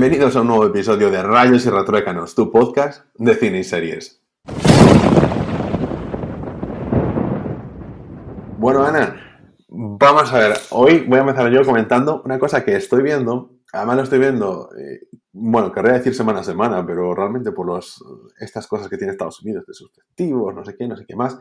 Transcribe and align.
Bienvenidos 0.00 0.34
a 0.34 0.40
un 0.40 0.46
nuevo 0.46 0.64
episodio 0.64 1.10
de 1.10 1.22
Rayos 1.22 1.66
y 1.66 1.68
Retruécanos, 1.68 2.34
tu 2.34 2.50
podcast 2.50 3.04
de 3.16 3.34
cine 3.34 3.58
y 3.58 3.64
series. 3.64 4.24
Bueno, 8.56 8.82
Ana, 8.82 9.14
vamos 9.68 10.32
a 10.32 10.38
ver. 10.38 10.56
Hoy 10.70 11.04
voy 11.06 11.18
a 11.18 11.20
empezar 11.20 11.52
yo 11.52 11.62
comentando 11.66 12.22
una 12.24 12.38
cosa 12.38 12.64
que 12.64 12.76
estoy 12.76 13.02
viendo. 13.02 13.58
Además 13.74 13.96
lo 13.96 14.02
estoy 14.04 14.20
viendo, 14.20 14.70
eh, 14.74 15.00
bueno, 15.32 15.70
querría 15.70 15.92
decir 15.92 16.14
semana 16.14 16.40
a 16.40 16.44
semana, 16.44 16.86
pero 16.86 17.14
realmente 17.14 17.52
por 17.52 17.78
estas 18.38 18.66
cosas 18.66 18.88
que 18.88 18.96
tiene 18.96 19.12
Estados 19.12 19.42
Unidos 19.42 19.66
de 19.66 19.74
sus 19.74 19.92
festivos, 19.92 20.54
no 20.54 20.64
sé 20.64 20.76
qué, 20.78 20.88
no 20.88 20.96
sé 20.96 21.04
qué 21.06 21.14
más, 21.14 21.38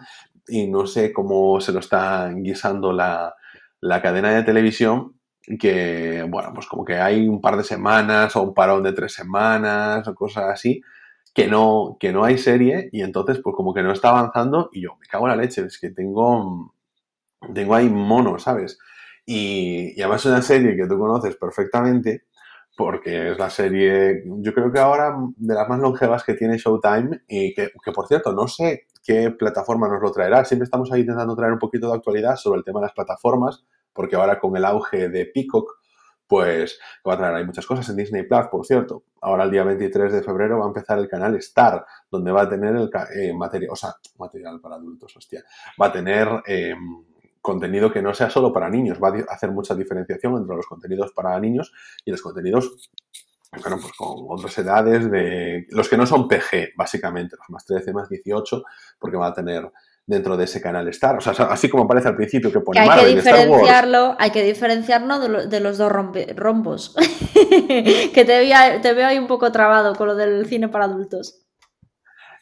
y 0.49 0.67
no 0.67 0.85
sé 0.85 1.13
cómo 1.13 1.61
se 1.61 1.71
lo 1.71 1.79
está 1.79 2.29
guisando 2.35 2.91
la, 2.91 3.33
la 3.79 4.01
cadena 4.01 4.31
de 4.31 4.43
televisión, 4.43 5.18
que, 5.57 6.25
bueno, 6.29 6.51
pues 6.53 6.67
como 6.67 6.85
que 6.85 6.95
hay 6.97 7.27
un 7.27 7.41
par 7.41 7.57
de 7.57 7.63
semanas 7.63 8.35
o 8.35 8.43
un 8.43 8.53
parón 8.53 8.83
de 8.83 8.93
tres 8.93 9.13
semanas 9.13 10.07
o 10.07 10.13
cosas 10.13 10.45
así, 10.45 10.81
que 11.33 11.47
no, 11.47 11.97
que 11.99 12.11
no 12.11 12.23
hay 12.23 12.37
serie 12.37 12.89
y 12.91 13.01
entonces 13.01 13.39
pues 13.43 13.55
como 13.55 13.73
que 13.73 13.83
no 13.83 13.91
está 13.91 14.09
avanzando 14.09 14.69
y 14.73 14.81
yo 14.81 14.95
me 14.99 15.07
cago 15.07 15.25
en 15.27 15.37
la 15.37 15.41
leche, 15.43 15.61
es 15.63 15.79
que 15.79 15.89
tengo, 15.91 16.73
tengo 17.53 17.75
ahí 17.75 17.89
mono, 17.89 18.37
¿sabes? 18.39 18.77
Y, 19.25 19.93
y 19.95 20.01
además 20.01 20.21
es 20.21 20.31
una 20.31 20.41
serie 20.41 20.75
que 20.75 20.87
tú 20.87 20.97
conoces 20.99 21.35
perfectamente 21.35 22.23
porque 22.79 23.31
es 23.31 23.37
la 23.37 23.49
serie, 23.49 24.23
yo 24.25 24.53
creo 24.53 24.71
que 24.71 24.79
ahora 24.79 25.13
de 25.35 25.53
las 25.53 25.67
más 25.67 25.79
longevas 25.79 26.23
que 26.23 26.35
tiene 26.35 26.57
Showtime 26.57 27.23
y 27.27 27.53
que, 27.53 27.71
que 27.83 27.91
por 27.91 28.07
cierto, 28.07 28.31
no 28.31 28.47
sé 28.47 28.87
qué 29.03 29.31
plataforma 29.31 29.89
nos 29.89 30.01
lo 30.01 30.11
traerá, 30.11 30.45
siempre 30.45 30.63
estamos 30.63 30.89
ahí 30.91 31.01
intentando 31.01 31.35
traer 31.35 31.53
un 31.53 31.59
poquito 31.59 31.89
de 31.89 31.97
actualidad 31.97 32.37
sobre 32.37 32.59
el 32.59 32.63
tema 32.63 32.79
de 32.79 32.85
las 32.85 32.93
plataformas, 32.93 33.65
porque 33.93 34.15
ahora 34.15 34.39
con 34.39 34.55
el 34.55 34.65
auge 34.65 35.09
de 35.09 35.25
Peacock, 35.25 35.79
pues 36.27 36.79
va 37.07 37.15
a 37.15 37.17
traer 37.17 37.35
hay 37.35 37.45
muchas 37.45 37.65
cosas 37.65 37.89
en 37.89 37.95
Disney 37.95 38.23
Plus, 38.23 38.47
por 38.51 38.65
cierto. 38.65 39.03
Ahora 39.21 39.45
el 39.45 39.51
día 39.51 39.63
23 39.63 40.13
de 40.13 40.21
febrero 40.21 40.59
va 40.59 40.65
a 40.65 40.67
empezar 40.67 40.99
el 40.99 41.07
canal 41.07 41.35
Star, 41.37 41.85
donde 42.09 42.31
va 42.31 42.43
a 42.43 42.49
tener 42.49 42.75
el 42.75 42.89
eh, 43.15 43.33
material, 43.33 43.71
o 43.71 43.75
sea, 43.75 43.95
material 44.19 44.61
para 44.61 44.75
adultos, 44.75 45.15
hostia, 45.17 45.43
va 45.81 45.87
a 45.87 45.91
tener 45.91 46.27
eh, 46.45 46.75
contenido 47.41 47.91
que 47.91 48.01
no 48.01 48.13
sea 48.13 48.29
solo 48.29 48.53
para 48.53 48.69
niños, 48.69 48.99
va 49.01 49.09
a 49.09 49.33
hacer 49.33 49.51
mucha 49.51 49.73
diferenciación 49.73 50.37
entre 50.37 50.55
los 50.55 50.67
contenidos 50.67 51.11
para 51.13 51.39
niños 51.39 51.73
y 52.05 52.11
los 52.11 52.21
contenidos 52.21 52.91
bueno, 53.51 53.79
pues 53.81 53.93
con 53.93 54.25
otras 54.29 54.55
edades 54.59 55.09
de 55.09 55.65
los 55.69 55.89
que 55.89 55.97
no 55.97 56.05
son 56.05 56.27
PG, 56.27 56.73
básicamente, 56.75 57.35
los 57.35 57.49
más 57.49 57.65
13, 57.65 57.93
más 57.93 58.07
18, 58.07 58.63
porque 58.99 59.17
va 59.17 59.27
a 59.27 59.33
tener 59.33 59.71
dentro 60.09 60.35
de 60.35 60.45
ese 60.45 60.59
canal 60.59 60.87
Star. 60.87 61.17
O 61.17 61.21
sea, 61.21 61.31
así 61.45 61.69
como 61.69 61.83
aparece 61.83 62.07
al 62.07 62.15
principio 62.15 62.51
que 62.51 62.59
pone 62.61 62.77
que 62.77 62.81
hay 62.81 62.87
Marvel 62.87 63.05
que 63.05 63.11
y 63.11 63.17
Star 63.19 63.33
Wars. 63.35 63.45
diferenciarlo, 63.47 64.15
hay 64.19 64.31
que 64.31 64.43
diferenciarlo 64.43 65.19
de, 65.19 65.29
lo- 65.29 65.45
de 65.47 65.59
los 65.59 65.77
dos 65.77 65.91
rompe- 65.91 66.33
rombos. 66.35 66.95
que 67.67 68.11
te, 68.25 68.39
veía- 68.39 68.81
te 68.81 68.93
veo 68.93 69.07
ahí 69.07 69.19
un 69.19 69.27
poco 69.27 69.51
trabado 69.51 69.93
con 69.95 70.07
lo 70.07 70.15
del 70.15 70.45
cine 70.47 70.67
para 70.67 70.85
adultos. 70.85 71.45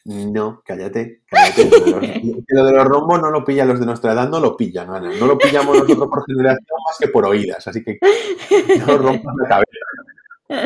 No, 0.04 0.62
cállate, 0.64 1.20
cállate. 1.26 1.68
Lo 1.68 1.84
de 1.84 1.90
los- 1.90 2.00
que 2.46 2.54
lo 2.54 2.64
de 2.64 2.72
los 2.72 2.84
rombos 2.86 3.20
no 3.20 3.30
lo 3.30 3.44
pillan 3.44 3.68
los 3.68 3.78
de 3.78 3.84
nuestra 3.84 4.14
edad, 4.14 4.26
no 4.30 4.40
lo 4.40 4.56
pillan, 4.56 4.88
Ana. 4.88 5.10
No 5.20 5.26
lo 5.26 5.36
pillamos 5.36 5.76
nosotros 5.76 6.08
por 6.08 6.24
generación 6.24 6.64
más 6.88 6.96
que 6.98 7.08
por 7.08 7.26
oídas, 7.26 7.68
así 7.68 7.84
que 7.84 7.98
no 8.86 8.96
rompas 8.96 9.34
la 9.42 9.48
cabeza. 9.48 9.68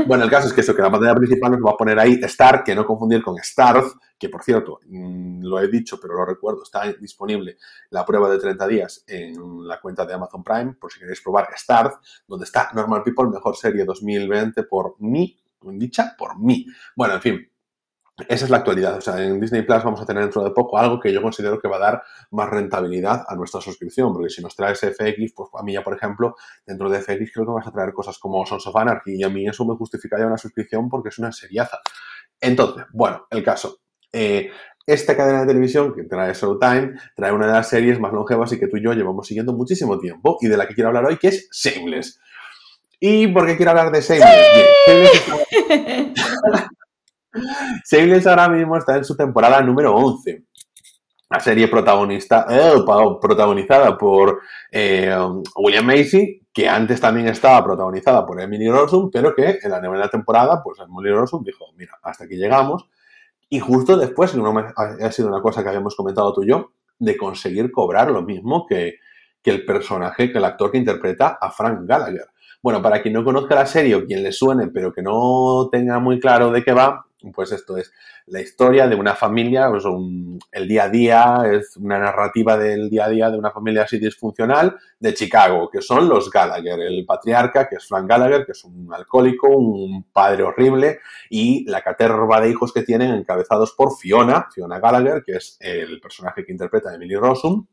Bueno, 0.07 0.23
el 0.25 0.31
caso 0.31 0.47
es 0.47 0.53
que 0.53 0.61
eso, 0.61 0.77
que 0.77 0.83
la 0.83 0.91
pantalla 0.91 1.15
principal 1.15 1.51
nos 1.53 1.61
va 1.61 1.73
a 1.73 1.77
poner 1.77 1.99
ahí 1.99 2.21
Star, 2.23 2.63
que 2.63 2.75
no 2.75 2.87
confundir 2.87 3.21
con 3.21 3.37
Starz, 3.39 3.95
que 4.17 4.29
por 4.29 4.45
cierto, 4.45 4.79
mm, 4.87 5.43
lo 5.43 5.61
he 5.61 5.67
dicho, 5.67 5.99
pero 6.01 6.15
lo 6.15 6.25
recuerdo, 6.25 6.63
está 6.63 6.93
disponible 6.93 7.57
la 7.91 8.07
prueba 8.07 8.31
de 8.31 8.39
30 8.39 8.69
días 8.69 9.05
en 9.09 9.67
la 9.67 9.81
cuenta 9.81 10.07
de 10.07 10.15
Amazon 10.15 10.45
Prime, 10.45 10.75
por 10.75 10.93
si 10.93 11.01
queréis 11.01 11.21
probar 11.21 11.49
Starz, 11.57 11.95
donde 12.29 12.45
está 12.45 12.71
Normal 12.75 13.03
People, 13.03 13.29
mejor 13.31 13.57
serie 13.57 13.85
2020 13.85 14.63
por 14.63 14.95
mí, 15.01 15.37
dicha 15.63 16.15
por 16.17 16.39
mí. 16.39 16.65
Bueno, 16.95 17.15
en 17.15 17.21
fin, 17.21 17.52
esa 18.29 18.45
es 18.45 18.51
la 18.51 18.59
actualidad. 18.59 18.99
O 18.99 19.01
sea, 19.01 19.23
en 19.23 19.41
Disney 19.41 19.63
Plus 19.63 19.83
vamos 19.83 20.01
a 20.01 20.07
tener 20.07 20.23
dentro 20.23 20.45
de 20.45 20.51
poco 20.51 20.79
algo 20.79 21.01
que 21.01 21.13
yo 21.13 21.23
considero 21.23 21.59
que 21.59 21.69
va 21.69 21.77
a 21.77 21.81
dar 21.81 22.03
más 22.31 22.49
rentabilidad 22.51 23.25
a 23.27 23.35
nuestra 23.35 23.61
suscripción, 23.61 24.13
porque 24.13 24.29
si 24.29 24.43
nos 24.43 24.55
traes 24.55 24.81
FX, 24.81 25.33
pues 25.35 25.49
a 25.55 25.63
mí 25.63 25.73
ya, 25.73 25.83
por 25.83 25.97
ejemplo, 25.97 26.37
dentro 26.67 26.91
de 26.91 27.01
FX 27.01 27.33
creo 27.33 27.47
que 27.47 27.53
vas 27.53 27.67
a 27.67 27.73
traer 27.73 27.93
cosas 27.93 28.19
como 28.19 28.45
Sons 28.45 28.67
of 28.67 28.77
Anarchy 28.77 29.17
y 29.17 29.23
a 29.23 29.29
mí 29.29 29.47
eso 29.47 29.65
me 29.65 29.75
justificaría 29.77 30.27
una 30.27 30.39
suscripción 30.39 30.89
porque 30.89 31.09
es 31.09 31.19
una 31.19 31.33
seriaza. 31.33 31.79
Entonces, 32.41 32.85
bueno, 32.93 33.27
el 33.31 33.43
caso. 33.43 33.79
Eh, 34.13 34.51
esta 34.85 35.17
cadena 35.17 35.43
de 35.43 35.47
televisión 35.47 35.95
que 35.95 36.03
trae 36.03 36.35
Showtime 36.35 36.95
trae 37.15 37.33
una 37.33 37.47
de 37.47 37.53
las 37.53 37.69
series 37.69 38.01
más 38.01 38.13
longevas 38.13 38.53
y 38.53 38.59
que 38.59 38.67
tú 38.67 38.77
y 38.77 38.83
yo 38.83 38.93
llevamos 38.93 39.27
siguiendo 39.27 39.53
muchísimo 39.53 39.99
tiempo 39.99 40.39
y 40.41 40.49
de 40.49 40.57
la 40.57 40.67
que 40.67 40.75
quiero 40.75 40.89
hablar 40.89 41.07
hoy, 41.07 41.19
que 41.19 41.29
es 41.29 41.49
Shameless. 41.53 42.21
¿Y 43.01 43.29
por 43.29 43.47
qué 43.47 43.57
quiero 43.57 43.71
hablar 43.71 43.91
de 43.91 44.01
Shameless? 44.01 44.47
Bien, 44.87 46.15
Shameless 46.15 46.69
Shameless 47.91 48.27
ahora 48.27 48.49
mismo 48.49 48.77
está 48.77 48.97
en 48.97 49.05
su 49.05 49.17
temporada 49.17 49.61
número 49.63 49.95
11. 49.95 50.45
La 51.31 51.41
serie 51.41 51.69
protagonista, 51.69 52.47
eh, 52.51 52.73
protagonizada 53.21 53.97
por 53.97 54.41
eh, 54.71 55.17
William 55.57 55.87
Macy, 55.87 56.43
que 56.53 56.69
antes 56.69 57.01
también 57.01 57.29
estaba 57.29 57.65
protagonizada 57.65 58.27
por 58.27 58.39
Emily 58.39 58.69
Rossum, 58.69 59.11
pero 59.11 59.35
que 59.35 59.59
en 59.63 59.71
la 59.71 59.81
novena 59.81 60.09
temporada, 60.09 60.63
pues 60.63 60.79
Emily 60.81 61.11
Rossum 61.11 61.43
dijo, 61.43 61.73
mira, 61.77 61.99
hasta 62.03 62.25
aquí 62.25 62.37
llegamos. 62.37 62.87
Y 63.49 63.61
justo 63.61 63.97
después, 63.97 64.35
ha 64.35 65.13
sido 65.13 65.29
una 65.29 65.41
cosa 65.41 65.63
que 65.63 65.69
habíamos 65.71 65.97
comentado 65.97 66.35
tú 66.35 66.43
y 66.43 66.49
yo, 66.49 66.73
de 66.99 67.17
conseguir 67.17 67.73
cobrar 67.73 68.11
lo 68.11 68.23
mismo 68.23 68.67
que, 68.67 68.97
que 69.43 69.51
el 69.51 69.65
personaje, 69.65 70.31
que 70.31 70.39
el 70.39 70.45
actor 70.45 70.71
que 70.71 70.79
interpreta 70.79 71.39
a 71.41 71.51
Frank 71.51 71.81
Gallagher. 71.85 72.27
Bueno, 72.63 72.81
para 72.81 73.03
quien 73.03 73.15
no 73.15 73.25
conozca 73.25 73.55
la 73.55 73.67
serie 73.67 73.95
o 73.95 74.05
quien 74.05 74.23
le 74.23 74.33
suene, 74.33 74.69
pero 74.69 74.93
que 74.93 75.03
no 75.03 75.69
tenga 75.73 75.99
muy 75.99 76.21
claro 76.21 76.51
de 76.53 76.63
qué 76.63 76.73
va, 76.73 77.07
pues 77.35 77.53
esto 77.53 77.77
es 77.77 77.93
la 78.27 78.41
historia 78.41 78.87
de 78.89 78.97
una 78.97 79.15
familia, 79.15 79.71
el 80.51 80.69
día 80.69 80.85
a 80.85 80.89
día, 80.89 81.43
es 81.53 81.77
una 81.77 81.99
narrativa 81.99 82.57
del 82.57 82.91
día 82.91 83.05
a 83.05 83.09
día 83.09 83.31
de 83.31 83.39
una 83.39 83.51
familia 83.51 83.83
así 83.83 83.99
disfuncional 83.99 84.77
de 84.99 85.15
Chicago, 85.15 85.69
que 85.71 85.83
son 85.83 86.09
los 86.09 86.31
Gallagher, 86.31 86.81
el 86.81 87.05
patriarca, 87.07 87.69
que 87.69 87.77
es 87.77 87.87
Frank 87.87 88.09
Gallagher, 88.09 88.45
que 88.45 88.53
es 88.53 88.65
un 88.65 88.93
alcohólico, 88.93 89.49
un 89.49 90.05
padre 90.13 90.43
horrible, 90.43 91.01
y 91.31 91.65
la 91.71 91.83
caterva 91.83 92.41
de 92.41 92.51
hijos 92.51 92.73
que 92.73 92.83
tienen 92.83 93.13
encabezados 93.13 93.73
por 93.73 93.97
Fiona, 93.97 94.49
Fiona 94.53 94.81
Gallagher, 94.81 95.23
que 95.25 95.33
es 95.33 95.57
el 95.61 96.01
personaje 96.01 96.45
que 96.45 96.53
interpreta 96.53 96.95
Emily 96.95 97.17
Rossum, 97.17 97.67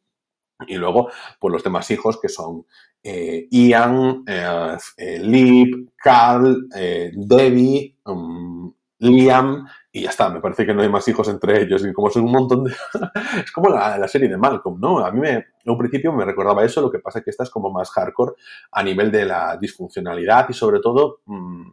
y 0.68 0.76
luego, 0.76 1.10
pues 1.40 1.54
los 1.54 1.64
demás 1.64 1.90
hijos 1.92 2.20
que 2.20 2.28
son 2.28 2.66
eh, 3.02 3.48
Ian, 3.50 4.24
eh, 4.28 5.20
Liv, 5.22 5.92
Carl, 5.96 6.68
eh, 6.76 7.12
Debbie, 7.16 7.98
um, 8.06 8.74
Liam, 9.00 9.66
y 9.92 10.04
ya 10.04 10.10
está. 10.10 10.30
Me 10.30 10.42
parece 10.42 10.66
que 10.66 10.74
no 10.74 10.82
hay 10.82 10.90
más 10.90 11.08
hijos 11.08 11.28
entre 11.30 11.62
ellos. 11.62 11.84
Y 11.86 11.94
como 11.94 12.10
son 12.10 12.26
un 12.26 12.32
montón 12.32 12.66
de. 12.66 12.72
es 13.44 13.52
como 13.52 13.70
la, 13.70 14.08
serie 14.08 14.30
de 14.30 14.38
Malcolm, 14.38 14.80
¿no? 14.80 15.00
A 15.00 15.12
mí 15.12 15.20
me, 15.20 15.32
en 15.32 15.46
un 15.66 15.78
principio 15.78 16.14
me 16.14 16.26
recordaba 16.26 16.64
eso, 16.64 16.82
lo 16.82 16.92
que 16.92 17.00
pasa 17.00 17.20
es 17.20 17.26
que 17.26 17.32
esta 17.32 17.44
es 17.44 17.50
como 17.50 17.72
más 17.72 17.90
hardcore 17.92 18.34
a 18.72 18.84
nivel 18.84 19.12
de 19.12 19.26
la 19.26 19.58
disfuncionalidad 19.58 20.48
y 20.50 20.54
sobre 20.54 20.80
todo, 20.80 21.22
mm, 21.26 21.70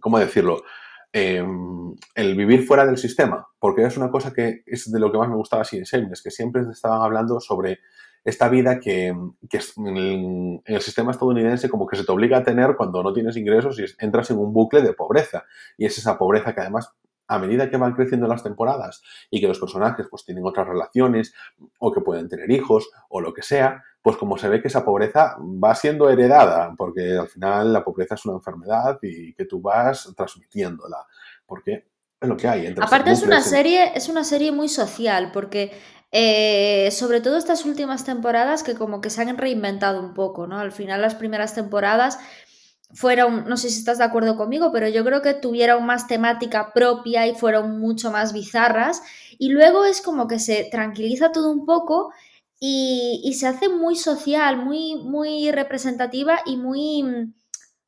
¿cómo 0.00 0.18
decirlo? 0.18 0.62
Eh, 1.12 1.42
el 2.14 2.36
vivir 2.36 2.66
fuera 2.66 2.84
del 2.84 2.98
sistema, 2.98 3.46
porque 3.58 3.84
es 3.84 3.96
una 3.96 4.10
cosa 4.10 4.32
que 4.34 4.62
es 4.66 4.90
de 4.92 5.00
lo 5.00 5.10
que 5.10 5.18
más 5.18 5.28
me 5.28 5.36
gustaba 5.36 5.62
así 5.62 5.78
en 5.78 5.84
Shameless, 5.84 6.22
que 6.22 6.30
siempre 6.30 6.62
estaban 6.70 7.00
hablando 7.00 7.40
sobre 7.40 7.80
esta 8.26 8.48
vida 8.48 8.80
que, 8.80 9.16
que 9.48 9.58
es 9.58 9.78
en, 9.78 9.96
el, 9.96 10.60
el 10.64 10.80
sistema 10.82 11.12
estadounidense 11.12 11.70
como 11.70 11.86
que 11.86 11.96
se 11.96 12.04
te 12.04 12.10
obliga 12.10 12.38
a 12.38 12.42
tener 12.42 12.74
cuando 12.76 13.00
no 13.00 13.12
tienes 13.12 13.36
ingresos 13.36 13.78
y 13.78 13.84
entras 14.00 14.30
en 14.32 14.38
un 14.38 14.52
bucle 14.52 14.82
de 14.82 14.92
pobreza. 14.92 15.44
Y 15.78 15.86
es 15.86 15.96
esa 15.96 16.18
pobreza 16.18 16.52
que 16.52 16.60
además, 16.60 16.92
a 17.28 17.38
medida 17.38 17.70
que 17.70 17.76
van 17.76 17.94
creciendo 17.94 18.26
las 18.26 18.42
temporadas 18.42 19.00
y 19.30 19.40
que 19.40 19.46
los 19.46 19.60
personajes 19.60 20.08
pues 20.10 20.24
tienen 20.24 20.44
otras 20.44 20.66
relaciones 20.66 21.34
o 21.78 21.92
que 21.92 22.00
pueden 22.00 22.28
tener 22.28 22.50
hijos 22.50 22.90
o 23.08 23.20
lo 23.20 23.32
que 23.32 23.42
sea, 23.42 23.84
pues 24.02 24.16
como 24.16 24.36
se 24.36 24.48
ve 24.48 24.60
que 24.60 24.68
esa 24.68 24.84
pobreza 24.84 25.36
va 25.40 25.76
siendo 25.76 26.10
heredada, 26.10 26.74
porque 26.76 27.16
al 27.16 27.28
final 27.28 27.72
la 27.72 27.84
pobreza 27.84 28.16
es 28.16 28.26
una 28.26 28.34
enfermedad 28.34 28.98
y 29.02 29.34
que 29.34 29.44
tú 29.44 29.60
vas 29.60 30.12
transmitiéndola, 30.16 31.06
porque 31.46 31.86
es 32.20 32.28
lo 32.28 32.36
que 32.36 32.48
hay. 32.48 32.66
entras 32.66 32.90
en 32.90 32.94
Aparte 32.94 33.12
es 33.12 33.22
una 33.22 33.40
serie, 33.40 33.92
es 33.94 34.08
una 34.08 34.24
serie 34.24 34.50
muy 34.50 34.68
social, 34.68 35.30
porque 35.32 35.72
eh, 36.12 36.90
sobre 36.92 37.20
todo 37.20 37.36
estas 37.36 37.64
últimas 37.64 38.04
temporadas 38.04 38.62
que 38.62 38.74
como 38.74 39.00
que 39.00 39.10
se 39.10 39.22
han 39.22 39.36
reinventado 39.38 40.00
un 40.00 40.14
poco, 40.14 40.46
¿no? 40.46 40.58
Al 40.58 40.72
final 40.72 41.02
las 41.02 41.14
primeras 41.14 41.54
temporadas 41.54 42.18
fueron, 42.94 43.46
no 43.48 43.56
sé 43.56 43.68
si 43.70 43.78
estás 43.80 43.98
de 43.98 44.04
acuerdo 44.04 44.36
conmigo, 44.36 44.70
pero 44.72 44.88
yo 44.88 45.04
creo 45.04 45.20
que 45.22 45.34
tuvieron 45.34 45.84
más 45.86 46.06
temática 46.06 46.72
propia 46.72 47.26
y 47.26 47.34
fueron 47.34 47.78
mucho 47.80 48.10
más 48.12 48.32
bizarras. 48.32 49.02
Y 49.38 49.50
luego 49.50 49.84
es 49.84 50.00
como 50.00 50.28
que 50.28 50.38
se 50.38 50.68
tranquiliza 50.70 51.32
todo 51.32 51.50
un 51.50 51.66
poco 51.66 52.12
y, 52.60 53.34
se 53.38 53.46
hace 53.48 53.68
muy 53.68 53.96
social, 53.96 54.56
muy, 54.56 54.94
muy 54.96 55.50
representativa 55.52 56.40
y 56.46 56.56
muy, 56.56 57.02
mm, 57.02 57.34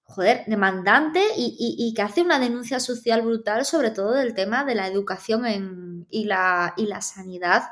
joder, 0.05 0.45
demandante 0.47 1.21
y, 1.37 1.57
y- 1.59 1.89
y 1.89 1.95
que 1.95 2.03
hace 2.03 2.23
una 2.23 2.39
denuncia 2.39 2.81
social 2.81 3.23
brutal, 3.23 3.65
sobre 3.65 3.91
todo 3.91 4.13
del 4.15 4.35
tema 4.35 4.65
de 4.65 4.75
la 4.75 4.87
educación 4.89 5.47
en- 5.47 6.07
y, 6.11 6.25
la, 6.25 6.75
y 6.77 6.87
la 6.87 7.01
sanidad 7.03 7.65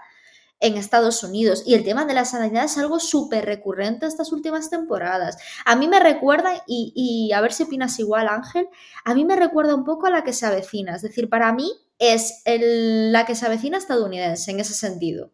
en 0.60 0.76
Estados 0.76 1.22
Unidos. 1.22 1.62
Y 1.66 1.74
el 1.74 1.84
tema 1.84 2.04
de 2.04 2.14
la 2.14 2.24
sanidad 2.24 2.64
es 2.64 2.78
algo 2.78 2.98
súper 2.98 3.44
recurrente 3.44 4.06
estas 4.06 4.32
últimas 4.32 4.70
temporadas. 4.70 5.38
A 5.64 5.76
mí 5.76 5.88
me 5.88 6.00
recuerda, 6.00 6.62
y, 6.66 7.30
a 7.32 7.40
ver 7.40 7.52
si 7.52 7.64
opinas 7.64 7.98
igual, 7.98 8.28
Ángel, 8.28 8.68
a 9.04 9.14
mí 9.14 9.24
me 9.24 9.36
recuerda 9.36 9.74
un 9.74 9.84
poco 9.84 10.06
a 10.06 10.10
la 10.10 10.24
que 10.24 10.32
se 10.32 10.46
avecina. 10.46 10.96
Es 10.96 11.02
decir, 11.02 11.28
para 11.28 11.52
mí 11.52 11.70
es 11.98 12.42
la 12.46 13.26
que 13.26 13.34
se 13.34 13.46
avecina 13.46 13.78
estadounidense 13.78 14.50
en 14.50 14.60
ese 14.60 14.74
sentido. 14.74 15.30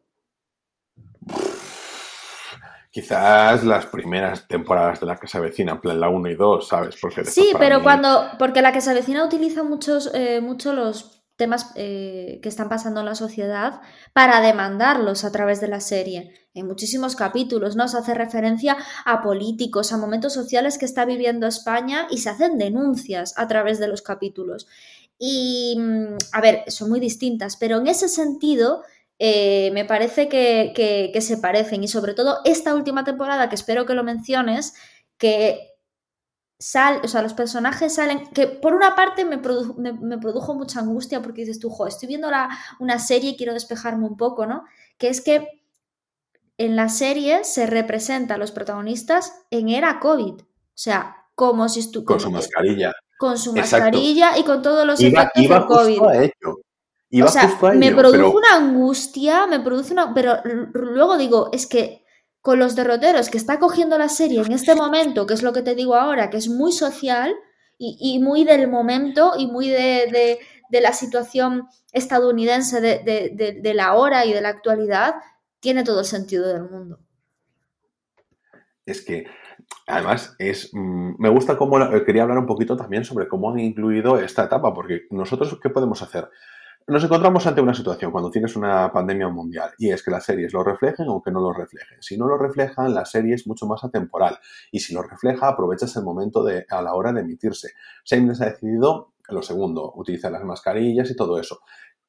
Quizás 2.91 3.65
las 3.65 3.87
primeras 3.87 4.47
temporadas 4.47 5.01
de 5.01 5.07
la 5.07 5.17
que 5.17 5.27
se 5.27 5.39
avecina, 5.39 5.73
en 5.73 5.81
plan 5.81 5.99
la 5.99 6.11
1 6.11 6.29
y 6.29 6.35
2, 6.35 6.69
¿sabes? 6.69 6.97
Porque 7.01 7.25
sí, 7.25 7.53
pero 7.59 7.83
cuando. 7.83 8.29
Porque 8.39 8.61
la 8.61 8.71
que 8.71 8.83
se 8.83 8.91
avecina 8.91 9.25
utiliza 9.25 9.63
muchos, 9.63 10.11
eh, 10.13 10.43
mucho 10.43 10.75
los 10.75 11.22
temas 11.37 11.73
eh, 11.77 12.41
que 12.43 12.49
están 12.49 12.69
pasando 12.69 13.01
en 13.01 13.07
la 13.07 13.15
sociedad 13.15 13.81
para 14.13 14.41
demandarlos 14.41 15.25
a 15.25 15.33
través 15.33 15.61
de 15.61 15.69
la 15.69 15.81
serie. 15.81 16.35
En 16.55 16.67
muchísimos 16.67 17.17
capítulos, 17.17 17.77
¿no? 17.77 17.89
Se 17.89 17.99
hace 17.99 18.15
referencia 18.15 18.77
a 19.05 19.23
políticos, 19.23 19.93
a 19.93 19.97
momentos 19.97 20.35
sociales 20.35 20.79
que 20.79 20.85
está 20.85 21.05
viviendo 21.05 21.47
España 21.47 22.07
y 22.11 22.19
se 22.19 22.31
hacen 22.31 22.59
denuncias 22.59 23.35
a 23.37 23.49
través 23.49 23.79
de 23.79 23.89
los 23.89 24.03
capítulos. 24.03 24.67
Y, 25.19 25.77
mm, 25.79 26.17
a 26.33 26.41
ver, 26.41 26.65
son 26.69 26.91
muy 26.91 27.01
distintas, 27.01 27.57
pero 27.57 27.79
en 27.79 27.87
ese 27.87 28.09
sentido 28.09 28.83
eh, 29.19 29.71
me 29.73 29.85
parece 29.85 30.29
que, 30.29 30.73
que 30.75 31.21
se 31.21 31.39
parecen. 31.39 31.83
Y 31.85 31.89
sobre 31.89 32.15
todo 32.15 32.41
esta 32.45 32.75
última 32.75 33.05
temporada, 33.05 33.49
que 33.49 33.55
espero 33.55 33.87
que 33.87 33.95
lo 33.95 34.05
menciones, 34.05 34.75
que 35.17 35.72
o 37.03 37.09
sea, 37.09 37.23
los 37.23 37.35
personajes 37.35 37.95
salen, 37.95 38.27
que 38.29 38.47
por 38.47 38.75
una 38.75 38.95
parte 38.95 39.25
me, 39.25 39.39
produjo 39.39 40.55
mucha 40.55 40.81
angustia 40.81 41.21
porque 41.21 41.43
dices 41.43 41.59
tú, 41.59 41.71
jo, 41.71 41.87
estoy 41.87 42.09
viendo 42.09 42.29
una 42.79 42.99
serie 42.99 43.31
y 43.31 43.37
quiero 43.37 43.53
despejarme 43.53 44.07
un 44.07 44.17
poco, 44.17 44.47
¿no? 44.47 44.65
Que 44.99 45.09
es 45.09 45.21
que 45.21 45.49
en 46.59 46.77
la 46.77 46.89
serie 46.89 47.45
se 47.45 47.67
representa 47.67 48.35
a 48.35 48.39
los 48.39 48.53
protagonistas 48.53 49.33
en 49.51 49.69
era 49.69 49.99
COVID, 49.99 50.35
o 50.41 50.47
sea, 50.75 51.17
como 51.35 51.69
si 51.69 51.81
estuviera... 51.81 52.07
Con 52.07 52.21
su 52.21 52.31
mascarilla. 52.31 52.93
Con 53.19 53.39
su 53.39 53.53
mascarilla 53.53 54.39
y 54.39 54.45
con 54.45 54.63
todos 54.63 54.87
los 54.87 55.01
efectos 55.01 55.43
de 55.43 55.65
COVID. 55.67 57.23
o 57.23 57.29
sea, 57.29 57.59
me 57.75 57.93
produjo 57.93 58.37
una 58.37 58.55
angustia, 58.57 59.47
me 59.47 59.61
produce 59.61 59.93
una... 59.93 60.15
Pero 60.15 60.37
luego 60.75 61.17
digo, 61.17 61.51
es 61.53 61.67
que 61.67 62.02
con 62.43 62.59
los 62.59 62.75
derroteros 62.75 63.31
que 63.31 63.39
está 63.39 63.59
cogiendo 63.59 63.97
la 63.97 64.09
serie 64.09 64.41
en 64.41 64.53
este 64.53 64.75
momento, 64.75 65.27
que 65.27 65.35
es 65.35 65.43
lo 65.43 65.53
que 65.53 65.63
te 65.63 65.77
digo 65.77 65.95
ahora, 65.95 66.29
que 66.29 66.37
es 66.37 66.49
muy 66.49 66.73
social 66.73 67.35
y, 67.79 68.21
muy 68.21 68.45
del 68.45 68.69
momento 68.69 69.33
y 69.37 69.47
muy 69.47 69.69
de, 69.69 70.39
la 70.71 70.93
situación 70.93 71.67
estadounidense 71.93 72.81
de, 72.81 73.73
la 73.75 73.95
hora 73.95 74.27
y 74.27 74.33
de 74.33 74.41
la 74.41 74.51
actualidad, 74.51 75.15
tiene 75.61 75.85
todo 75.85 76.01
el 76.01 76.07
sentido 76.07 76.47
del 76.49 76.69
mundo. 76.69 76.99
Es 78.85 79.05
que 79.05 79.27
Además, 79.87 80.35
es, 80.39 80.71
mm, 80.73 81.15
me 81.19 81.29
gusta 81.29 81.57
cómo 81.57 81.79
quería 82.05 82.23
hablar 82.23 82.39
un 82.39 82.47
poquito 82.47 82.77
también 82.77 83.05
sobre 83.05 83.29
cómo 83.29 83.51
han 83.51 83.59
incluido 83.59 84.19
esta 84.19 84.45
etapa, 84.45 84.73
porque 84.73 85.03
nosotros, 85.11 85.59
¿qué 85.63 85.71
podemos 85.71 86.03
hacer? 86.03 86.29
Nos 86.87 87.05
encontramos 87.05 87.47
ante 87.47 87.61
una 87.61 87.75
situación 87.75 88.11
cuando 88.11 88.31
tienes 88.31 88.57
una 88.57 88.91
pandemia 88.93 89.29
mundial 89.29 89.71
y 89.79 89.91
es 89.91 90.03
que 90.03 90.11
las 90.11 90.25
series 90.25 90.53
lo 90.53 90.65
reflejen 90.65 91.09
o 91.09 91.23
que 91.23 91.31
no 91.31 91.41
lo 91.41 91.53
reflejen. 91.53 92.03
Si 92.03 92.17
no 92.17 92.27
lo 92.27 92.37
reflejan, 92.37 92.93
la 92.93 93.05
serie 93.05 93.35
es 93.35 93.47
mucho 93.47 93.67
más 93.67 93.85
atemporal 93.85 94.39
y 94.71 94.81
si 94.81 94.93
lo 94.95 95.03
refleja, 95.03 95.49
aprovechas 95.49 95.95
el 95.97 96.03
momento 96.03 96.43
de, 96.43 96.67
a 96.69 96.83
la 96.83 96.95
hora 96.95 97.13
de 97.13 97.21
emitirse. 97.21 97.73
Seamus 98.05 98.41
ha 98.41 98.47
decidido 98.47 99.13
lo 99.29 99.43
segundo, 99.43 99.93
utilizar 99.97 100.33
las 100.33 100.45
mascarillas 100.45 101.11
y 101.11 101.17
todo 101.17 101.39
eso. 101.39 101.61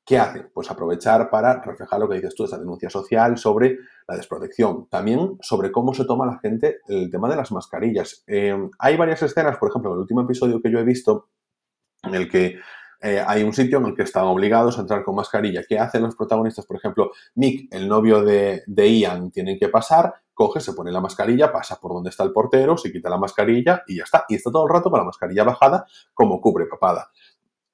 ¿Qué 0.05 0.17
hace? 0.17 0.41
Pues 0.41 0.69
aprovechar 0.69 1.29
para 1.29 1.61
reflejar 1.61 1.99
lo 1.99 2.09
que 2.09 2.15
dices 2.15 2.35
tú, 2.35 2.43
esa 2.43 2.57
denuncia 2.57 2.89
social 2.89 3.37
sobre 3.37 3.77
la 4.07 4.17
desprotección. 4.17 4.87
También 4.89 5.37
sobre 5.39 5.71
cómo 5.71 5.93
se 5.93 6.03
toma 6.03 6.25
la 6.25 6.39
gente 6.39 6.79
el 6.87 7.09
tema 7.09 7.29
de 7.29 7.37
las 7.37 7.53
mascarillas. 7.53 8.23
Eh, 8.27 8.53
hay 8.79 8.97
varias 8.97 9.23
escenas, 9.23 9.57
por 9.57 9.69
ejemplo, 9.69 9.91
en 9.91 9.95
el 9.95 10.01
último 10.01 10.21
episodio 10.21 10.61
que 10.61 10.71
yo 10.71 10.79
he 10.79 10.83
visto, 10.83 11.29
en 12.03 12.15
el 12.15 12.29
que 12.29 12.57
eh, 13.03 13.21
hay 13.27 13.43
un 13.43 13.51
sitio 13.51 13.79
en 13.79 13.87
el 13.87 13.95
que 13.95 14.03
están 14.03 14.23
obligados 14.23 14.77
a 14.77 14.81
entrar 14.81 15.03
con 15.03 15.15
mascarilla. 15.15 15.65
¿Qué 15.67 15.77
hacen 15.77 16.03
los 16.03 16.15
protagonistas? 16.15 16.65
Por 16.65 16.77
ejemplo, 16.77 17.11
Mick, 17.35 17.67
el 17.73 17.89
novio 17.89 18.23
de, 18.23 18.63
Ian, 18.65 19.29
tienen 19.29 19.59
que 19.59 19.67
pasar, 19.67 20.13
coge, 20.33 20.61
se 20.61 20.71
pone 20.71 20.89
la 20.89 21.01
mascarilla, 21.01 21.51
pasa 21.51 21.77
por 21.81 21.91
donde 21.91 22.11
está 22.11 22.23
el 22.23 22.31
portero, 22.31 22.77
se 22.77 22.93
quita 22.93 23.09
la 23.09 23.17
mascarilla 23.17 23.83
y 23.87 23.97
ya 23.97 24.03
está. 24.05 24.23
Y 24.29 24.35
está 24.35 24.51
todo 24.51 24.65
el 24.65 24.73
rato 24.73 24.89
con 24.89 24.99
la 24.99 25.05
mascarilla 25.05 25.43
bajada 25.43 25.85
como 26.13 26.39
cubre 26.39 26.65
papada. 26.65 27.11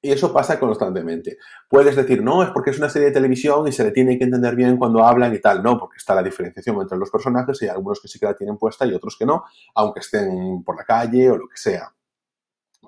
Y 0.02 0.12
eso 0.12 0.34
pasa 0.34 0.60
constantemente. 0.60 1.38
Puedes 1.70 1.96
decir, 1.96 2.24
no, 2.24 2.42
es 2.42 2.50
porque 2.50 2.72
es 2.72 2.80
una 2.80 2.90
serie 2.90 3.10
de 3.10 3.14
televisión 3.14 3.68
y 3.68 3.72
se 3.72 3.84
le 3.84 3.92
tiene 3.92 4.18
que 4.18 4.24
entender 4.24 4.56
bien 4.56 4.78
cuando 4.78 5.04
hablan 5.06 5.36
y 5.36 5.40
tal. 5.40 5.62
No, 5.62 5.78
porque 5.78 5.98
está 5.98 6.16
la 6.16 6.24
diferenciación 6.24 6.82
entre 6.82 6.98
los 6.98 7.12
personajes 7.12 7.62
y 7.62 7.66
hay 7.66 7.72
algunos 7.72 8.00
que 8.02 8.08
sí 8.08 8.18
que 8.18 8.26
la 8.26 8.34
tienen 8.34 8.58
puesta 8.58 8.84
y 8.88 8.96
otros 8.96 9.16
que 9.16 9.28
no, 9.28 9.44
aunque 9.76 10.00
estén 10.00 10.64
por 10.64 10.76
la 10.76 10.86
calle 10.86 11.30
o 11.30 11.38
lo 11.38 11.48
que 11.48 11.58
sea. 11.58 11.94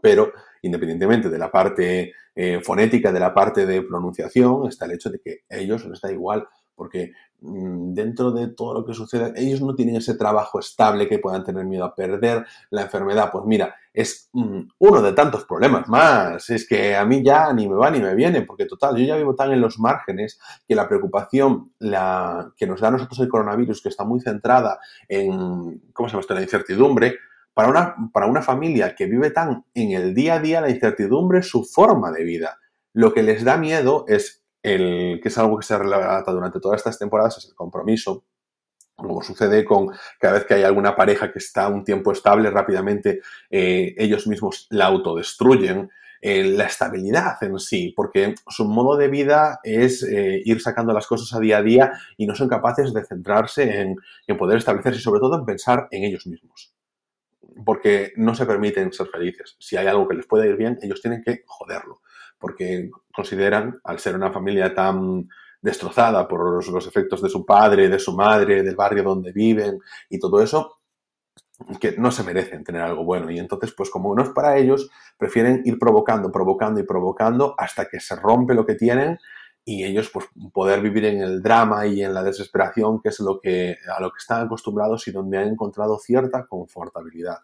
Pero 0.01 0.31
independientemente 0.61 1.29
de 1.29 1.37
la 1.37 1.51
parte 1.51 2.13
eh, 2.35 2.61
fonética, 2.63 3.11
de 3.11 3.19
la 3.19 3.33
parte 3.33 3.65
de 3.65 3.81
pronunciación, 3.81 4.67
está 4.67 4.85
el 4.85 4.93
hecho 4.93 5.09
de 5.09 5.19
que 5.19 5.39
a 5.49 5.57
ellos 5.57 5.85
les 5.85 5.99
da 5.99 6.11
igual, 6.11 6.47
porque 6.75 7.11
mm, 7.41 7.93
dentro 7.93 8.31
de 8.31 8.47
todo 8.47 8.73
lo 8.73 8.85
que 8.85 8.93
sucede, 8.93 9.33
ellos 9.35 9.61
no 9.61 9.75
tienen 9.75 9.97
ese 9.97 10.15
trabajo 10.15 10.59
estable 10.59 11.07
que 11.07 11.19
puedan 11.19 11.43
tener 11.43 11.65
miedo 11.65 11.83
a 11.83 11.93
perder 11.93 12.45
la 12.69 12.83
enfermedad. 12.83 13.29
Pues 13.31 13.45
mira, 13.45 13.75
es 13.93 14.29
mm, 14.33 14.61
uno 14.79 15.01
de 15.01 15.13
tantos 15.13 15.45
problemas 15.45 15.87
más. 15.89 16.49
Es 16.49 16.67
que 16.67 16.95
a 16.95 17.05
mí 17.05 17.21
ya 17.23 17.51
ni 17.53 17.67
me 17.67 17.75
va 17.75 17.91
ni 17.91 17.99
me 17.99 18.15
viene, 18.15 18.43
porque 18.43 18.65
total, 18.65 18.95
yo 18.95 19.05
ya 19.05 19.17
vivo 19.17 19.35
tan 19.35 19.51
en 19.51 19.61
los 19.61 19.77
márgenes 19.77 20.39
que 20.67 20.75
la 20.75 20.87
preocupación 20.87 21.73
que 21.79 22.67
nos 22.67 22.81
da 22.81 22.87
a 22.87 22.91
nosotros 22.91 23.19
el 23.19 23.29
coronavirus, 23.29 23.81
que 23.81 23.89
está 23.89 24.05
muy 24.05 24.21
centrada 24.21 24.79
en, 25.07 25.81
¿cómo 25.93 26.07
se 26.07 26.13
llama 26.13 26.21
esto?, 26.21 26.33
la 26.33 26.41
incertidumbre, 26.41 27.17
para 27.53 27.69
una, 27.69 27.95
para 28.13 28.27
una 28.27 28.42
familia 28.42 28.95
que 28.95 29.06
vive 29.06 29.31
tan 29.31 29.65
en 29.74 29.92
el 29.92 30.13
día 30.13 30.36
a 30.36 30.39
día 30.39 30.62
la 30.62 30.69
incertidumbre 30.69 31.39
es 31.39 31.48
su 31.48 31.63
forma 31.63 32.12
de 32.12 32.24
vida. 32.24 32.60
Lo 32.93 33.13
que 33.13 33.24
les 33.24 33.43
da 33.43 33.58
miedo 33.58 34.05
es 34.08 34.43
el, 34.63 35.20
que 35.22 35.29
es 35.29 35.38
algo 35.38 35.58
que 35.58 35.65
se 35.65 35.77
relata 35.77 36.31
durante 36.31 36.60
todas 36.60 36.79
estas 36.79 37.00
temporadas, 37.00 37.38
es 37.38 37.46
el 37.46 37.55
compromiso, 37.55 38.25
como 38.96 39.22
sucede 39.22 39.65
con 39.65 39.91
cada 40.20 40.36
vez 40.36 40.46
que 40.46 40.53
hay 40.53 40.63
alguna 40.63 40.96
pareja 40.96 41.31
que 41.31 41.39
está 41.39 41.67
un 41.67 41.84
tiempo 41.84 42.12
estable, 42.12 42.51
rápidamente 42.51 43.22
eh, 43.50 43.96
ellos 43.98 44.27
mismos 44.27 44.67
la 44.70 44.86
autodestruyen. 44.86 45.89
Eh, 46.24 46.43
la 46.43 46.65
estabilidad 46.65 47.41
en 47.41 47.58
sí, 47.58 47.93
porque 47.96 48.36
su 48.48 48.65
modo 48.65 48.96
de 48.96 49.08
vida 49.08 49.60
es 49.63 50.03
eh, 50.03 50.39
ir 50.46 50.62
sacando 50.62 50.93
las 50.93 51.08
cosas 51.08 51.34
a 51.34 51.39
día 51.39 51.58
a 51.58 51.63
día 51.63 51.93
y 52.15 52.27
no 52.27 52.36
son 52.36 52.48
capaces 52.48 52.93
de 52.93 53.03
centrarse 53.03 53.81
en, 53.81 53.96
en 54.27 54.38
poder 54.38 54.60
establecerse 54.60 55.00
y 55.00 55.01
sobre 55.01 55.20
todo 55.20 55.39
en 55.39 55.46
pensar 55.46 55.88
en 55.89 56.03
ellos 56.03 56.27
mismos 56.27 56.75
porque 57.65 58.13
no 58.17 58.36
se 58.36 58.46
permiten 58.46 58.91
ser 58.91 59.08
felices. 59.08 59.55
Si 59.60 59.77
hay 59.77 59.88
algo 59.88 60.08
que 60.08 60.15
les 60.15 60.27
puede 60.27 60.48
ir 60.48 60.58
bien, 60.58 60.77
ellos 60.81 61.01
tienen 61.01 61.24
que 61.24 61.43
joderlo, 61.46 62.01
porque 62.39 62.89
consideran, 63.13 63.79
al 63.84 64.00
ser 64.00 64.15
una 64.15 64.31
familia 64.31 64.74
tan 64.74 65.27
destrozada 65.62 66.27
por 66.27 66.65
los, 66.65 66.88
efectos 66.88 67.22
de 67.22 67.29
su 67.29 67.46
padre, 67.46 67.88
de 67.88 68.00
su 68.00 68.15
madre, 68.15 68.63
del 68.63 68.75
barrio 68.75 69.03
donde 69.03 69.31
viven 69.31 69.79
y 70.10 70.20
todo 70.20 70.41
eso, 70.41 70.79
que 71.79 71.96
no 71.98 72.12
se 72.12 72.24
merecen 72.24 72.63
tener 72.63 72.81
algo 72.81 73.03
bueno. 73.03 73.29
Y 73.29 73.38
entonces, 73.38 73.72
pues 73.77 73.89
como 73.89 74.15
no 74.15 74.24
es 74.24 74.29
para 74.29 74.58
ellos, 74.58 74.89
prefieren 75.17 75.62
ir 75.65 75.77
provocando, 75.77 76.31
provocando 76.31 76.79
y 76.79 76.84
provocando 76.84 77.53
hasta 77.58 77.86
que 77.86 78.00
se 78.00 78.15
rompe 78.15 78.55
lo 78.55 78.65
que 78.65 78.75
tienen 78.75 79.20
y 79.63 79.84
ellos 79.84 80.10
pues 80.12 80.27
poder 80.53 80.82
vivir 80.82 81.06
en 81.06 81.22
el 81.22 81.41
drama 81.41 81.86
y 81.88 82.01
en 82.03 82.13
la 82.13 82.24
desesperación 82.24 83.01
que 83.01 83.10
es 83.10 83.20
lo 83.20 83.39
que 83.39 83.77
a 83.96 84.01
lo 84.01 84.12
que 84.12 84.18
están 84.18 84.46
acostumbrados 84.46 85.08
y 85.08 85.12
donde 85.12 85.38
han 85.38 85.50
encontrado 85.50 86.00
cierta 86.00 86.46
confortabilidad 86.48 87.39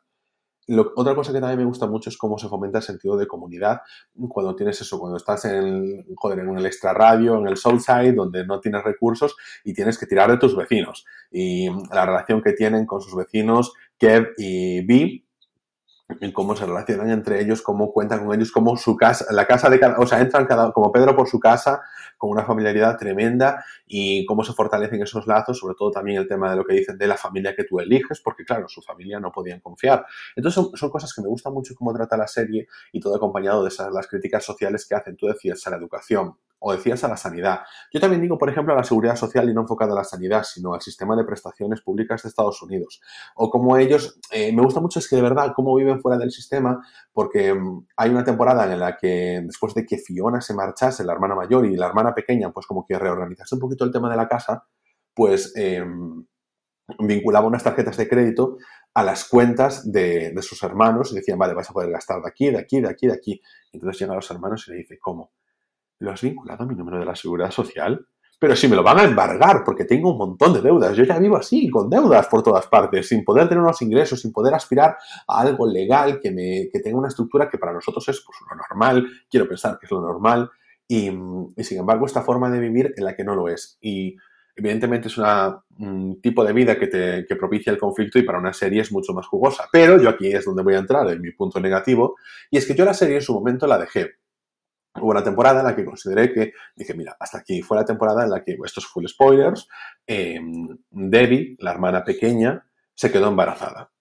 otra 0.96 1.16
cosa 1.16 1.32
que 1.32 1.40
también 1.40 1.60
me 1.60 1.66
gusta 1.66 1.88
mucho 1.88 2.10
es 2.10 2.18
cómo 2.18 2.38
se 2.38 2.50
fomenta 2.50 2.80
el 2.80 2.84
sentido 2.84 3.16
de 3.16 3.28
comunidad 3.28 3.82
cuando 4.28 4.56
tienes 4.56 4.80
eso, 4.82 5.00
cuando 5.00 5.18
estás 5.18 5.46
en, 5.46 6.06
joder, 6.16 6.40
en 6.40 6.58
el 6.58 6.66
extra 6.66 6.94
radio, 6.94 7.38
en 7.38 7.48
el 7.48 7.56
Southside, 7.56 8.14
donde 8.14 8.46
no 8.46 8.60
tienes 8.60 8.84
recursos 8.84 9.36
y 9.64 9.74
tienes 9.74 9.98
que 9.98 10.06
tirar 10.06 10.30
de 10.30 10.38
tus 10.38 10.56
vecinos. 10.56 11.06
Y 11.32 11.70
la 11.90 12.06
relación 12.06 12.42
que 12.42 12.52
tienen 12.52 12.86
con 12.86 13.02
sus 13.02 13.16
vecinos, 13.16 13.74
Kev 13.98 14.34
y 14.38 14.86
Vi, 14.86 15.27
y 16.22 16.32
cómo 16.32 16.56
se 16.56 16.66
relacionan 16.66 17.10
entre 17.10 17.42
ellos, 17.42 17.62
cómo 17.62 17.92
cuentan 17.92 18.26
con 18.26 18.34
ellos, 18.34 18.52
cómo 18.52 18.78
su 18.78 18.96
casa, 18.96 19.26
la 19.32 19.46
casa 19.46 19.70
de 19.70 19.80
cada, 19.80 19.98
o 20.00 20.08
sea, 20.08 20.22
entran 20.22 20.46
cada, 20.46 20.72
como 20.72 20.92
Pedro 20.92 21.16
por 21.16 21.28
su 21.28 21.40
casa 21.40 21.82
con 22.18 22.30
una 22.30 22.46
familiaridad 22.46 22.98
tremenda 22.98 23.64
y 23.86 24.26
cómo 24.26 24.44
se 24.44 24.54
fortalecen 24.54 25.02
esos 25.02 25.28
lazos, 25.28 25.60
sobre 25.60 25.76
todo 25.76 25.92
también 25.92 26.18
el 26.18 26.28
tema 26.28 26.50
de 26.50 26.58
lo 26.58 26.64
que 26.64 26.76
dicen 26.76 26.98
de 26.98 27.08
la 27.08 27.18
familia 27.18 27.56
que 27.56 27.66
tú 27.66 27.80
eliges, 27.80 28.22
porque 28.22 28.46
claro, 28.46 28.68
su 28.70 28.82
familia 28.82 29.20
no 29.20 29.32
podían 29.32 29.60
confiar. 29.60 30.06
Entonces 30.36 30.66
son, 30.74 30.90
cosas 30.90 31.14
que 31.14 31.22
me 31.22 31.28
gustan 31.28 31.54
mucho 31.54 31.76
cómo 31.76 31.94
trata 31.94 32.18
la 32.18 32.28
serie 32.28 32.68
y 32.92 33.00
todo 33.00 33.16
acompañado 33.16 33.64
de 33.64 33.70
esas, 33.70 33.92
las 33.92 34.08
críticas 34.08 34.46
sociales 34.46 34.86
que 34.88 34.96
hacen. 34.96 35.18
Tú 35.18 35.28
decías 35.28 35.66
a 35.68 35.72
la 35.72 35.78
educación, 35.78 36.36
o 36.60 36.72
decías 36.72 37.04
a 37.04 37.08
la 37.08 37.18
sanidad. 37.18 37.62
Yo 37.92 38.00
también 38.00 38.22
digo, 38.22 38.38
por 38.38 38.50
ejemplo, 38.50 38.74
a 38.74 38.78
la 38.78 38.84
seguridad 38.84 39.16
social 39.16 39.50
y 39.50 39.54
no 39.54 39.62
enfocada 39.62 39.94
a 39.94 39.96
la 39.98 40.04
sanidad, 40.04 40.44
sino 40.44 40.74
al 40.74 40.82
sistema 40.82 41.16
de 41.16 41.24
prestaciones 41.24 41.82
públicas 41.82 42.24
de 42.24 42.30
Estados 42.30 42.62
Unidos. 42.62 43.02
O 43.36 43.50
como 43.50 43.78
ellos, 43.78 44.20
eh, 44.32 44.52
me 44.54 44.62
gusta 44.62 44.82
mucho 44.82 45.00
es 45.00 45.08
que 45.08 45.16
de 45.16 45.22
verdad 45.22 45.54
cómo 45.56 45.76
viven 45.76 46.02
fuera 46.02 46.18
del 46.18 46.32
sistema, 46.32 46.84
porque 47.14 47.54
mm, 47.54 47.88
hay 47.98 48.10
una 48.10 48.24
temporada 48.24 48.72
en 48.72 48.80
la 48.80 48.98
que 48.98 49.42
después 49.46 49.74
de 49.74 49.86
que 49.86 49.98
Fiona 49.98 50.42
se 50.42 50.54
marchase, 50.54 51.04
la 51.04 51.14
hermana 51.14 51.36
mayor 51.36 51.66
y 51.66 51.76
la 51.76 51.88
hermana 51.88 52.14
pequeña, 52.14 52.52
pues 52.52 52.66
como 52.66 52.86
que 52.86 52.98
reorganizase 52.98 53.56
un 53.56 53.62
poquito 53.62 53.86
el 53.86 53.92
tema 53.92 54.10
de 54.10 54.18
la 54.18 54.28
casa, 54.28 54.66
pues 55.14 55.54
em, 55.56 56.26
vinculaba 57.00 57.48
unas 57.48 57.64
tarjetas 57.64 57.98
de 57.98 58.08
crédito 58.08 58.58
a 58.94 59.04
las 59.04 59.26
cuentas 59.26 59.92
de, 59.92 60.34
sus 60.42 60.64
hermanos 60.64 61.12
y 61.12 61.16
decían, 61.16 61.38
vale, 61.38 61.54
vas 61.54 61.70
a 61.70 61.74
poder 61.74 61.92
gastar 61.92 62.22
de 62.22 62.30
aquí, 62.30 62.50
de 62.50 62.58
aquí, 62.58 62.82
de 62.82 62.90
aquí, 62.90 63.08
de 63.08 63.14
aquí. 63.14 63.42
Entonces 63.72 64.00
llegan 64.00 64.16
los 64.16 64.32
hermanos 64.32 64.68
y 64.68 64.72
le 64.72 64.78
dice, 64.78 64.98
¿cómo? 64.98 65.32
¿Lo 66.00 66.12
has 66.12 66.22
vinculado 66.22 66.64
a 66.64 66.68
mi 66.68 66.76
número 66.76 67.00
de 67.00 67.06
la 67.06 67.16
seguridad 67.16 67.52
social? 67.52 68.06
Pero 68.40 68.56
si 68.56 68.68
me 68.68 68.76
lo 68.76 68.84
van 68.84 69.00
a 69.00 69.04
embargar 69.04 69.64
porque 69.66 69.86
tengo 69.86 70.12
un 70.12 70.18
montón 70.18 70.54
de 70.54 70.62
deudas. 70.62 70.96
Yo 70.96 71.04
ya 71.04 71.18
vivo 71.18 71.38
así, 71.38 71.70
con 71.70 71.90
deudas 71.90 72.28
por 72.28 72.44
todas 72.44 72.68
partes, 72.68 73.08
sin 73.08 73.24
poder 73.24 73.50
tener 73.50 73.64
unos 73.64 73.82
ingresos, 73.82 74.22
sin 74.22 74.32
poder 74.32 74.54
aspirar 74.54 74.96
a 75.28 75.42
algo 75.42 75.66
legal 75.68 76.20
que, 76.20 76.30
me, 76.32 76.70
que 76.72 76.80
tenga 76.80 77.00
una 77.00 77.08
estructura 77.08 77.50
que 77.50 77.58
para 77.58 77.74
nosotros 77.74 78.08
es 78.10 78.24
pues, 78.24 78.38
lo 78.48 78.56
normal. 78.56 79.08
Quiero 79.28 79.48
pensar 79.48 79.80
que 79.80 79.88
es 79.88 79.92
lo 79.92 80.02
normal. 80.02 80.52
Y, 80.88 81.10
sin 81.64 81.80
embargo, 81.80 82.06
esta 82.06 82.22
forma 82.22 82.50
de 82.52 82.60
vivir 82.60 82.94
en 82.96 83.06
la 83.06 83.16
que 83.16 83.24
no 83.24 83.36
lo 83.36 83.50
es. 83.50 83.80
Y 83.82 84.16
evidentemente 84.56 85.08
es 85.08 85.18
un 85.18 86.22
tipo 86.22 86.46
de 86.46 86.54
vida 86.54 86.78
que, 86.78 86.88
te, 86.88 87.26
que 87.26 87.36
propicia 87.36 87.72
el 87.72 87.80
conflicto 87.80 88.20
y 88.20 88.24
para 88.24 88.40
una 88.40 88.54
serie 88.54 88.82
es 88.82 88.92
mucho 88.92 89.14
más 89.14 89.26
jugosa. 89.26 89.66
Pero 89.72 90.00
yo 90.00 90.10
aquí 90.10 90.28
es 90.28 90.46
donde 90.46 90.62
voy 90.62 90.76
a 90.76 90.80
entrar 90.80 91.10
en 91.10 91.22
mi 91.22 91.32
punto 91.32 91.60
negativo. 91.60 92.16
Y 92.52 92.58
es 92.58 92.68
que 92.68 92.76
yo 92.76 92.86
la 92.86 92.94
serie 92.94 93.16
en 93.16 93.22
su 93.24 93.34
momento 93.34 93.66
la 93.66 93.80
dejé 93.80 94.12
Hubo 95.00 95.12
una 95.12 95.24
temporada 95.24 95.62
en 95.62 95.66
la 95.68 95.76
que 95.76 95.86
consideré 95.86 96.34
que 96.34 96.54
dije, 96.76 96.94
mira, 96.94 97.16
hasta 97.20 97.40
aquí 97.40 97.62
fue 97.62 97.78
la 97.78 97.86
temporada 97.86 98.24
en 98.24 98.32
la 98.32 98.44
que, 98.44 98.58
esto 98.64 98.80
es 98.80 98.86
full 98.86 99.06
spoilers, 99.08 99.68
eh, 100.06 100.40
Debbie, 100.90 101.56
la 101.60 101.72
hermana 101.72 102.04
pequeña, 102.04 102.66
se 102.94 103.12
quedó 103.12 103.28
embarazada. 103.28 103.92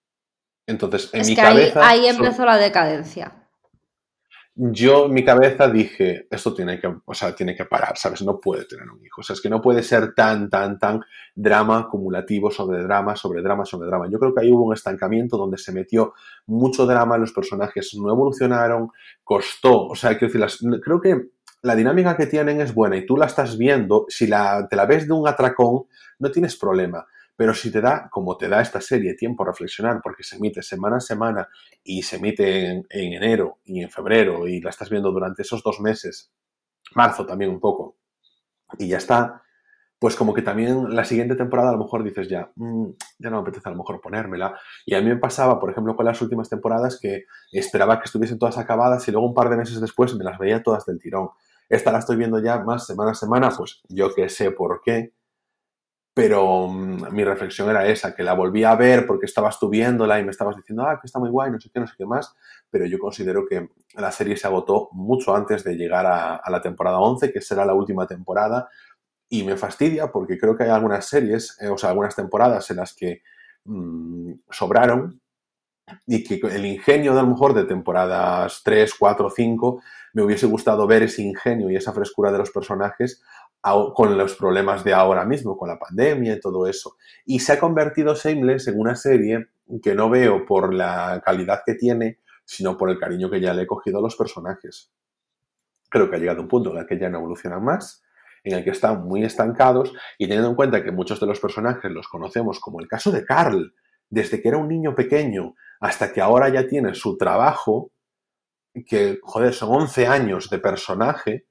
Entonces, 0.66 1.10
en 1.12 1.26
mi 1.26 1.36
cabeza. 1.36 1.88
Ahí, 1.88 2.06
empezó 2.06 2.44
la 2.44 2.56
decadencia 2.56 3.45
yo 4.58 5.04
en 5.04 5.12
mi 5.12 5.22
cabeza 5.22 5.68
dije, 5.68 6.26
esto 6.30 6.54
tiene 6.54 6.80
que, 6.80 6.90
o 7.04 7.14
sea, 7.14 7.34
tiene 7.34 7.54
que 7.54 7.66
parar, 7.66 7.98
¿sabes? 7.98 8.22
No 8.22 8.40
puede 8.40 8.64
tener 8.64 8.88
un 8.88 9.04
hijo. 9.04 9.20
O 9.20 9.22
sea, 9.22 9.34
es 9.34 9.42
que 9.42 9.50
no 9.50 9.60
puede 9.60 9.82
ser 9.82 10.14
tan, 10.14 10.48
tan, 10.48 10.78
tan 10.78 11.02
drama 11.34 11.80
acumulativo 11.80 12.50
sobre 12.50 12.82
drama, 12.82 13.16
sobre 13.16 13.42
drama, 13.42 13.66
sobre 13.66 13.86
drama. 13.88 14.08
Yo 14.10 14.18
creo 14.18 14.34
que 14.34 14.40
ahí 14.40 14.50
hubo 14.50 14.64
un 14.64 14.72
estancamiento 14.72 15.36
donde 15.36 15.58
se 15.58 15.72
metió 15.72 16.14
mucho 16.46 16.86
drama, 16.86 17.18
los 17.18 17.32
personajes 17.32 17.94
no 18.00 18.10
evolucionaron, 18.10 18.90
costó, 19.22 19.88
o 19.88 19.94
sea, 19.94 20.16
quiero 20.16 20.32
decir, 20.32 20.80
creo 20.82 21.00
que 21.02 21.28
la 21.60 21.76
dinámica 21.76 22.16
que 22.16 22.26
tienen 22.26 22.62
es 22.62 22.72
buena 22.72 22.96
y 22.96 23.04
tú 23.04 23.18
la 23.18 23.26
estás 23.26 23.58
viendo, 23.58 24.06
si 24.08 24.26
la, 24.26 24.66
te 24.70 24.76
la 24.76 24.86
ves 24.86 25.06
de 25.06 25.12
un 25.12 25.28
atracón, 25.28 25.84
no 26.18 26.30
tienes 26.30 26.56
problema. 26.56 27.06
Pero 27.36 27.54
si 27.54 27.70
te 27.70 27.80
da, 27.80 28.08
como 28.10 28.36
te 28.36 28.48
da 28.48 28.62
esta 28.62 28.80
serie, 28.80 29.14
tiempo 29.14 29.42
a 29.42 29.46
reflexionar, 29.46 30.00
porque 30.02 30.22
se 30.22 30.36
emite 30.36 30.62
semana 30.62 30.96
a 30.96 31.00
semana 31.00 31.48
y 31.84 32.02
se 32.02 32.16
emite 32.16 32.70
en, 32.70 32.86
enero 32.90 33.58
y 33.64 33.82
en 33.82 33.90
febrero 33.90 34.48
y 34.48 34.60
la 34.60 34.70
estás 34.70 34.88
viendo 34.88 35.12
durante 35.12 35.42
esos 35.42 35.62
dos 35.62 35.80
meses, 35.80 36.32
marzo 36.94 37.26
también 37.26 37.50
un 37.50 37.60
poco, 37.60 37.96
y 38.78 38.88
ya 38.88 38.96
está, 38.96 39.42
pues 39.98 40.16
como 40.16 40.34
que 40.34 40.42
también 40.42 40.94
la 40.94 41.04
siguiente 41.04 41.36
temporada 41.36 41.70
a 41.70 41.72
lo 41.72 41.78
mejor 41.78 42.04
dices 42.04 42.28
ya, 42.28 42.50
mm, 42.56 42.86
ya 43.18 43.30
no 43.30 43.36
me 43.36 43.42
apetece 43.42 43.68
a 43.68 43.72
lo 43.72 43.78
mejor 43.78 44.00
ponérmela. 44.00 44.58
Y 44.84 44.94
a 44.94 45.00
mí 45.00 45.08
me 45.08 45.16
pasaba, 45.16 45.58
por 45.58 45.70
ejemplo, 45.70 45.96
con 45.96 46.04
las 46.04 46.20
últimas 46.20 46.50
temporadas 46.50 46.98
que 47.00 47.24
esperaba 47.50 47.98
que 47.98 48.04
estuviesen 48.04 48.38
todas 48.38 48.58
acabadas 48.58 49.08
y 49.08 49.12
luego 49.12 49.26
un 49.26 49.34
par 49.34 49.48
de 49.48 49.56
meses 49.56 49.80
después 49.80 50.14
me 50.14 50.24
las 50.24 50.38
veía 50.38 50.62
todas 50.62 50.84
del 50.84 50.98
tirón. 50.98 51.30
Esta 51.68 51.92
la 51.92 51.98
estoy 51.98 52.16
viendo 52.16 52.38
ya 52.40 52.58
más 52.60 52.86
semana 52.86 53.12
a 53.12 53.14
semana, 53.14 53.50
pues 53.56 53.80
yo 53.88 54.14
que 54.14 54.28
sé 54.28 54.50
por 54.50 54.80
qué, 54.84 55.12
pero 56.16 56.66
mm, 56.66 57.12
mi 57.12 57.24
reflexión 57.24 57.68
era 57.68 57.86
esa, 57.86 58.14
que 58.14 58.22
la 58.22 58.32
volví 58.32 58.64
a 58.64 58.74
ver 58.74 59.06
porque 59.06 59.26
estabas 59.26 59.58
tú 59.60 59.68
viéndola 59.68 60.18
y 60.18 60.24
me 60.24 60.30
estabas 60.30 60.56
diciendo, 60.56 60.82
ah, 60.88 60.98
que 60.98 61.04
está 61.04 61.18
muy 61.18 61.28
guay, 61.28 61.52
no 61.52 61.60
sé 61.60 61.68
qué, 61.70 61.78
no 61.78 61.86
sé 61.86 61.92
qué 61.94 62.06
más, 62.06 62.34
pero 62.70 62.86
yo 62.86 62.98
considero 62.98 63.46
que 63.46 63.68
la 63.96 64.10
serie 64.10 64.34
se 64.34 64.46
agotó 64.46 64.88
mucho 64.92 65.36
antes 65.36 65.62
de 65.62 65.76
llegar 65.76 66.06
a, 66.06 66.40
la 66.50 66.62
temporada 66.62 67.00
11, 67.00 67.30
que 67.30 67.42
será 67.42 67.66
la 67.66 67.74
última 67.74 68.06
temporada, 68.06 68.66
y 69.28 69.44
me 69.44 69.58
fastidia 69.58 70.10
porque 70.10 70.38
creo 70.38 70.56
que 70.56 70.64
hay 70.64 70.70
algunas 70.70 71.04
series, 71.04 71.54
eh, 71.60 71.68
o 71.68 71.76
sea, 71.76 71.90
algunas 71.90 72.16
temporadas 72.16 72.70
en 72.70 72.78
las 72.78 72.94
que 72.94 73.20
mm, 73.64 74.32
sobraron 74.48 75.20
y 76.06 76.24
que 76.24 76.40
el 76.48 76.64
ingenio 76.64 77.12
de 77.12 77.20
a 77.20 77.24
lo 77.24 77.28
mejor 77.28 77.52
de 77.52 77.64
temporadas 77.64 78.62
3, 78.64 78.94
4, 78.98 79.30
5, 79.36 79.82
me 80.14 80.22
hubiese 80.22 80.46
gustado 80.46 80.86
ver 80.86 81.02
ese 81.02 81.20
ingenio 81.20 81.70
y 81.70 81.76
esa 81.76 81.92
frescura 81.92 82.32
de 82.32 82.38
los 82.38 82.50
personajes 82.50 83.22
con 83.94 84.16
los 84.16 84.34
problemas 84.36 84.84
de 84.84 84.94
ahora 84.94 85.24
mismo, 85.24 85.56
con 85.56 85.68
la 85.68 85.78
pandemia 85.78 86.34
y 86.34 86.40
todo 86.40 86.66
eso. 86.66 86.96
Y 87.24 87.40
se 87.40 87.52
ha 87.52 87.58
convertido 87.58 88.14
Shameless 88.14 88.68
en 88.68 88.78
una 88.78 88.94
serie 88.94 89.48
que 89.82 89.94
no 89.94 90.08
veo 90.08 90.46
por 90.46 90.72
la 90.72 91.20
calidad 91.24 91.62
que 91.66 91.74
tiene, 91.74 92.20
sino 92.44 92.76
por 92.76 92.90
el 92.90 92.98
cariño 92.98 93.28
que 93.28 93.40
ya 93.40 93.52
le 93.52 93.62
he 93.62 93.66
cogido 93.66 93.98
a 93.98 94.02
los 94.02 94.14
personajes. 94.14 94.92
Creo 95.90 96.08
que 96.08 96.16
ha 96.16 96.18
llegado 96.18 96.42
un 96.42 96.48
punto 96.48 96.70
en 96.70 96.78
el 96.78 96.86
que 96.86 96.98
ya 96.98 97.08
no 97.08 97.18
evolucionan 97.18 97.64
más, 97.64 98.04
en 98.44 98.56
el 98.56 98.62
que 98.62 98.70
están 98.70 99.04
muy 99.04 99.24
estancados 99.24 99.92
y 100.16 100.26
teniendo 100.26 100.50
en 100.50 100.54
cuenta 100.54 100.84
que 100.84 100.92
muchos 100.92 101.18
de 101.18 101.26
los 101.26 101.40
personajes 101.40 101.90
los 101.90 102.06
conocemos, 102.06 102.60
como 102.60 102.80
el 102.80 102.86
caso 102.86 103.10
de 103.10 103.24
Carl, 103.24 103.74
desde 104.08 104.40
que 104.40 104.48
era 104.48 104.58
un 104.58 104.68
niño 104.68 104.94
pequeño 104.94 105.56
hasta 105.80 106.12
que 106.12 106.20
ahora 106.20 106.48
ya 106.48 106.68
tiene 106.68 106.94
su 106.94 107.16
trabajo, 107.16 107.90
que, 108.86 109.18
joder, 109.22 109.52
son 109.52 109.70
11 109.72 110.06
años 110.06 110.50
de 110.50 110.58
personaje, 110.60 111.46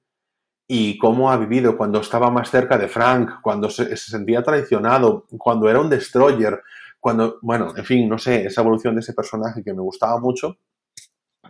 y 0.68 0.98
cómo 0.98 1.32
ha 1.32 1.38
vivido 1.38 1.78
cuando 1.78 2.02
estaba 2.02 2.32
más 2.32 2.50
cerca 2.50 2.78
de 2.78 2.88
Frank, 2.88 3.42
cuando 3.42 3.70
se, 3.70 3.96
sentía 3.98 4.42
traicionado, 4.42 5.28
cuando 5.38 5.70
era 5.70 5.80
un 5.80 5.90
destroyer, 5.90 6.62
cuando, 7.00 7.38
bueno, 7.42 7.74
en 7.76 7.86
fin, 7.86 8.10
no 8.10 8.18
sé, 8.18 8.48
esa 8.48 8.62
evolución 8.62 8.96
de 8.96 9.02
ese 9.02 9.14
personaje 9.14 9.64
que 9.64 9.74
me 9.74 9.82
gustaba 9.82 10.20
mucho. 10.20 10.58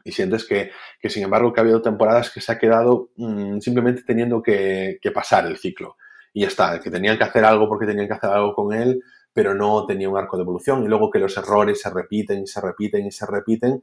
Y 0.04 0.12
sientes 0.12 0.46
que, 0.46 0.72
que 1.00 1.10
sin 1.10 1.24
embargo, 1.24 1.54
que 1.54 1.62
ha 1.62 1.64
habido 1.64 1.82
temporadas 1.82 2.30
que 2.30 2.42
se 2.42 2.52
ha 2.52 2.60
quedado 2.60 3.10
mm, 3.16 3.60
simplemente 3.60 4.04
teniendo 4.04 4.44
que, 4.44 5.00
pasar 5.14 5.48
el 5.48 5.58
ciclo. 5.58 5.96
Y 6.34 6.42
ya 6.42 6.48
está, 6.48 6.80
que 6.82 6.92
tenían 6.92 7.18
que 7.18 7.24
hacer 7.24 7.46
algo 7.46 7.70
porque 7.70 7.86
tenían 7.86 8.08
que 8.08 8.14
hacer 8.14 8.30
algo 8.30 8.54
con 8.54 8.74
él, 8.74 9.02
pero 9.32 9.56
no 9.56 9.86
tenía 9.86 10.10
un 10.10 10.18
arco 10.18 10.36
de 10.36 10.44
evolución. 10.44 10.84
Y 10.84 10.88
luego 10.90 11.10
que 11.10 11.20
los 11.20 11.36
errores 11.38 11.80
se 11.82 11.90
repiten 11.90 12.44
y 12.44 12.48
se 12.48 12.60
repiten 12.60 13.06
y 13.06 13.12
se 13.12 13.26
repiten, 13.26 13.82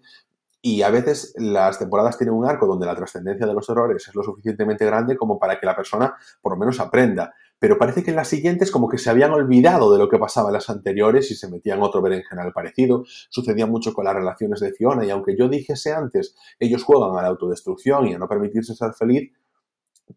y 0.64 0.82
a 0.82 0.90
veces 0.90 1.34
las 1.36 1.80
temporadas 1.80 2.16
tienen 2.16 2.36
un 2.36 2.46
arco 2.46 2.68
donde 2.68 2.86
la 2.86 2.94
trascendencia 2.94 3.46
de 3.46 3.52
los 3.52 3.68
errores 3.68 4.06
es 4.06 4.14
lo 4.14 4.22
suficientemente 4.22 4.86
grande 4.86 5.16
como 5.16 5.36
para 5.36 5.58
que 5.58 5.66
la 5.66 5.74
persona 5.74 6.14
por 6.40 6.52
lo 6.52 6.58
menos 6.58 6.78
aprenda. 6.78 7.34
Pero 7.58 7.78
parece 7.78 8.04
que 8.04 8.10
en 8.10 8.16
las 8.16 8.28
siguientes 8.28 8.70
como 8.70 8.88
que 8.88 8.96
se 8.96 9.10
habían 9.10 9.32
olvidado 9.32 9.92
de 9.92 9.98
lo 9.98 10.08
que 10.08 10.18
pasaba 10.18 10.50
en 10.50 10.54
las 10.54 10.70
anteriores 10.70 11.32
y 11.32 11.34
se 11.34 11.50
metían 11.50 11.82
otro 11.82 12.00
berenjenal 12.00 12.52
parecido. 12.52 13.02
Sucedía 13.28 13.66
mucho 13.66 13.92
con 13.92 14.04
las 14.04 14.14
relaciones 14.14 14.60
de 14.60 14.72
Fiona 14.72 15.04
y 15.04 15.10
aunque 15.10 15.36
yo 15.36 15.48
dijese 15.48 15.92
antes, 15.92 16.36
ellos 16.60 16.84
juegan 16.84 17.18
a 17.18 17.22
la 17.22 17.28
autodestrucción 17.28 18.06
y 18.06 18.14
a 18.14 18.18
no 18.18 18.28
permitirse 18.28 18.76
ser 18.76 18.92
feliz, 18.92 19.32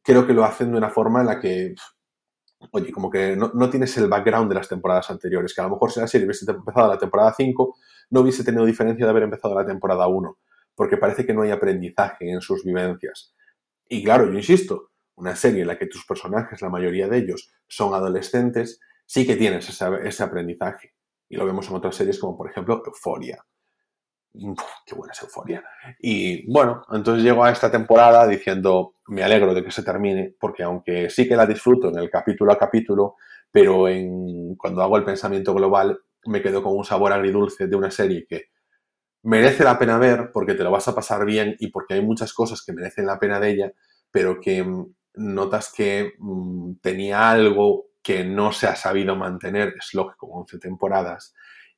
creo 0.03 0.27
que 0.27 0.33
lo 0.33 0.43
hacen 0.43 0.71
de 0.71 0.77
una 0.77 0.91
forma 0.91 1.21
en 1.21 1.27
la 1.27 1.39
que 1.39 1.73
oye, 2.71 2.91
como 2.91 3.09
que 3.09 3.35
no, 3.35 3.51
no, 3.53 3.69
tienes 3.69 3.95
el 3.97 4.07
background 4.07 4.49
de 4.49 4.55
las 4.55 4.69
temporadas 4.69 5.09
anteriores, 5.09 5.53
que 5.53 5.61
a 5.61 5.65
lo 5.65 5.71
mejor 5.71 5.91
si 5.91 5.99
la 5.99 6.07
serie 6.07 6.25
hubiese 6.25 6.49
empezado 6.49 6.87
la 6.87 6.97
temporada 6.97 7.33
5, 7.35 7.75
no 8.11 8.21
hubiese 8.21 8.43
tenido 8.43 8.65
diferencia 8.65 9.05
de 9.05 9.09
haber 9.09 9.23
empezado 9.23 9.55
la 9.55 9.65
temporada 9.65 10.07
1, 10.07 10.37
porque 10.75 10.97
parece 10.97 11.25
que 11.25 11.33
no 11.33 11.41
hay 11.41 11.51
aprendizaje 11.51 12.29
en 12.29 12.41
sus 12.41 12.63
vivencias. 12.63 13.33
Y 13.87 14.03
claro, 14.03 14.25
yo 14.25 14.33
insisto, 14.33 14.91
una 15.15 15.35
serie 15.35 15.61
en 15.61 15.67
la 15.67 15.77
que 15.77 15.87
tus 15.87 16.05
personajes, 16.05 16.61
la 16.61 16.69
mayoría 16.69 17.07
de 17.07 17.17
ellos, 17.17 17.51
son 17.67 17.93
adolescentes, 17.93 18.79
sí 19.05 19.25
que 19.25 19.35
tienes 19.35 19.69
ese, 19.69 20.23
aprendizaje. 20.23 20.93
Y 21.29 21.37
lo 21.37 21.45
vemos 21.45 21.69
en 21.69 21.75
otras 21.75 21.95
series 21.95 22.19
como 22.19 22.37
por 22.37 22.49
ejemplo 22.49 22.83
Euforia. 22.85 23.43
Qué 24.85 24.95
buena 24.95 25.13
es 25.13 25.21
Euforia. 25.21 25.63
Y 25.99 26.51
bueno, 26.51 26.83
entonces 26.91 27.23
llego 27.23 27.43
a 27.43 27.51
esta 27.51 27.71
temporada 27.71 28.27
diciendo, 28.27 28.95
me 29.07 29.23
alegro 29.23 29.53
de 29.53 29.63
que 29.63 29.71
se 29.71 29.83
termine, 29.83 30.35
porque 30.39 30.63
aunque 30.63 31.09
sí 31.09 31.27
que 31.27 31.35
la 31.35 31.45
disfruto 31.45 31.89
en 31.89 31.97
el 31.97 32.09
capítulo 32.09 32.51
a 32.51 32.57
capítulo, 32.57 33.15
pero 33.51 33.85
cuando 34.57 34.81
hago 34.81 34.97
el 34.97 35.05
pensamiento 35.05 35.53
global 35.53 35.99
me 36.25 36.41
quedo 36.41 36.61
con 36.61 36.75
un 36.75 36.83
sabor 36.83 37.13
agridulce 37.13 37.67
de 37.67 37.75
una 37.75 37.91
serie 37.91 38.25
que 38.27 38.49
merece 39.23 39.63
la 39.63 39.77
pena 39.77 39.97
ver 39.97 40.31
porque 40.31 40.53
te 40.53 40.63
lo 40.63 40.71
vas 40.71 40.87
a 40.87 40.95
pasar 40.95 41.25
bien 41.25 41.55
y 41.59 41.67
porque 41.67 41.95
hay 41.95 42.01
muchas 42.01 42.33
cosas 42.33 42.63
que 42.63 42.73
merecen 42.73 43.05
la 43.05 43.19
pena 43.19 43.39
de 43.39 43.51
ella, 43.51 43.71
pero 44.11 44.39
que 44.39 44.63
mm, 44.63 44.93
notas 45.15 45.71
que 45.75 46.13
mm, 46.17 46.75
tenía 46.81 47.29
algo 47.29 47.87
que 48.03 48.23
no 48.23 48.51
se 48.51 48.67
ha 48.67 48.75
sabido 48.75 49.15
mantener, 49.15 49.73
es 49.79 49.93
lógico, 49.93 50.27
11 50.27 50.59
temporadas, 50.59 51.33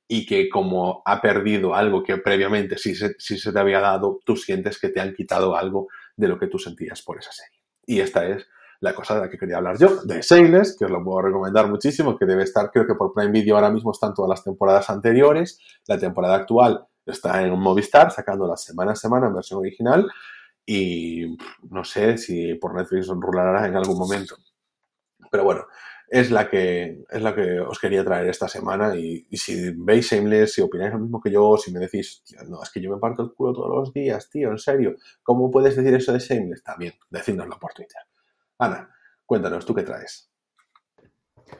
y 0.07 0.25
que 0.25 0.49
como 0.49 1.01
ha 1.05 1.21
perdido 1.21 1.75
algo 1.75 2.03
que 2.03 2.17
previamente 2.17 2.77
sí 2.77 2.95
se, 2.95 3.15
sí 3.19 3.37
se 3.37 3.51
te 3.51 3.59
había 3.59 3.79
dado, 3.79 4.19
tú 4.25 4.35
sientes 4.35 4.79
que 4.79 4.89
te 4.89 5.01
han 5.01 5.13
quitado 5.13 5.55
algo 5.55 5.87
de 6.15 6.27
lo 6.27 6.39
que 6.39 6.47
tú 6.47 6.57
sentías 6.57 7.01
por 7.01 7.19
esa 7.19 7.31
serie. 7.31 7.59
Y 7.85 7.99
esta 7.99 8.25
es 8.25 8.47
la 8.79 8.93
cosa 8.93 9.15
de 9.15 9.21
la 9.21 9.29
que 9.29 9.37
quería 9.37 9.57
hablar 9.57 9.77
yo, 9.77 10.03
de 10.03 10.21
Sales, 10.21 10.75
que 10.77 10.85
os 10.85 10.91
lo 10.91 11.03
puedo 11.03 11.21
recomendar 11.23 11.67
muchísimo, 11.67 12.17
que 12.17 12.25
debe 12.25 12.43
estar, 12.43 12.71
creo 12.71 12.85
que 12.85 12.95
por 12.95 13.13
Prime 13.13 13.31
Video 13.31 13.55
ahora 13.55 13.71
mismo 13.71 13.91
están 13.91 14.13
todas 14.13 14.29
las 14.29 14.43
temporadas 14.43 14.89
anteriores, 14.89 15.59
la 15.87 15.97
temporada 15.97 16.35
actual 16.35 16.85
está 17.05 17.41
en 17.43 17.57
Movistar, 17.57 18.11
sacando 18.11 18.47
la 18.47 18.57
semana 18.57 18.91
a 18.91 18.95
semana 18.95 19.27
en 19.27 19.33
versión 19.33 19.59
original, 19.59 20.07
y 20.65 21.37
no 21.69 21.83
sé 21.83 22.17
si 22.17 22.55
por 22.55 22.75
Netflix 22.75 23.07
rulará 23.07 23.67
en 23.67 23.75
algún 23.75 23.97
momento. 23.97 24.35
Pero 25.31 25.43
bueno, 25.43 25.65
es 26.07 26.31
la 26.31 26.49
que, 26.49 27.03
es 27.09 27.21
la 27.21 27.35
que 27.35 27.59
os 27.59 27.79
quería 27.79 28.03
traer 28.03 28.27
esta 28.27 28.47
semana 28.47 28.95
y, 28.95 29.25
si 29.33 29.71
veis 29.75 30.09
Shameless, 30.09 30.53
si 30.53 30.61
opináis 30.61 30.93
lo 30.93 30.99
mismo 30.99 31.21
que 31.21 31.31
yo, 31.31 31.57
si 31.57 31.71
me 31.71 31.79
decís, 31.79 32.23
no, 32.47 32.63
es 32.63 32.69
que 32.69 32.81
yo 32.81 32.91
me 32.91 32.99
parto 32.99 33.23
el 33.23 33.33
culo 33.33 33.53
todos 33.53 33.75
los 33.75 33.93
días, 33.93 34.29
tío, 34.29 34.51
en 34.51 34.57
serio, 34.57 34.95
¿cómo 35.21 35.51
puedes 35.51 35.75
decir 35.75 35.93
eso 35.93 36.13
de 36.13 36.19
Shameless? 36.19 36.63
También, 36.63 36.93
decídnoslo 37.09 37.59
por 37.59 37.73
Twitter. 37.73 38.01
Ana, 38.57 38.89
cuéntanos, 39.25 39.65
¿tú 39.65 39.75
qué 39.75 39.83
traes? 39.83 40.29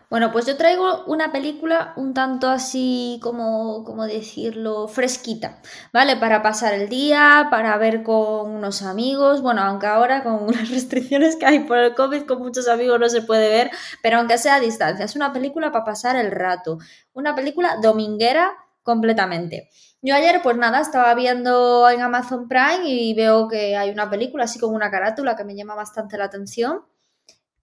Bueno, 0.10 0.32
pues 0.32 0.46
yo 0.46 0.56
traigo 0.56 1.04
una 1.06 1.34
película 1.34 1.94
un 1.98 2.14
tanto 2.14 2.48
así 2.48 3.20
como, 3.22 3.84
como 3.84 4.06
decirlo, 4.06 4.88
fresquita, 4.88 5.62
¿vale? 5.92 6.16
Para 6.16 6.42
pasar 6.42 6.74
el 6.74 6.88
día, 6.88 7.48
para 7.52 7.78
ver 7.78 8.04
con 8.04 8.52
unos 8.52 8.84
amigos, 8.84 9.42
bueno, 9.42 9.62
aunque 9.62 9.88
ahora 9.88 10.24
con 10.24 10.48
las 10.52 10.70
restricciones 10.70 11.36
que 11.36 11.46
hay 11.46 11.60
por 11.60 11.78
el 11.78 11.94
COVID, 11.94 12.24
con 12.24 12.40
muchos 12.40 12.70
amigos 12.70 13.00
no 13.00 13.10
se 13.10 13.22
puede 13.22 13.50
ver, 13.50 13.70
pero 14.02 14.18
aunque 14.20 14.38
sea 14.38 14.56
a 14.56 14.60
distancia, 14.62 15.04
es 15.04 15.16
una 15.18 15.34
película 15.34 15.74
para 15.74 15.84
pasar 15.84 16.16
el 16.16 16.32
rato, 16.32 16.78
una 17.14 17.36
película 17.36 17.78
dominguera 17.82 18.54
completamente. 18.84 19.70
Yo 20.02 20.16
ayer, 20.16 20.42
pues 20.42 20.56
nada, 20.56 20.80
estaba 20.80 21.14
viendo 21.16 21.90
en 21.90 22.02
Amazon 22.02 22.48
Prime 22.48 22.88
y 22.90 23.14
veo 23.14 23.50
que 23.50 23.76
hay 23.76 23.90
una 23.90 24.10
película 24.10 24.46
así 24.46 24.58
como 24.58 24.76
una 24.76 24.90
carátula 24.90 25.36
que 25.36 25.44
me 25.44 25.56
llama 25.56 25.76
bastante 25.76 26.18
la 26.18 26.26
atención 26.26 26.84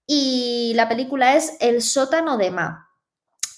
y 0.06 0.72
la 0.74 0.88
película 0.88 1.36
es 1.36 1.56
El 1.60 1.82
sótano 1.82 2.36
de 2.36 2.50
Ma. 2.50 2.90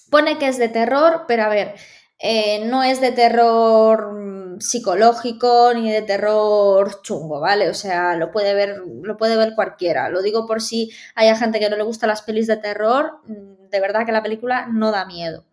Pone 0.09 0.37
que 0.37 0.47
es 0.47 0.57
de 0.57 0.69
terror, 0.69 1.25
pero 1.27 1.43
a 1.43 1.49
ver, 1.49 1.75
eh, 2.19 2.65
no 2.65 2.83
es 2.83 3.01
de 3.01 3.11
terror 3.11 4.13
mm, 4.13 4.59
psicológico 4.59 5.71
ni 5.75 5.91
de 5.91 6.01
terror 6.01 7.01
chungo, 7.01 7.39
¿vale? 7.39 7.69
O 7.69 7.73
sea, 7.73 8.15
lo 8.15 8.31
puede 8.31 8.53
ver, 8.53 8.77
lo 9.03 9.17
puede 9.17 9.35
ver 9.37 9.53
cualquiera. 9.55 10.09
Lo 10.09 10.21
digo 10.21 10.47
por 10.47 10.61
si 10.61 10.91
hay 11.15 11.35
gente 11.35 11.59
que 11.59 11.69
no 11.69 11.75
le 11.75 11.83
gusta 11.83 12.07
las 12.07 12.21
pelis 12.21 12.47
de 12.47 12.57
terror, 12.57 13.19
mm, 13.25 13.69
de 13.69 13.79
verdad 13.79 14.05
que 14.05 14.11
la 14.11 14.23
película 14.23 14.67
no 14.67 14.91
da 14.91 15.05
miedo. 15.05 15.45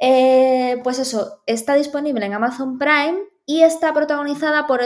Eh, 0.00 0.80
pues 0.84 0.98
eso, 0.98 1.42
está 1.46 1.74
disponible 1.74 2.24
en 2.24 2.34
Amazon 2.34 2.78
Prime 2.78 3.18
y 3.50 3.62
está 3.62 3.94
protagonizada 3.94 4.66
por, 4.66 4.82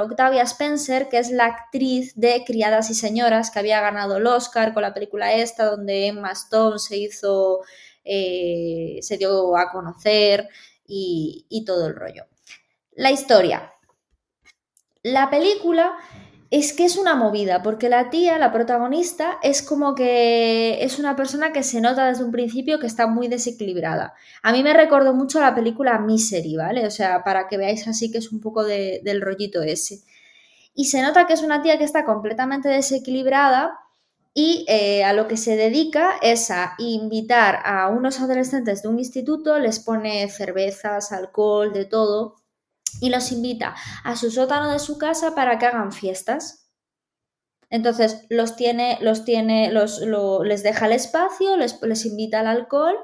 Octavia 0.00 0.42
Spencer, 0.42 1.08
que 1.08 1.18
es 1.18 1.30
la 1.30 1.44
actriz 1.44 2.16
de 2.16 2.42
Criadas 2.44 2.90
y 2.90 2.94
Señoras, 2.94 3.52
que 3.52 3.60
había 3.60 3.80
ganado 3.80 4.16
el 4.16 4.26
Oscar 4.26 4.74
con 4.74 4.82
la 4.82 4.92
película 4.92 5.32
esta, 5.34 5.66
donde 5.66 6.08
Emma 6.08 6.32
Stone 6.32 6.80
se 6.80 6.96
hizo, 6.96 7.60
eh, 8.02 8.98
se 9.02 9.16
dio 9.18 9.56
a 9.56 9.70
conocer 9.70 10.48
y 10.84 11.64
todo 11.64 11.86
el 11.86 11.94
rollo. 11.94 12.24
La 12.96 13.12
historia. 13.12 13.72
La 15.04 15.30
película 15.30 15.96
es 16.50 16.72
que 16.72 16.84
es 16.84 16.96
una 16.96 17.14
movida, 17.14 17.62
porque 17.62 17.88
la 17.88 18.10
tía, 18.10 18.38
la 18.38 18.52
protagonista, 18.52 19.38
es 19.42 19.62
como 19.62 19.94
que 19.94 20.84
es 20.84 20.98
una 20.98 21.16
persona 21.16 21.52
que 21.52 21.62
se 21.62 21.80
nota 21.80 22.06
desde 22.06 22.24
un 22.24 22.30
principio 22.30 22.78
que 22.78 22.86
está 22.86 23.06
muy 23.06 23.28
desequilibrada. 23.28 24.14
A 24.42 24.52
mí 24.52 24.62
me 24.62 24.72
recordó 24.72 25.12
mucho 25.14 25.40
la 25.40 25.54
película 25.54 25.98
Misery, 25.98 26.56
¿vale? 26.56 26.86
O 26.86 26.90
sea, 26.90 27.24
para 27.24 27.48
que 27.48 27.56
veáis 27.56 27.88
así 27.88 28.12
que 28.12 28.18
es 28.18 28.30
un 28.30 28.40
poco 28.40 28.64
del 28.64 29.20
rollito 29.20 29.62
ese. 29.62 30.00
Y 30.74 30.86
se 30.86 31.02
nota 31.02 31.26
que 31.26 31.32
es 31.32 31.42
una 31.42 31.62
tía 31.62 31.78
que 31.78 31.84
está 31.84 32.04
completamente 32.04 32.68
desequilibrada 32.68 33.80
y 34.34 34.66
eh, 34.68 35.02
a 35.04 35.14
lo 35.14 35.28
que 35.28 35.38
se 35.38 35.56
dedica 35.56 36.16
es 36.22 36.50
a 36.50 36.74
invitar 36.78 37.60
a 37.64 37.88
unos 37.88 38.20
adolescentes 38.20 38.82
de 38.82 38.88
un 38.88 38.98
instituto, 38.98 39.58
les 39.58 39.80
pone 39.80 40.28
cervezas, 40.28 41.10
alcohol, 41.10 41.72
de 41.72 41.86
todo 41.86 42.36
y 43.00 43.10
los 43.10 43.32
invita 43.32 43.74
a 44.04 44.16
su 44.16 44.30
sótano 44.30 44.72
de 44.72 44.78
su 44.78 44.98
casa 44.98 45.34
para 45.34 45.58
que 45.58 45.66
hagan 45.66 45.92
fiestas. 45.92 46.70
Entonces 47.68 48.26
los 48.30 48.56
tiene, 48.56 48.98
los 49.00 49.24
tiene, 49.24 49.72
los, 49.72 50.00
les 50.44 50.62
deja 50.62 50.86
el 50.86 50.92
espacio, 50.92 51.56
les, 51.56 51.80
les 51.82 52.06
invita 52.06 52.40
al 52.40 52.46
alcohol 52.46 52.96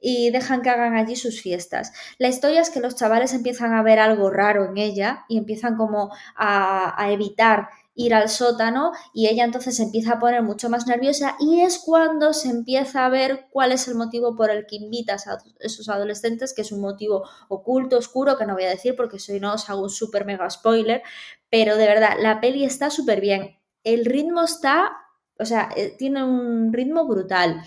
y 0.00 0.30
dejan 0.30 0.62
que 0.62 0.70
hagan 0.70 0.96
allí 0.96 1.16
sus 1.16 1.40
fiestas. 1.40 1.92
La 2.18 2.28
historia 2.28 2.60
es 2.60 2.70
que 2.70 2.80
los 2.80 2.96
chavales 2.96 3.32
empiezan 3.32 3.72
a 3.72 3.82
ver 3.82 4.00
algo 4.00 4.30
raro 4.30 4.66
en 4.66 4.76
ella 4.76 5.24
y 5.28 5.38
empiezan 5.38 5.76
como 5.76 6.12
a, 6.34 7.00
a 7.00 7.12
evitar 7.12 7.68
ir 7.94 8.14
al 8.14 8.28
sótano 8.28 8.92
y 9.12 9.28
ella 9.28 9.44
entonces 9.44 9.76
se 9.76 9.82
empieza 9.82 10.14
a 10.14 10.18
poner 10.18 10.42
mucho 10.42 10.70
más 10.70 10.86
nerviosa 10.86 11.36
y 11.38 11.60
es 11.60 11.78
cuando 11.78 12.32
se 12.32 12.48
empieza 12.48 13.04
a 13.04 13.08
ver 13.10 13.46
cuál 13.50 13.72
es 13.72 13.86
el 13.88 13.94
motivo 13.94 14.34
por 14.34 14.50
el 14.50 14.66
que 14.66 14.76
invitas 14.76 15.26
a 15.26 15.38
esos 15.60 15.88
adolescentes, 15.88 16.54
que 16.54 16.62
es 16.62 16.72
un 16.72 16.80
motivo 16.80 17.28
oculto, 17.48 17.98
oscuro, 17.98 18.38
que 18.38 18.46
no 18.46 18.54
voy 18.54 18.64
a 18.64 18.70
decir 18.70 18.96
porque 18.96 19.18
si 19.18 19.40
no 19.40 19.54
os 19.54 19.68
hago 19.68 19.82
un 19.82 19.90
súper 19.90 20.24
mega 20.24 20.48
spoiler, 20.48 21.02
pero 21.50 21.76
de 21.76 21.86
verdad, 21.86 22.16
la 22.18 22.40
peli 22.40 22.64
está 22.64 22.90
súper 22.90 23.20
bien. 23.20 23.58
El 23.84 24.04
ritmo 24.06 24.42
está, 24.42 24.92
o 25.38 25.44
sea, 25.44 25.68
eh, 25.76 25.94
tiene 25.98 26.24
un 26.24 26.72
ritmo 26.72 27.06
brutal. 27.06 27.62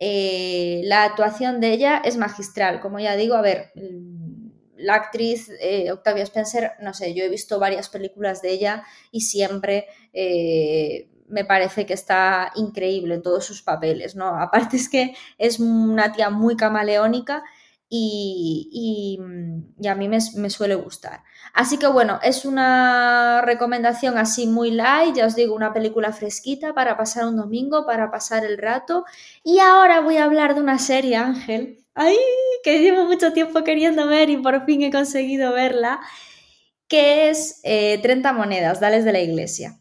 Eh, 0.00 0.82
la 0.84 1.04
actuación 1.04 1.60
de 1.60 1.72
ella 1.72 1.98
es 2.04 2.16
magistral, 2.16 2.80
como 2.80 2.98
ya 2.98 3.14
digo, 3.14 3.36
a 3.36 3.42
ver, 3.42 3.70
la 4.76 4.94
actriz 4.94 5.50
eh, 5.60 5.90
Octavia 5.92 6.24
Spencer, 6.24 6.72
no 6.80 6.94
sé, 6.94 7.14
yo 7.14 7.24
he 7.24 7.28
visto 7.28 7.58
varias 7.58 7.88
películas 7.88 8.42
de 8.42 8.50
ella 8.52 8.84
y 9.10 9.22
siempre 9.22 9.86
eh, 10.12 11.08
me 11.28 11.44
parece 11.44 11.86
que 11.86 11.94
está 11.94 12.52
increíble 12.56 13.14
en 13.14 13.22
todos 13.22 13.44
sus 13.44 13.62
papeles, 13.62 14.14
¿no? 14.14 14.28
Aparte 14.40 14.76
es 14.76 14.88
que 14.88 15.14
es 15.38 15.60
una 15.60 16.12
tía 16.12 16.30
muy 16.30 16.56
camaleónica 16.56 17.42
y, 17.96 19.18
a 19.88 19.94
mí 19.94 20.08
me, 20.08 20.18
me, 20.36 20.50
suele 20.50 20.74
gustar. 20.74 21.22
Así 21.52 21.78
que 21.78 21.86
bueno, 21.86 22.18
es 22.22 22.44
una 22.44 23.40
recomendación 23.42 24.18
así 24.18 24.46
muy 24.46 24.72
light, 24.72 25.14
ya 25.14 25.26
os 25.26 25.36
digo, 25.36 25.54
una 25.54 25.72
película 25.72 26.12
fresquita 26.12 26.74
para 26.74 26.96
pasar 26.96 27.26
un 27.26 27.36
domingo, 27.36 27.86
para 27.86 28.10
pasar 28.10 28.44
el 28.44 28.58
rato. 28.58 29.04
Y 29.44 29.60
ahora 29.60 30.00
voy 30.00 30.16
a 30.16 30.24
hablar 30.24 30.54
de 30.54 30.60
una 30.60 30.78
serie, 30.78 31.16
Ángel, 31.16 31.83
¡Ay! 31.94 32.16
Que 32.62 32.80
llevo 32.80 33.04
mucho 33.04 33.32
tiempo 33.32 33.62
queriendo 33.64 34.06
ver 34.06 34.30
y 34.30 34.36
por 34.36 34.64
fin 34.64 34.82
he 34.82 34.92
conseguido 34.92 35.52
verla. 35.52 36.00
Que 36.88 37.30
es 37.30 37.60
30 37.62 38.28
eh, 38.28 38.32
monedas, 38.32 38.80
Dales 38.80 39.04
de 39.04 39.12
la 39.12 39.20
Iglesia. 39.20 39.80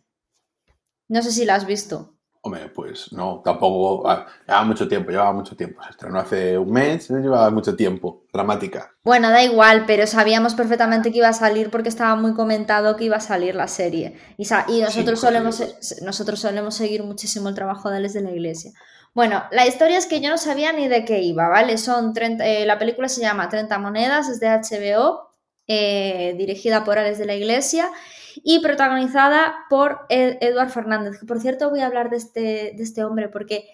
No 1.08 1.21
sé 1.21 1.32
si 1.32 1.45
la 1.45 1.56
has 1.56 1.65
visto. 1.65 2.13
Hombre, 2.45 2.67
pues 2.67 3.13
no, 3.13 3.41
tampoco. 3.43 4.06
Ah, 4.10 4.26
llevaba 4.45 4.65
mucho 4.65 4.86
tiempo, 4.86 5.12
llevaba 5.12 5.32
mucho 5.32 5.56
tiempo. 5.56 5.82
Se 5.82 5.91
estrenó 5.91 6.19
hace 6.19 6.58
un 6.58 6.71
mes, 6.71 7.10
llevaba 7.10 7.49
mucho 7.49 7.73
tiempo. 7.73 8.26
Dramática. 8.34 8.91
Bueno, 9.02 9.30
da 9.30 9.41
igual, 9.43 9.86
pero 9.88 10.06
sabíamos 10.08 10.54
perfectamente 10.54 11.13
que 11.13 11.19
iba 11.19 11.30
a 11.30 11.34
salir 11.34 11.69
porque 11.69 11.88
estaba 11.88 12.17
muy 12.17 12.34
comentado 12.34 12.97
que 12.97 13.06
iba 13.06 13.15
a 13.15 13.21
salir 13.21 13.56
la 13.56 13.69
serie. 13.69 14.17
Y, 14.38 14.82
nosotros, 14.82 15.21
solemos, 15.21 15.63
nosotros 16.02 16.41
solemos 16.41 16.76
seguir 16.76 17.04
muchísimo 17.04 17.47
el 17.47 17.56
trabajo 17.56 17.88
de 17.88 17.95
Dales 17.95 18.13
de 18.13 18.21
la 18.21 18.32
Iglesia. 18.32 18.73
Bueno, 19.13 19.43
la 19.52 19.67
historia 19.67 19.99
es 19.99 20.08
que 20.08 20.21
yo 20.21 20.30
no 20.30 20.38
sabía 20.38 20.73
ni 20.73 20.88
de 20.88 21.06
qué 21.06 21.21
iba, 21.21 21.47
¿vale? 21.47 21.78
Son 21.78 22.13
30, 22.13 22.47
eh, 22.47 22.65
la 22.65 22.80
película 22.80 23.08
se 23.08 23.21
llama 23.21 23.47
30 23.47 23.78
monedas, 23.78 24.28
es 24.28 24.39
de 24.39 24.47
HBO, 24.47 25.36
eh, 25.67 26.34
dirigida 26.38 26.84
por 26.84 26.97
Alex 26.97 27.19
de 27.19 27.26
la 27.26 27.36
Iglesia 27.36 27.89
y 28.43 28.60
protagonizada 28.60 29.54
por 29.69 30.02
Eduard 30.10 30.69
Fernández, 30.71 31.19
por 31.28 31.39
cierto 31.39 31.69
voy 31.69 31.82
a 31.82 31.86
hablar 31.86 32.10
de 32.10 32.17
este, 32.17 32.73
de 32.76 32.84
este 32.84 33.04
hombre 33.04 33.30
porque 33.30 33.69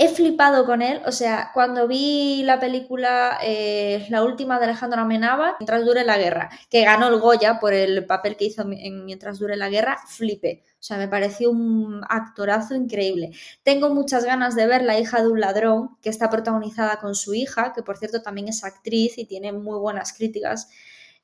he 0.00 0.08
flipado 0.08 0.64
con 0.64 0.80
él, 0.80 1.02
o 1.06 1.12
sea, 1.12 1.50
cuando 1.52 1.88
vi 1.88 2.42
la 2.44 2.60
película, 2.60 3.38
eh, 3.42 4.06
la 4.10 4.22
última 4.22 4.58
de 4.58 4.66
Alejandro 4.66 5.00
Amenábar, 5.00 5.56
Mientras 5.58 5.84
dure 5.84 6.04
la 6.04 6.16
guerra, 6.16 6.50
que 6.70 6.84
ganó 6.84 7.08
el 7.08 7.18
Goya 7.18 7.58
por 7.58 7.74
el 7.74 8.06
papel 8.06 8.36
que 8.36 8.44
hizo 8.44 8.62
en 8.62 9.04
Mientras 9.04 9.40
dure 9.40 9.56
la 9.56 9.68
guerra, 9.68 9.98
flipé. 10.06 10.62
O 10.74 10.82
sea, 10.82 10.98
me 10.98 11.08
pareció 11.08 11.50
un 11.50 12.02
actorazo 12.08 12.76
increíble. 12.76 13.32
Tengo 13.64 13.90
muchas 13.90 14.24
ganas 14.24 14.54
de 14.54 14.68
ver 14.68 14.82
La 14.82 15.00
hija 15.00 15.20
de 15.20 15.28
un 15.28 15.40
ladrón, 15.40 15.98
que 16.00 16.10
está 16.10 16.30
protagonizada 16.30 17.00
con 17.00 17.16
su 17.16 17.34
hija, 17.34 17.72
que 17.74 17.82
por 17.82 17.98
cierto 17.98 18.22
también 18.22 18.46
es 18.46 18.62
actriz 18.62 19.18
y 19.18 19.24
tiene 19.24 19.52
muy 19.52 19.78
buenas 19.80 20.12
críticas. 20.12 20.68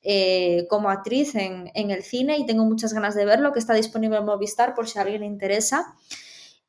Eh, 0.03 0.67
como 0.69 0.91
actriz 0.91 1.35
en, 1.35 1.71
el 1.75 2.03
cine 2.03 2.37
y 2.37 2.45
tengo 2.45 2.65
muchas 2.65 2.93
ganas 2.93 3.15
de 3.15 3.25
verlo, 3.25 3.53
que 3.53 3.61
está 3.61 3.73
disponible 3.73 4.19
en 4.19 4.25
Movistar 4.25 4.75
por 4.75 4.89
si 4.89 4.99
a 4.99 5.03
alguien 5.03 5.21
le 5.21 5.27
interesa. 5.27 5.95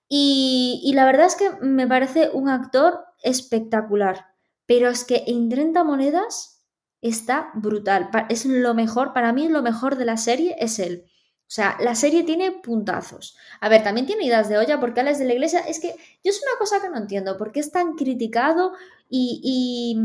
Y, 0.07 0.91
la 0.95 1.05
verdad 1.05 1.25
es 1.25 1.35
que 1.35 1.49
me 1.61 1.87
parece 1.87 2.29
un 2.31 2.49
actor 2.49 3.05
espectacular, 3.23 4.27
pero 4.65 4.89
es 4.89 5.03
que 5.03 5.23
en 5.27 5.49
30 5.49 5.83
monedas 5.83 6.63
está 7.01 7.49
brutal. 7.55 8.09
Es 8.29 8.45
lo 8.45 8.73
mejor, 8.73 9.13
para 9.13 9.33
mí 9.33 9.47
lo 9.47 9.61
mejor 9.61 9.95
de 9.97 10.05
la 10.05 10.17
serie 10.17 10.55
es 10.59 10.79
él. 10.79 11.05
O 11.47 11.51
sea, 11.55 11.77
la 11.79 11.93
serie 11.93 12.23
tiene 12.23 12.51
puntazos. 12.51 13.37
A 13.61 13.69
ver, 13.69 13.83
también 13.83 14.07
tiene 14.07 14.25
ideas 14.25 14.49
de 14.49 14.57
olla 14.57 14.79
porque 14.79 15.01
Alex 15.01 15.19
de 15.19 15.25
la 15.25 15.33
Iglesia 15.33 15.59
es 15.59 15.79
que 15.79 15.89
yo 15.89 16.31
es 16.31 16.41
una 16.41 16.57
cosa 16.57 16.81
que 16.81 16.89
no 16.89 16.97
entiendo, 16.97 17.37
porque 17.37 17.59
es 17.59 17.71
tan 17.71 17.93
criticado 17.93 18.73
y, 19.09 19.99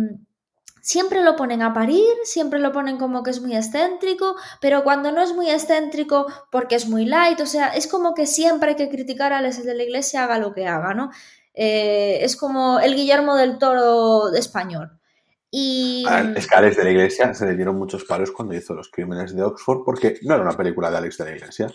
siempre 0.81 1.23
lo 1.23 1.37
ponen 1.37 1.63
a 1.63 1.73
parir, 1.73 2.07
siempre 2.25 2.59
lo 2.59 2.73
ponen 2.73 2.99
como 2.99 3.23
que 3.23 3.31
es 3.31 3.41
muy 3.41 3.57
excéntrico, 3.57 4.37
pero 4.61 4.83
cuando 4.85 5.13
no 5.13 5.23
es 5.23 5.33
muy 5.33 5.51
excéntrico 5.51 6.27
porque 6.51 6.77
es 6.77 6.89
muy 6.89 7.05
light, 7.07 7.41
o 7.41 7.47
sea, 7.47 7.69
es 7.69 7.87
como 7.87 8.15
que 8.15 8.27
siempre 8.27 8.71
hay 8.71 8.77
que 8.77 8.89
criticar 8.89 9.33
a 9.33 9.39
Alex 9.39 9.65
de 9.65 9.75
la 9.75 9.83
Iglesia 9.83 10.25
haga 10.25 10.39
lo 10.39 10.53
que 10.55 10.67
haga, 10.67 10.95
¿no? 10.95 11.11
Eh, 11.55 12.19
es 12.23 12.37
como 12.37 12.81
el 12.81 12.95
Guillermo 12.95 13.37
del 13.37 13.59
Toro 13.59 14.33
español. 14.35 14.99
Y... 15.51 16.05
A 16.09 16.23
mm, 16.23 16.35
Alex 16.55 16.77
de 16.77 16.85
la 16.85 16.91
Iglesia 16.91 17.35
se 17.35 17.47
le 17.47 17.57
dieron 17.57 17.77
muchos 17.77 18.05
palos 18.05 18.31
cuando 18.31 18.55
hizo 18.55 18.75
Los 18.75 18.89
Crímenes 18.91 19.35
de 19.35 19.43
Oxford 19.43 19.83
porque 19.85 20.19
no 20.23 20.35
era 20.35 20.43
una 20.43 20.57
película 20.57 20.91
de 20.91 20.99
Alex 20.99 21.19
de 21.19 21.25
la 21.25 21.37
Iglesia. 21.37 21.73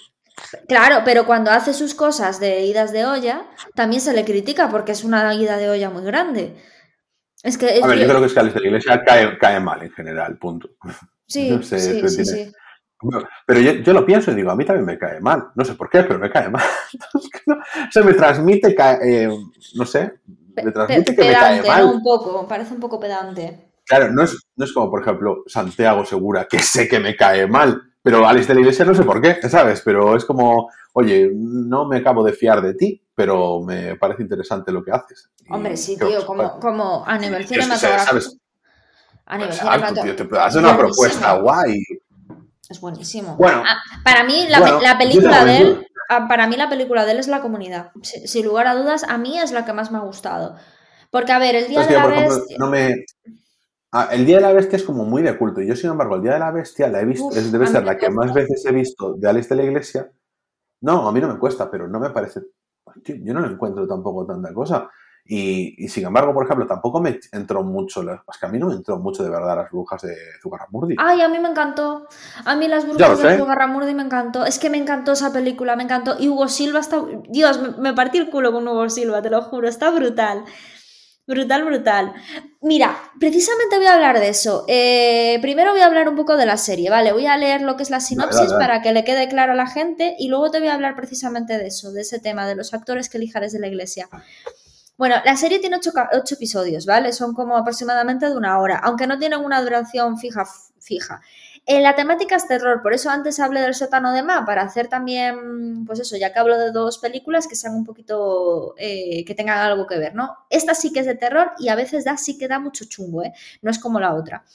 Claro, 0.68 1.02
pero 1.06 1.26
cuando 1.26 1.52
hace 1.52 1.74
sus 1.74 1.94
cosas 1.96 2.40
de 2.40 2.62
idas 2.66 2.92
de 2.92 3.06
olla, 3.06 3.48
también 3.74 4.02
se 4.02 4.14
le 4.14 4.26
critica 4.26 4.70
porque 4.70 4.92
es 4.92 5.04
una 5.04 5.34
ida 5.34 5.58
de 5.58 5.70
olla 5.70 5.90
muy 5.90 6.04
grande. 6.04 6.56
Es 7.46 7.60
que, 7.60 7.80
a 7.80 7.86
ver, 7.86 8.00
yo 8.00 8.08
creo 8.08 8.20
que 8.20 8.26
es 8.26 8.34
que 8.34 8.40
Alex 8.40 8.56
de 8.56 8.62
la 8.62 8.68
Iglesia 8.68 9.04
cae, 9.40 9.60
mal 9.60 9.84
en 9.84 9.92
general, 9.92 10.38
punto. 10.38 10.70
Sí, 11.28 11.58
sí, 11.64 11.80
sí, 11.80 12.24
sí, 12.24 12.52
Pero 13.48 13.60
yo, 13.60 13.94
lo 13.94 14.06
pienso 14.06 14.32
y 14.32 14.36
digo, 14.36 14.52
a 14.52 14.56
mí 14.56 14.64
también 14.64 14.86
me 14.86 15.00
cae 15.00 15.20
mal. 15.20 15.48
No 15.56 15.66
sé 15.66 15.74
por 15.74 15.90
qué, 15.90 16.04
pero 16.04 16.20
me 16.20 16.30
cae 16.30 16.50
mal. 16.50 16.62
se 17.92 18.04
me 18.04 18.14
transmite, 18.14 18.76
eh, 19.02 19.28
no 19.74 19.86
sé, 19.88 20.20
me 20.64 20.72
transmite 20.72 21.16
que 21.16 21.24
me 21.24 21.34
cae 21.34 21.64
mal. 21.64 21.84
¿no? 21.84 21.94
Un 21.94 22.04
poco, 22.04 22.48
parece 22.48 22.76
un 22.76 22.80
poco 22.80 23.00
pedante. 23.00 23.72
Claro, 23.86 24.12
no 24.12 24.22
es, 24.22 24.40
no 24.56 24.66
es 24.66 24.72
como, 24.72 24.92
por 24.92 25.02
ejemplo, 25.02 25.44
Santiago 25.48 26.06
Segura, 26.06 26.48
que 26.48 26.60
sé 26.60 26.88
que 26.88 27.00
me 27.00 27.16
cae 27.16 27.48
mal, 27.48 27.82
pero 28.04 28.28
Alex 28.28 28.48
de 28.48 28.54
la 28.54 28.60
Iglesia 28.60 28.86
no 28.86 28.94
sé 28.94 29.04
por 29.04 29.20
qué, 29.20 29.38
¿sabes? 29.50 29.82
Pero 29.84 30.16
es 30.16 30.26
como, 30.26 30.70
oye, 30.94 31.32
no 31.34 31.88
me 31.88 31.98
acabo 31.98 32.24
de 32.24 32.34
fiar 32.34 32.62
de 32.62 32.76
ti, 32.76 33.02
pero 33.16 33.62
me 33.62 33.96
parece 33.96 34.22
interesante 34.24 34.72
lo 34.72 34.84
que 34.84 34.92
haces. 34.92 35.30
Hombre, 35.50 35.78
sí, 35.78 35.98
tío, 35.98 36.26
como, 36.26 36.60
como 36.60 37.04
a 37.06 37.18
nivel 37.18 37.48
cinematográfico. 37.48 38.36
A 39.26 39.38
nivel 39.38 39.52
tío, 39.54 39.60
cinematográfico. 39.60 40.36
hace 40.40 40.60
una 40.60 40.78
propuesta 40.78 41.34
guay. 41.40 41.82
Es 42.70 42.82
buenísimo. 42.82 43.36
Bueno. 43.38 43.64
Ah, 43.66 43.78
para 44.04 44.24
mí, 44.24 44.48
la, 44.50 44.60
Bueno, 44.60 44.82
la 44.82 44.98
película 44.98 45.46
de 45.46 45.58
él, 45.58 45.88
ah, 46.10 46.28
para 46.28 46.48
mí 46.48 46.58
la 46.58 46.68
película 46.68 47.06
de 47.06 47.12
él 47.14 47.20
es 47.20 47.28
la 47.28 47.42
comunidad. 47.42 47.92
Si- 48.02 48.28
Sin 48.28 48.46
lugar 48.46 48.68
a 48.68 48.76
dudas, 48.76 49.04
a 49.04 49.18
mí 49.18 49.40
es 49.40 49.52
la 49.52 49.66
que 49.66 49.74
más 49.74 49.92
me 49.92 49.98
ha 50.00 50.02
gustado. 50.02 50.56
Porque, 51.12 51.32
a 51.32 51.40
ver, 51.40 51.56
el 51.56 51.68
día 51.68 51.82
Es 51.82 51.88
de 51.88 51.94
la 51.96 52.06
ejemplo, 52.10 52.36
bestia. 52.36 52.58
no 52.60 52.68
me... 52.68 53.06
Ah, 53.92 54.10
el 54.12 54.26
Día 54.26 54.38
de 54.38 54.42
la 54.42 54.52
Bestia 54.52 54.76
es 54.76 54.84
como 54.84 55.06
muy 55.06 55.22
de 55.22 55.38
culto. 55.38 55.62
Yo, 55.62 55.74
sin 55.74 55.90
embargo, 55.90 56.16
el 56.16 56.22
Día 56.22 56.34
de 56.34 56.40
la 56.40 56.52
Bestia 56.52 56.90
la 56.90 57.00
he 57.00 57.06
visto, 57.06 57.28
Uf, 57.28 57.38
es, 57.38 57.50
debe 57.50 57.66
ser 57.66 57.86
la 57.86 57.98
que 57.98 58.10
más 58.10 58.34
veces 58.34 58.66
he 58.66 58.72
visto 58.74 59.14
de 59.14 59.30
Alex 59.30 59.48
de 59.48 59.56
la 59.56 59.64
Iglesia. 59.64 60.12
No, 60.82 61.08
a 61.08 61.12
mí 61.14 61.22
no 61.22 61.30
me 61.30 61.40
cuesta, 61.40 61.72
pero 61.72 61.88
no 61.88 61.98
me 62.02 62.10
parece... 62.10 62.42
Tío, 63.04 63.16
yo 63.18 63.34
no 63.34 63.42
le 63.42 63.48
encuentro 63.54 63.88
tampoco 63.88 64.26
tanta 64.26 64.54
cosa. 64.54 64.90
Y, 65.28 65.84
y, 65.84 65.88
sin 65.88 66.06
embargo, 66.06 66.34
por 66.36 66.46
ejemplo, 66.46 66.68
tampoco 66.68 67.02
me 67.02 67.20
entró 67.32 67.64
mucho... 67.64 68.04
la- 68.04 68.24
Es 68.32 68.38
que 68.40 68.46
a 68.46 68.50
mí 68.50 68.60
no 68.60 68.68
me 68.68 68.76
entró 68.76 69.00
mucho 69.00 69.24
de 69.24 69.30
verdad 69.32 69.56
las 69.56 69.72
brujas 69.72 70.04
de 70.04 70.16
Zugarramurdi. 70.40 70.96
Ay, 71.00 71.22
a 71.22 71.28
mí 71.28 71.40
me 71.40 71.50
encantó. 71.50 72.08
A 72.46 72.56
mí 72.56 72.68
las 72.68 72.86
brujas 72.88 73.18
de. 73.24 73.38
Zugarramurdi 73.40 73.96
me 73.96 74.04
encantó. 74.04 74.46
Es 74.46 74.60
que 74.60 74.70
me 74.70 74.78
encantó 74.78 75.14
esa 75.14 75.34
película, 75.34 75.76
me 75.76 75.84
encantó. 75.84 76.16
Y 76.20 76.28
Hugo 76.30 76.48
Silva 76.48 76.80
está. 76.80 77.04
Dios, 77.28 77.60
me, 77.60 77.70
me 77.72 77.94
partí 77.94 78.20
el 78.20 78.30
culo 78.30 78.52
con 78.52 78.68
Hugo 78.68 78.88
Silva, 78.90 79.24
te 79.24 79.32
lo 79.32 79.42
juro. 79.42 79.68
Está 79.68 79.90
brutal. 79.90 80.46
Brutal, 81.28 81.66
brutal. 81.66 82.14
Mira, 82.62 82.96
precisamente 83.20 83.78
voy 83.78 83.88
a 83.88 83.96
hablar 83.96 84.20
de 84.20 84.30
eso. 84.30 84.64
Eh, 84.68 85.40
primero 85.42 85.72
voy 85.72 85.82
a 85.82 85.88
hablar 85.88 86.08
un 86.08 86.16
poco 86.16 86.38
de 86.38 86.46
la 86.46 86.58
serie, 86.58 86.92
¿vale? 86.92 87.14
Voy 87.14 87.26
a 87.26 87.36
leer 87.36 87.62
lo 87.62 87.76
que 87.76 87.84
es 87.84 87.90
la 87.90 88.00
sinopsis 88.00 88.54
para 88.54 88.84
que 88.84 88.94
le 88.94 89.04
quede 89.04 89.28
claro 89.28 89.54
a 89.54 89.56
la 89.56 89.66
gente 89.66 90.16
y 90.20 90.28
luego 90.28 90.52
te 90.52 90.60
voy 90.60 90.68
a 90.68 90.76
hablar 90.76 90.96
precisamente 90.96 91.58
de 91.58 91.68
eso, 91.68 91.92
de 91.92 92.02
ese 92.02 92.20
tema, 92.20 92.48
de 92.48 92.56
los 92.56 92.76
actores 92.76 93.10
que 93.10 93.18
elijares 93.18 93.54
de 93.54 93.60
la 93.60 93.68
iglesia. 93.68 94.08
Bueno, 94.98 95.16
la 95.26 95.36
serie 95.36 95.60
tiene 95.60 95.78
ocho, 95.78 95.92
ocho 96.14 96.36
episodios, 96.36 96.86
¿vale? 96.86 97.12
Son 97.12 97.34
como 97.34 97.58
aproximadamente 97.58 98.30
de 98.30 98.38
una 98.38 98.60
hora, 98.60 98.78
aunque 98.78 99.08
no 99.08 99.18
tienen 99.18 99.40
una 99.40 99.62
duración 99.62 100.20
fija. 100.20 100.46
fija. 100.80 101.22
Eh, 101.68 101.82
la 101.82 101.96
temática 101.96 102.36
es 102.36 102.48
terror, 102.48 102.84
por 102.84 102.94
eso 102.94 103.10
antes 103.10 103.40
hablé 103.40 103.60
del 103.62 103.74
sótano 103.74 104.14
de 104.14 104.22
Ma, 104.22 104.46
para 104.46 104.62
hacer 104.62 104.88
también, 104.88 105.84
pues 105.86 106.00
eso, 106.00 106.16
ya 106.16 106.32
que 106.32 106.38
hablo 106.38 106.60
de 106.60 106.72
dos 106.72 107.00
películas 107.00 107.48
que 107.48 107.56
sean 107.56 107.74
un 107.74 107.84
poquito, 107.84 108.76
eh, 108.78 109.26
que 109.26 109.34
tengan 109.34 109.58
algo 109.58 109.88
que 109.88 109.98
ver, 109.98 110.14
¿no? 110.14 110.38
Esta 110.52 110.76
sí 110.76 110.94
que 110.94 111.00
es 111.00 111.08
de 111.08 111.16
terror 111.16 111.54
y 111.58 111.70
a 111.70 111.76
veces 111.76 112.06
da, 112.06 112.18
sí 112.18 112.38
que 112.38 112.48
da 112.48 112.60
mucho 112.60 112.86
chungo, 112.86 113.24
¿eh? 113.24 113.34
No 113.64 113.72
es 113.72 113.80
como 113.80 114.00
la 114.00 114.14
otra. 114.14 114.46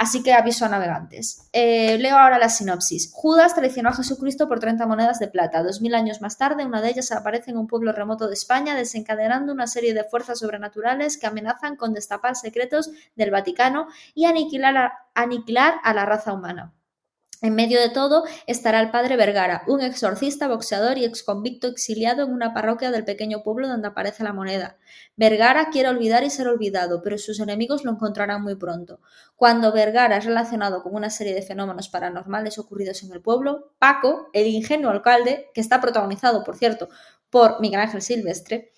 Así 0.00 0.22
que 0.22 0.32
aviso 0.32 0.64
a 0.64 0.70
navegantes. 0.70 1.46
Eh, 1.52 1.98
leo 1.98 2.16
ahora 2.16 2.38
la 2.38 2.48
sinopsis. 2.48 3.12
Judas 3.12 3.54
traicionó 3.54 3.90
a 3.90 3.92
Jesucristo 3.92 4.48
por 4.48 4.58
30 4.58 4.86
monedas 4.86 5.18
de 5.18 5.28
plata. 5.28 5.62
Dos 5.62 5.82
mil 5.82 5.94
años 5.94 6.22
más 6.22 6.38
tarde, 6.38 6.64
una 6.64 6.80
de 6.80 6.88
ellas 6.88 7.12
aparece 7.12 7.50
en 7.50 7.58
un 7.58 7.66
pueblo 7.66 7.92
remoto 7.92 8.26
de 8.26 8.32
España, 8.32 8.74
desencadenando 8.74 9.52
una 9.52 9.66
serie 9.66 9.92
de 9.92 10.04
fuerzas 10.04 10.38
sobrenaturales 10.38 11.18
que 11.18 11.26
amenazan 11.26 11.76
con 11.76 11.92
destapar 11.92 12.34
secretos 12.34 12.90
del 13.14 13.30
Vaticano 13.30 13.88
y 14.14 14.24
aniquilar 14.24 14.78
a, 14.78 14.92
aniquilar 15.12 15.74
a 15.84 15.92
la 15.92 16.06
raza 16.06 16.32
humana. 16.32 16.72
En 17.42 17.54
medio 17.54 17.80
de 17.80 17.88
todo 17.88 18.24
estará 18.46 18.80
el 18.80 18.90
padre 18.90 19.16
Vergara, 19.16 19.62
un 19.66 19.80
exorcista, 19.80 20.46
boxeador 20.46 20.98
y 20.98 21.06
exconvicto 21.06 21.68
exiliado 21.68 22.24
en 22.24 22.34
una 22.34 22.52
parroquia 22.52 22.90
del 22.90 23.06
pequeño 23.06 23.42
pueblo 23.42 23.66
donde 23.66 23.88
aparece 23.88 24.22
la 24.24 24.34
moneda. 24.34 24.76
Vergara 25.16 25.70
quiere 25.70 25.88
olvidar 25.88 26.22
y 26.22 26.28
ser 26.28 26.48
olvidado, 26.48 27.00
pero 27.02 27.16
sus 27.16 27.40
enemigos 27.40 27.82
lo 27.82 27.92
encontrarán 27.92 28.42
muy 28.42 28.56
pronto. 28.56 29.00
Cuando 29.36 29.72
Vergara 29.72 30.18
es 30.18 30.26
relacionado 30.26 30.82
con 30.82 30.94
una 30.94 31.08
serie 31.08 31.32
de 31.32 31.40
fenómenos 31.40 31.88
paranormales 31.88 32.58
ocurridos 32.58 33.02
en 33.04 33.12
el 33.12 33.22
pueblo, 33.22 33.72
Paco, 33.78 34.28
el 34.34 34.46
ingenuo 34.46 34.90
alcalde, 34.90 35.48
que 35.54 35.62
está 35.62 35.80
protagonizado, 35.80 36.44
por 36.44 36.58
cierto, 36.58 36.90
por 37.30 37.58
Miguel 37.62 37.80
Ángel 37.80 38.02
Silvestre, 38.02 38.70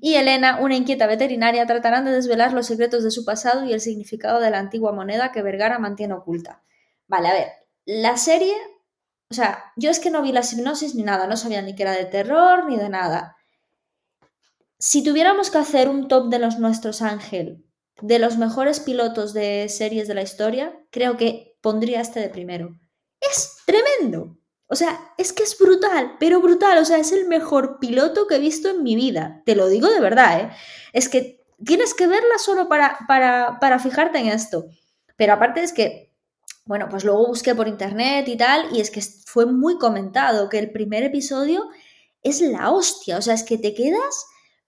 y 0.00 0.14
Elena, 0.14 0.58
una 0.62 0.74
inquieta 0.74 1.06
veterinaria, 1.06 1.66
tratarán 1.66 2.06
de 2.06 2.12
desvelar 2.12 2.54
los 2.54 2.66
secretos 2.66 3.04
de 3.04 3.10
su 3.10 3.26
pasado 3.26 3.66
y 3.66 3.74
el 3.74 3.82
significado 3.82 4.40
de 4.40 4.50
la 4.50 4.58
antigua 4.58 4.92
moneda 4.92 5.32
que 5.32 5.42
Vergara 5.42 5.78
mantiene 5.78 6.14
oculta. 6.14 6.62
Vale, 7.08 7.28
a 7.28 7.32
ver, 7.34 7.65
la 7.86 8.16
serie, 8.18 8.54
o 9.30 9.34
sea, 9.34 9.72
yo 9.76 9.90
es 9.90 10.00
que 10.00 10.10
no 10.10 10.22
vi 10.22 10.32
la 10.32 10.42
hipnosis 10.42 10.94
ni 10.94 11.02
nada, 11.02 11.26
no 11.26 11.36
sabía 11.36 11.62
ni 11.62 11.74
que 11.74 11.84
era 11.84 11.92
de 11.92 12.04
terror 12.04 12.66
ni 12.68 12.76
de 12.76 12.88
nada. 12.88 13.36
Si 14.78 15.02
tuviéramos 15.02 15.50
que 15.50 15.58
hacer 15.58 15.88
un 15.88 16.08
top 16.08 16.28
de 16.28 16.38
los 16.38 16.58
nuestros 16.58 17.00
Ángel, 17.00 17.64
de 18.02 18.18
los 18.18 18.36
mejores 18.36 18.80
pilotos 18.80 19.32
de 19.32 19.68
series 19.68 20.06
de 20.06 20.14
la 20.14 20.22
historia, 20.22 20.78
creo 20.90 21.16
que 21.16 21.56
pondría 21.62 22.00
este 22.00 22.20
de 22.20 22.28
primero. 22.28 22.78
Es 23.20 23.56
tremendo. 23.64 24.36
O 24.68 24.74
sea, 24.74 24.98
es 25.16 25.32
que 25.32 25.44
es 25.44 25.56
brutal, 25.58 26.16
pero 26.18 26.40
brutal. 26.40 26.78
O 26.78 26.84
sea, 26.84 26.98
es 26.98 27.12
el 27.12 27.26
mejor 27.26 27.78
piloto 27.78 28.26
que 28.26 28.36
he 28.36 28.40
visto 28.40 28.68
en 28.68 28.82
mi 28.82 28.96
vida. 28.96 29.42
Te 29.46 29.54
lo 29.54 29.68
digo 29.68 29.88
de 29.88 30.00
verdad, 30.00 30.40
¿eh? 30.40 30.50
Es 30.92 31.08
que 31.08 31.40
tienes 31.64 31.94
que 31.94 32.06
verla 32.06 32.38
solo 32.38 32.68
para, 32.68 32.98
para, 33.08 33.58
para 33.60 33.78
fijarte 33.78 34.18
en 34.18 34.28
esto. 34.28 34.66
Pero 35.16 35.32
aparte 35.32 35.62
es 35.62 35.72
que, 35.72 36.05
bueno, 36.64 36.88
pues 36.88 37.04
luego 37.04 37.26
busqué 37.26 37.54
por 37.54 37.68
internet 37.68 38.26
y 38.28 38.36
tal, 38.36 38.74
y 38.74 38.80
es 38.80 38.90
que 38.90 39.00
fue 39.00 39.46
muy 39.46 39.78
comentado 39.78 40.48
que 40.48 40.58
el 40.58 40.72
primer 40.72 41.02
episodio 41.04 41.68
es 42.22 42.40
la 42.40 42.70
hostia. 42.70 43.18
O 43.18 43.22
sea, 43.22 43.34
es 43.34 43.44
que 43.44 43.58
te 43.58 43.74
quedas 43.74 44.26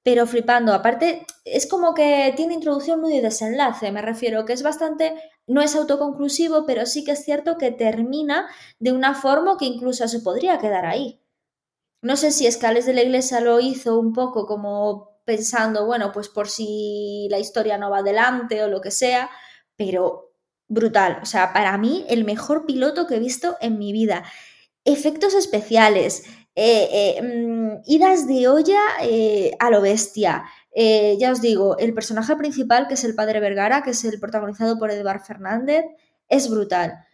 pero 0.09 0.27
flipando. 0.27 0.73
Aparte, 0.73 1.27
es 1.45 1.67
como 1.67 1.93
que 1.93 2.33
tiene 2.35 2.55
introducción, 2.55 3.03
nudo 3.03 3.11
y 3.11 3.21
desenlace. 3.21 3.93
Me 3.93 4.01
refiero 4.01 4.47
que 4.47 4.55
es 4.55 4.63
bastante, 4.63 5.15
no 5.47 5.61
es 5.61 5.77
autoconclusivo, 5.77 6.65
pero 6.65 6.87
sí 6.87 7.05
que 7.05 7.13
es 7.13 7.25
cierto 7.27 7.59
que 7.59 7.73
termina 7.73 8.49
de 8.79 8.93
una 8.93 9.15
forma 9.15 9.59
que 9.59 9.67
incluso 9.67 10.09
se 10.09 10.21
podría 10.21 10.59
quedar 10.59 10.87
ahí. 10.87 11.21
No 12.01 12.17
sé 12.17 12.31
si 12.31 12.47
Escales 12.47 12.87
de 12.87 12.95
la 12.95 13.03
Iglesia 13.03 13.41
lo 13.41 13.61
hizo 13.61 13.99
un 13.99 14.15
poco 14.15 14.47
como 14.47 15.21
pensando, 15.27 15.85
bueno, 15.85 16.11
pues 16.11 16.31
por 16.31 16.49
si 16.49 17.29
la 17.31 17.39
historia 17.39 17.77
no 17.77 17.91
va 17.91 17.99
adelante 17.99 18.63
o 18.63 18.69
lo 18.69 18.81
que 18.81 18.91
sea, 18.91 19.29
pero 19.77 20.28
brutal. 20.69 21.19
O 21.23 21.27
sea, 21.27 21.53
para 21.53 21.77
mí 21.79 22.05
el 22.09 22.25
mejor 22.25 22.67
piloto 22.67 23.07
que 23.07 23.17
he 23.17 23.21
visto 23.21 23.57
en 23.61 23.79
mi 23.79 23.93
vida. 23.93 24.25
Efectos 24.85 25.35
especiales, 25.35 26.25
eh, 26.55 26.89
eh, 26.93 27.23
mm, 27.23 27.83
idas 27.87 28.27
de 28.27 28.49
olla 28.49 28.81
eh, 29.03 29.53
a 29.59 29.71
lo 29.71 29.81
bestia. 29.81 30.45
Ya 30.75 31.33
os 31.33 31.41
digo, 31.41 31.77
el 31.79 31.93
personaje 31.93 32.37
principal, 32.37 32.87
que 32.87 32.95
es 32.95 33.03
el 33.03 33.17
padre 33.17 33.41
Vergara, 33.41 33.83
que 33.83 33.91
es 33.91 34.05
el 34.05 34.21
protagonizado 34.21 34.79
por 34.79 34.93
Edvard 34.93 35.23
Fernández, 35.23 35.85
es 36.29 36.49
brutal. 36.49 37.05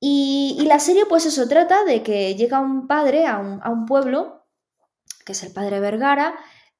Y, 0.00 0.64
la 0.68 0.78
serie, 0.78 1.04
pues 1.06 1.26
eso 1.26 1.48
trata 1.48 1.84
de 1.84 2.04
que 2.04 2.36
llega 2.36 2.60
un 2.60 2.86
padre 2.86 3.26
a 3.26 3.38
un 3.38 3.84
pueblo, 3.84 4.46
que 5.24 5.32
es 5.32 5.42
el 5.42 5.52
padre 5.52 5.80
Vergara, 5.80 6.36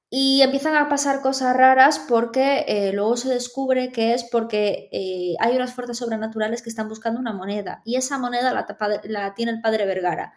y 0.09 0.41
empiezan 0.41 0.75
a 0.75 0.89
pasar 0.89 1.21
cosas 1.21 1.55
raras 1.55 1.99
porque 1.99 2.65
eh, 2.67 2.91
luego 2.93 3.15
se 3.15 3.29
descubre 3.29 3.91
que 3.91 4.13
es 4.13 4.23
porque 4.23 4.89
eh, 4.91 5.35
hay 5.39 5.55
unas 5.55 5.73
fuerzas 5.73 5.97
sobrenaturales 5.97 6.63
que 6.63 6.69
están 6.69 6.89
buscando 6.89 7.19
una 7.19 7.33
moneda 7.33 7.81
y 7.85 7.95
esa 7.95 8.17
moneda 8.17 8.53
la, 9.03 9.33
tiene 9.35 9.51
el 9.51 9.61
padre 9.61 9.85
Vergara 9.85 10.33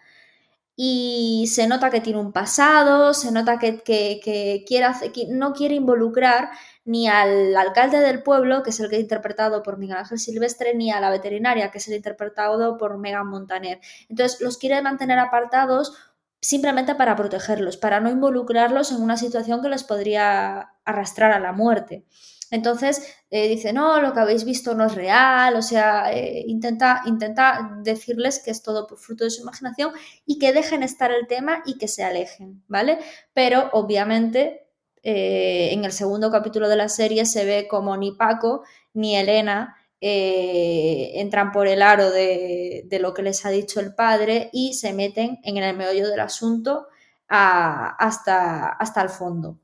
y 0.77 1.47
se 1.53 1.67
nota 1.67 1.91
que 1.91 2.01
tiene 2.01 2.19
un 2.19 2.33
pasado, 2.33 3.15
se 3.15 3.31
nota 3.31 3.59
que, 3.59 3.83
que, 3.83 4.21
que, 4.23 4.65
quiere 4.67 4.87
hacer, 4.87 5.13
que 5.13 5.27
no 5.29 5.53
quiere 5.53 5.75
involucrar 5.75 6.51
ni 6.85 7.09
al 7.09 7.55
alcalde 7.57 8.01
del 8.01 8.23
pueblo, 8.23 8.63
que 8.63 8.71
es 8.71 8.81
el 8.81 8.89
que 8.89 8.97
es 8.97 9.03
interpretado 9.03 9.63
por 9.63 9.79
Miguel 9.79 9.99
Ángel 9.99 10.19
Silvestre, 10.19 10.75
ni 10.75 10.91
a 10.91 11.01
la 11.01 11.11
veterinaria, 11.11 11.71
que 11.71 11.79
es 11.79 11.89
el 11.89 11.95
interpretado 11.95 12.79
por 12.79 12.99
Megan 12.99 13.29
Montaner. 13.29 13.81
Entonces 14.09 14.41
los 14.41 14.59
quiere 14.59 14.81
mantener 14.83 15.19
apartados 15.19 15.95
simplemente 16.43 16.97
para 16.97 17.17
protegerlos, 17.17 17.77
para 17.77 18.01
no 18.01 18.11
involucrarlos 18.11 18.91
en 18.91 19.01
una 19.01 19.17
situación 19.17 19.63
que 19.63 19.69
les 19.69 19.85
podría 19.85 20.73
arrastrar 20.85 21.31
a 21.31 21.39
la 21.39 21.53
muerte. 21.53 22.05
Entonces 22.51 23.17
eh, 23.31 23.49
dice, 23.49 23.73
no, 23.73 24.03
lo 24.03 24.13
que 24.13 24.21
habéis 24.21 24.45
visto 24.45 24.75
no 24.75 24.85
es 24.85 24.95
real, 24.95 25.57
o 25.57 25.63
sea, 25.63 26.13
eh, 26.13 26.45
intenta, 26.47 27.03
intenta 27.07 27.79
decirles 27.83 28.43
que 28.45 28.51
es 28.51 28.63
todo 28.63 28.87
fruto 28.97 29.25
de 29.25 29.31
su 29.31 29.41
imaginación 29.43 29.93
y 30.27 30.39
que 30.39 30.53
dejen 30.53 30.83
estar 30.83 31.11
el 31.13 31.27
tema 31.29 31.63
y 31.65 31.79
que 31.79 31.89
se 31.89 32.05
alejen, 32.05 32.63
¿vale? 32.69 32.99
Pero 33.33 33.71
obviamente 33.73 34.67
eh, 35.03 35.71
en 35.73 35.85
el 35.85 35.93
segundo 35.93 36.31
capítulo 36.31 36.69
de 36.69 36.77
la 36.77 36.89
serie 36.89 37.25
se 37.25 37.45
ve 37.45 37.69
como 37.69 37.97
ni 37.97 38.13
Paco 38.13 38.65
ni 38.93 39.17
Elena 39.17 39.77
eh, 40.05 41.13
entran 41.15 41.53
por 41.53 41.69
el 41.69 41.81
aro 41.81 42.11
de, 42.11 42.83
de, 42.87 42.99
lo 42.99 43.15
que 43.15 43.23
les 43.23 43.47
ha 43.47 43.51
dicho 43.51 43.79
el 43.79 43.95
padre 43.95 44.51
y 44.53 44.75
se 44.75 44.93
meten 44.93 45.39
en 45.45 45.59
el 45.59 45.77
meollo 45.77 46.09
del 46.09 46.19
asunto 46.19 46.89
hasta, 47.29 48.69
hasta 48.69 49.01
el 49.01 49.09
fondo. 49.09 49.61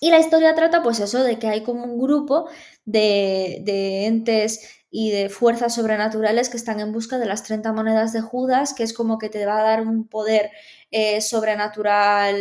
Y 0.00 0.10
la 0.10 0.18
historia 0.18 0.54
trata 0.54 0.82
pues 0.82 1.00
eso 1.00 1.24
de 1.24 1.38
que 1.38 1.48
hay 1.48 1.62
como 1.62 1.84
un 1.84 1.98
grupo 1.98 2.48
de, 2.84 3.62
de, 3.62 4.04
entes 4.04 4.84
y 4.90 5.10
de 5.10 5.30
fuerzas 5.30 5.74
sobrenaturales 5.74 6.50
que 6.50 6.58
están 6.58 6.78
en 6.80 6.92
busca 6.92 7.18
de 7.18 7.24
las 7.24 7.42
30 7.42 7.72
monedas 7.72 8.12
de 8.12 8.20
Judas, 8.20 8.74
que 8.74 8.82
es 8.82 8.92
como 8.92 9.18
que 9.18 9.30
te 9.30 9.46
va 9.46 9.58
a 9.60 9.62
dar 9.62 9.80
un 9.80 10.06
poder 10.06 10.50
eh, 10.90 11.22
sobrenatural, 11.22 12.36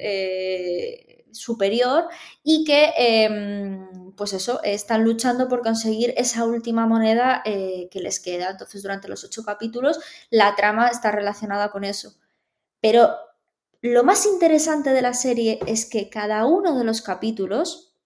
eh, 0.00 1.26
superior 1.30 2.08
y 2.42 2.64
que, 2.64 2.92
em, 2.96 4.07
pues 4.18 4.34
eso, 4.34 4.60
están 4.62 5.04
luchando 5.04 5.48
por 5.48 5.62
conseguir 5.62 6.12
esa 6.18 6.44
última 6.44 6.86
moneda 6.86 7.40
eh, 7.46 7.88
que 7.90 8.00
les 8.00 8.20
queda. 8.20 8.50
Entonces, 8.50 8.82
durante 8.82 9.08
los 9.08 9.24
ocho 9.24 9.42
capítulos, 9.44 9.98
la 10.28 10.54
trama 10.56 10.88
está 10.88 11.10
relacionada 11.10 11.70
con 11.70 11.84
eso. 11.84 12.14
Pero 12.82 13.16
lo 13.80 14.04
más 14.04 14.26
interesante 14.26 14.90
de 14.90 15.02
la 15.02 15.14
serie 15.14 15.60
es 15.66 15.86
que 15.86 16.10
cada 16.10 16.44
uno 16.44 16.76
de 16.76 16.84
los 16.84 17.00
capítulos, 17.00 17.96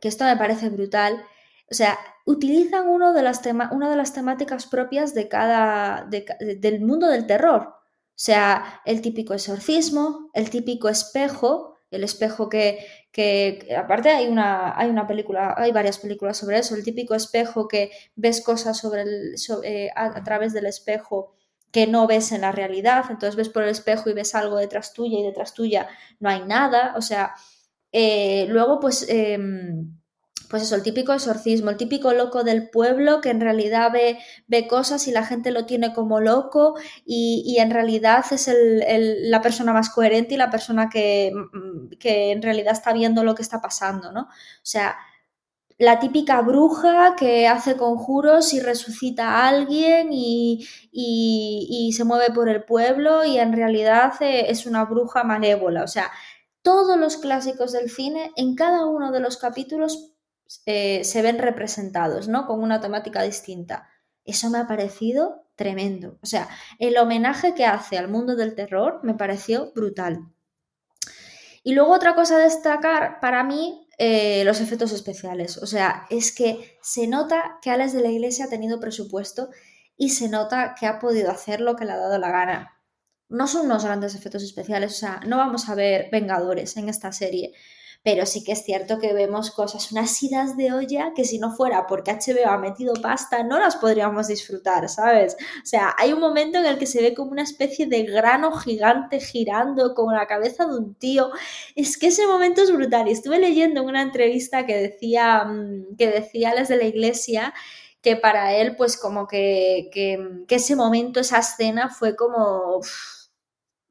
que 0.00 0.08
esto 0.08 0.24
me 0.24 0.36
parece 0.36 0.70
brutal, 0.70 1.22
o 1.70 1.74
sea, 1.74 1.98
utilizan 2.24 2.88
uno 2.88 3.12
de 3.12 3.22
las 3.22 3.42
una 3.70 3.90
de 3.90 3.96
las 3.96 4.12
temáticas 4.12 4.66
propias 4.66 5.14
de 5.14 5.28
cada, 5.28 6.08
del 6.08 6.80
mundo 6.80 7.06
del 7.08 7.26
terror. 7.26 7.74
O 8.16 8.16
sea, 8.16 8.80
el 8.84 9.00
típico 9.00 9.34
exorcismo, 9.34 10.30
el 10.34 10.48
típico 10.48 10.88
espejo, 10.88 11.73
el 11.94 12.04
espejo 12.04 12.48
que, 12.48 12.86
que 13.12 13.74
aparte 13.76 14.10
hay 14.10 14.26
una, 14.26 14.78
hay 14.78 14.90
una 14.90 15.06
película, 15.06 15.54
hay 15.56 15.72
varias 15.72 15.98
películas 15.98 16.36
sobre 16.36 16.58
eso, 16.58 16.74
el 16.74 16.84
típico 16.84 17.14
espejo 17.14 17.68
que 17.68 17.90
ves 18.16 18.42
cosas 18.42 18.78
sobre 18.78 19.02
el, 19.02 19.34
eh, 19.62 19.90
a, 19.94 20.22
través 20.24 20.52
del 20.52 20.66
espejo 20.66 21.34
que 21.70 21.86
no 21.86 22.06
ves 22.06 22.32
en 22.32 22.42
la 22.42 22.52
realidad, 22.52 23.04
entonces 23.10 23.36
ves 23.36 23.48
por 23.48 23.64
el 23.64 23.70
espejo 23.70 24.10
y 24.10 24.14
ves 24.14 24.34
algo 24.34 24.56
detrás 24.56 24.92
tuya 24.92 25.18
y 25.18 25.24
detrás 25.24 25.54
tuya 25.54 25.88
no 26.20 26.28
hay 26.28 26.42
nada, 26.44 26.94
o 26.96 27.02
sea, 27.02 27.34
eh, 27.92 28.46
luego 28.48 28.80
pues... 28.80 29.06
Em, 29.08 29.96
pues 30.54 30.62
eso, 30.62 30.76
el 30.76 30.84
típico 30.84 31.12
exorcismo, 31.12 31.70
el 31.70 31.76
típico 31.76 32.12
loco 32.12 32.44
del 32.44 32.70
pueblo 32.70 33.20
que 33.20 33.30
en 33.30 33.40
realidad 33.40 33.90
ve, 33.90 34.20
ve 34.46 34.68
cosas 34.68 35.08
y 35.08 35.10
la 35.10 35.24
gente 35.26 35.50
lo 35.50 35.66
tiene 35.66 35.92
como 35.92 36.20
loco 36.20 36.76
y, 37.04 37.56
en 37.58 37.72
realidad 37.72 38.24
es 38.30 38.48
la 38.52 39.42
persona 39.42 39.72
más 39.72 39.90
coherente 39.90 40.34
y 40.34 40.36
la 40.36 40.50
persona 40.50 40.88
que, 40.88 41.32
mm, 41.34 41.96
que, 41.98 42.30
en 42.30 42.40
realidad 42.40 42.72
está 42.72 42.92
viendo 42.92 43.24
lo 43.24 43.34
que 43.34 43.42
está 43.42 43.60
pasando, 43.60 44.12
¿no? 44.12 44.20
O 44.20 44.28
sea, 44.62 44.96
la 45.76 45.98
típica 45.98 46.40
bruja 46.40 47.16
que 47.16 47.48
hace 47.48 47.76
conjuros 47.76 48.54
y 48.54 48.60
resucita 48.60 49.30
a 49.30 49.48
alguien 49.48 50.10
y, 50.12 50.64
y 50.92 51.92
se 51.96 52.04
mueve 52.04 52.32
por 52.32 52.48
el 52.48 52.62
pueblo 52.62 53.24
y 53.24 53.38
en 53.38 53.52
realidad 53.54 54.12
eh, 54.20 54.46
es 54.50 54.66
una 54.66 54.84
bruja 54.84 55.24
malévola, 55.24 55.82
o 55.82 55.88
sea, 55.88 56.12
todos 56.62 56.96
los 56.96 57.16
clásicos 57.16 57.72
del 57.72 57.90
cine 57.90 58.32
en 58.36 58.54
cada 58.54 58.86
uno 58.86 59.10
de 59.10 59.18
los 59.18 59.36
capítulos 59.36 60.13
eh, 60.66 61.04
se 61.04 61.22
ven 61.22 61.38
representados, 61.38 62.28
¿no? 62.28 62.46
Con 62.46 62.62
una 62.62 62.80
temática 62.80 63.22
distinta. 63.22 63.88
Eso 64.24 64.50
me 64.50 64.58
ha 64.58 64.66
parecido 64.66 65.44
tremendo. 65.56 66.18
O 66.22 66.26
sea, 66.26 66.48
el 66.78 66.96
homenaje 66.96 67.54
que 67.54 67.66
hace 67.66 67.98
al 67.98 68.08
mundo 68.08 68.36
del 68.36 68.54
terror 68.54 69.00
me 69.02 69.14
pareció 69.14 69.72
brutal. 69.72 70.32
Y 71.62 71.74
luego 71.74 71.92
otra 71.92 72.14
cosa 72.14 72.36
a 72.36 72.40
destacar 72.40 73.20
para 73.20 73.42
mí, 73.42 73.88
eh, 73.98 74.44
los 74.44 74.60
efectos 74.60 74.92
especiales. 74.92 75.56
O 75.58 75.66
sea, 75.66 76.06
es 76.10 76.34
que 76.34 76.78
se 76.82 77.06
nota 77.06 77.58
que 77.62 77.70
Alex 77.70 77.92
de 77.92 78.02
la 78.02 78.10
Iglesia 78.10 78.46
ha 78.46 78.50
tenido 78.50 78.80
presupuesto 78.80 79.48
y 79.96 80.10
se 80.10 80.28
nota 80.28 80.74
que 80.78 80.86
ha 80.86 80.98
podido 80.98 81.30
hacer 81.30 81.60
lo 81.60 81.76
que 81.76 81.84
le 81.84 81.92
ha 81.92 81.96
dado 81.96 82.18
la 82.18 82.30
gana. 82.30 82.82
No 83.28 83.46
son 83.46 83.66
unos 83.66 83.84
grandes 83.84 84.14
efectos 84.14 84.42
especiales, 84.42 84.92
o 84.92 84.96
sea, 84.96 85.20
no 85.26 85.38
vamos 85.38 85.68
a 85.68 85.74
ver 85.74 86.08
Vengadores 86.12 86.76
en 86.76 86.88
esta 86.88 87.12
serie, 87.12 87.52
pero 88.04 88.26
sí 88.26 88.44
que 88.44 88.52
es 88.52 88.62
cierto 88.62 88.98
que 88.98 89.14
vemos 89.14 89.50
cosas, 89.50 89.90
unas 89.90 90.22
idas 90.22 90.58
de 90.58 90.74
olla 90.74 91.12
que 91.16 91.24
si 91.24 91.38
no 91.38 91.56
fuera 91.56 91.86
porque 91.86 92.12
HBO 92.12 92.50
ha 92.50 92.58
metido 92.58 92.92
pasta, 93.00 93.42
no 93.42 93.58
las 93.58 93.76
podríamos 93.76 94.28
disfrutar, 94.28 94.90
¿sabes? 94.90 95.36
O 95.62 95.66
sea, 95.66 95.94
hay 95.96 96.12
un 96.12 96.20
momento 96.20 96.58
en 96.58 96.66
el 96.66 96.78
que 96.78 96.84
se 96.86 97.00
ve 97.00 97.14
como 97.14 97.32
una 97.32 97.42
especie 97.42 97.86
de 97.86 98.02
grano 98.02 98.52
gigante 98.52 99.20
girando 99.20 99.94
con 99.94 100.14
la 100.14 100.26
cabeza 100.26 100.66
de 100.66 100.76
un 100.76 100.94
tío. 100.94 101.30
Es 101.76 101.96
que 101.96 102.08
ese 102.08 102.26
momento 102.26 102.62
es 102.62 102.70
brutal. 102.70 103.08
Y 103.08 103.12
estuve 103.12 103.38
leyendo 103.38 103.82
una 103.82 104.02
entrevista 104.02 104.66
que 104.66 104.76
decía, 104.76 105.44
mm, 105.44 105.96
que 105.96 106.08
decía 106.08 106.54
las 106.54 106.68
de 106.68 106.76
la 106.76 106.84
iglesia 106.84 107.54
que 108.02 108.16
para 108.16 108.54
él, 108.54 108.76
pues 108.76 108.98
como 108.98 109.26
que, 109.26 109.88
que, 109.90 110.44
ese 110.54 110.76
momento, 110.76 111.20
esa 111.20 111.38
escena 111.38 111.88
fue 111.88 112.14
como 112.14 112.80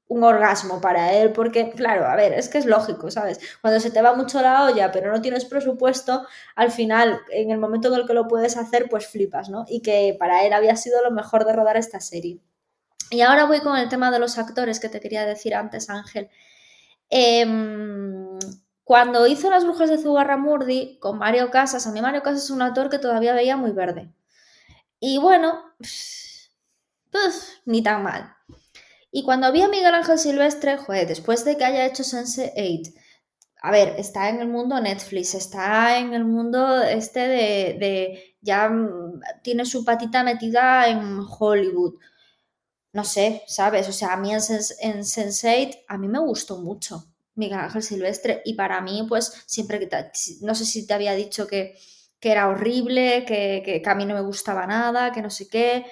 un 0.07 0.23
orgasmo 0.23 0.81
para 0.81 1.13
él, 1.13 1.31
porque 1.31 1.71
claro, 1.71 2.05
a 2.05 2.15
ver, 2.15 2.33
es 2.33 2.49
que 2.49 2.57
es 2.57 2.65
lógico, 2.65 3.09
¿sabes? 3.09 3.39
Cuando 3.61 3.79
se 3.79 3.91
te 3.91 4.01
va 4.01 4.13
mucho 4.13 4.41
la 4.41 4.65
olla, 4.65 4.91
pero 4.91 5.11
no 5.11 5.21
tienes 5.21 5.45
presupuesto, 5.45 6.27
al 6.55 6.71
final, 6.71 7.21
en 7.31 7.51
el 7.51 7.57
momento 7.57 7.87
en 7.87 8.01
el 8.01 8.07
que 8.07 8.13
lo 8.13 8.27
puedes 8.27 8.57
hacer, 8.57 8.89
pues 8.89 9.07
flipas, 9.07 9.49
¿no? 9.49 9.65
Y 9.67 9.81
que 9.81 10.15
para 10.19 10.45
él 10.45 10.53
había 10.53 10.75
sido 10.75 11.01
lo 11.03 11.11
mejor 11.11 11.45
de 11.45 11.53
rodar 11.53 11.77
esta 11.77 11.99
serie. 11.99 12.39
Y 13.09 13.21
ahora 13.21 13.45
voy 13.45 13.61
con 13.61 13.77
el 13.77 13.89
tema 13.89 14.11
de 14.11 14.19
los 14.19 14.37
actores 14.37 14.79
que 14.79 14.89
te 14.89 14.99
quería 14.99 15.25
decir 15.25 15.55
antes, 15.55 15.89
Ángel. 15.89 16.29
Em, 17.09 18.39
cuando 18.83 19.27
hizo 19.27 19.49
Las 19.49 19.63
Brujas 19.63 19.89
de 19.89 19.97
Zugarramurdi 19.97 20.97
con 20.99 21.17
Mario 21.17 21.51
Casas, 21.51 21.85
a 21.87 21.91
mí 21.91 22.01
Mario 22.01 22.23
Casas 22.23 22.45
es 22.45 22.49
un 22.49 22.61
actor 22.61 22.89
que 22.89 22.99
todavía 22.99 23.33
veía 23.33 23.55
muy 23.55 23.71
verde. 23.71 24.11
Y 24.99 25.17
bueno, 25.19 25.59
pues 27.11 27.61
ni 27.65 27.83
tan 27.83 28.03
mal. 28.03 28.35
Y 29.15 29.21
cuando 29.21 29.51
vi 29.51 29.61
a 29.61 29.67
Miguel 29.67 29.93
Ángel 29.93 30.17
Silvestre, 30.17 30.75
joder, 30.75 31.07
después 31.07 31.45
de 31.45 31.55
que 31.55 31.63
haya 31.63 31.85
hecho 31.85 32.01
Sense8, 32.01 32.95
a 33.61 33.71
ver, 33.71 33.93
está 33.99 34.27
en 34.29 34.39
el 34.41 34.47
mundo 34.47 34.81
Netflix, 34.81 35.35
está 35.35 35.99
en 35.99 36.15
el 36.15 36.25
mundo 36.25 36.81
este 36.81 37.19
de, 37.19 38.35
ya 38.41 38.67
mm, 38.69 39.21
tiene 39.43 39.65
su 39.65 39.85
patita 39.85 40.23
metida 40.23 40.87
en 40.87 41.19
Hollywood. 41.29 41.99
No 42.91 43.03
sé, 43.03 43.43
¿sabes? 43.45 43.87
O 43.87 43.91
sea, 43.91 44.13
a 44.13 44.17
mí 44.17 44.33
en, 44.33 44.39
Sense8, 44.39 45.83
a 45.87 45.97
mí 45.99 46.07
me 46.07 46.19
gustó 46.19 46.57
mucho 46.57 47.05
Miguel 47.35 47.59
Ángel 47.59 47.83
Silvestre 47.83 48.41
y 48.45 48.55
para 48.55 48.81
mí, 48.81 49.05
pues, 49.07 49.43
siempre 49.45 49.79
que, 49.79 49.89
no 50.41 50.55
sé 50.55 50.65
si 50.65 50.87
te 50.87 50.93
había 50.95 51.13
dicho 51.13 51.45
que, 51.45 51.77
era 52.19 52.47
horrible, 52.47 53.25
que, 53.25 53.61
que 53.83 53.89
a 53.89 53.95
mí 53.95 54.05
no 54.05 54.15
me 54.15 54.21
gustaba 54.21 54.65
nada, 54.65 55.11
que 55.11 55.21
no 55.21 55.29
sé 55.29 55.47
qué, 55.49 55.85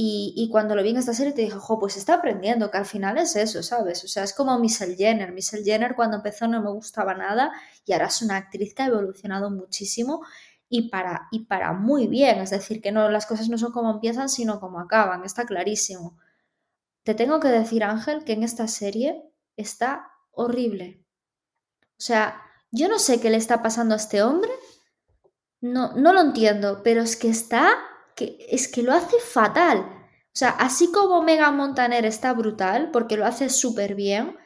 y, 0.00 0.48
cuando 0.52 0.76
lo 0.76 0.84
vi 0.84 0.90
en 0.90 0.98
esta 0.98 1.12
serie 1.12 1.32
te 1.32 1.42
dije, 1.42 1.56
jo, 1.58 1.80
pues 1.80 1.96
está 1.96 2.14
aprendiendo, 2.14 2.70
que 2.70 2.78
al 2.78 2.86
final 2.86 3.18
es 3.18 3.34
eso, 3.34 3.64
¿sabes? 3.64 4.04
O 4.04 4.06
sea, 4.06 4.22
es 4.22 4.32
como 4.32 4.56
Michelle 4.56 4.94
Jenner. 4.94 5.32
Michelle 5.32 5.64
Jenner 5.64 5.96
cuando 5.96 6.18
empezó 6.18 6.46
no 6.46 6.62
me 6.62 6.70
gustaba 6.70 7.14
nada 7.14 7.50
y 7.84 7.92
ahora 7.92 8.06
es 8.06 8.22
una 8.22 8.36
actriz 8.36 8.74
que 8.74 8.82
ha 8.82 8.86
evolucionado 8.86 9.50
muchísimo 9.50 10.24
y 10.68 10.88
para, 10.88 11.26
y 11.32 11.46
para 11.46 11.72
muy 11.72 12.06
bien. 12.06 12.38
Es 12.38 12.50
decir, 12.50 12.80
que 12.80 12.92
no, 12.92 13.10
las 13.10 13.26
cosas 13.26 13.48
no 13.48 13.58
son 13.58 13.72
como 13.72 13.90
empiezan, 13.90 14.28
sino 14.28 14.60
como 14.60 14.78
acaban, 14.78 15.24
está 15.24 15.46
clarísimo. 15.46 16.16
Te 17.02 17.14
tengo 17.14 17.40
que 17.40 17.48
decir, 17.48 17.82
Ángel, 17.82 18.22
que 18.22 18.34
en 18.34 18.44
esta 18.44 18.68
serie 18.68 19.24
está 19.56 20.12
horrible. 20.30 21.04
O 21.82 22.00
sea, 22.00 22.40
yo 22.70 22.86
no 22.86 23.00
sé 23.00 23.20
qué 23.20 23.30
le 23.30 23.36
está 23.36 23.62
pasando 23.64 23.94
a 23.94 23.98
este 23.98 24.22
hombre, 24.22 24.52
no, 25.60 25.94
no 25.94 26.12
lo 26.12 26.20
entiendo, 26.20 26.82
pero 26.84 27.02
es 27.02 27.16
que 27.16 27.30
está 27.30 27.74
es 28.48 28.68
que 28.68 28.82
lo 28.82 28.92
hace 28.92 29.18
fatal. 29.20 29.78
O 29.78 30.36
sea, 30.38 30.50
así 30.50 30.92
como 30.92 31.22
Mega 31.22 31.50
Montaner 31.50 32.04
está 32.04 32.32
brutal, 32.32 32.90
porque 32.92 33.16
lo 33.16 33.26
hace 33.26 33.48
súper 33.48 33.94
bien, 33.94 34.36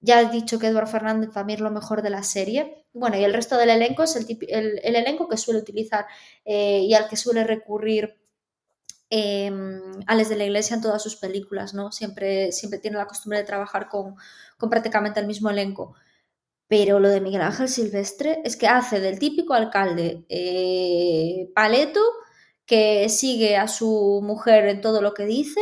ya 0.00 0.20
he 0.22 0.30
dicho 0.30 0.58
que 0.58 0.68
Eduardo 0.68 0.90
Fernández 0.90 1.30
también 1.32 1.58
es 1.58 1.62
lo 1.62 1.70
mejor 1.70 2.02
de 2.02 2.10
la 2.10 2.22
serie. 2.22 2.86
Bueno, 2.92 3.16
y 3.18 3.24
el 3.24 3.34
resto 3.34 3.56
del 3.58 3.70
elenco 3.70 4.02
es 4.02 4.16
el, 4.16 4.80
elenco 4.82 5.28
que 5.28 5.36
suele 5.36 5.60
utilizar 5.60 6.06
eh, 6.44 6.80
y 6.80 6.94
al 6.94 7.08
que 7.08 7.16
suele 7.16 7.44
recurrir 7.44 8.16
eh, 9.10 9.50
Alex 10.06 10.28
de 10.28 10.36
la 10.36 10.44
Iglesia 10.44 10.76
en 10.76 10.82
todas 10.82 11.02
sus 11.02 11.16
películas, 11.16 11.74
¿no? 11.74 11.92
Siempre, 11.92 12.52
siempre 12.52 12.78
tiene 12.78 12.96
la 12.96 13.06
costumbre 13.06 13.38
de 13.38 13.44
trabajar 13.44 13.88
con, 13.88 14.14
con 14.56 14.70
prácticamente 14.70 15.20
el 15.20 15.26
mismo 15.26 15.50
elenco. 15.50 15.94
Pero 16.68 17.00
lo 17.00 17.08
de 17.08 17.20
Miguel 17.20 17.42
Ángel 17.42 17.68
Silvestre 17.68 18.40
es 18.44 18.56
que 18.56 18.68
hace 18.68 19.00
del 19.00 19.18
típico 19.18 19.54
alcalde 19.54 20.24
eh, 20.28 21.50
paleto 21.54 22.00
que 22.70 23.08
sigue 23.08 23.56
a 23.56 23.66
su 23.66 24.20
mujer 24.22 24.68
en 24.68 24.80
todo 24.80 25.02
lo 25.02 25.12
que 25.12 25.24
dice 25.26 25.60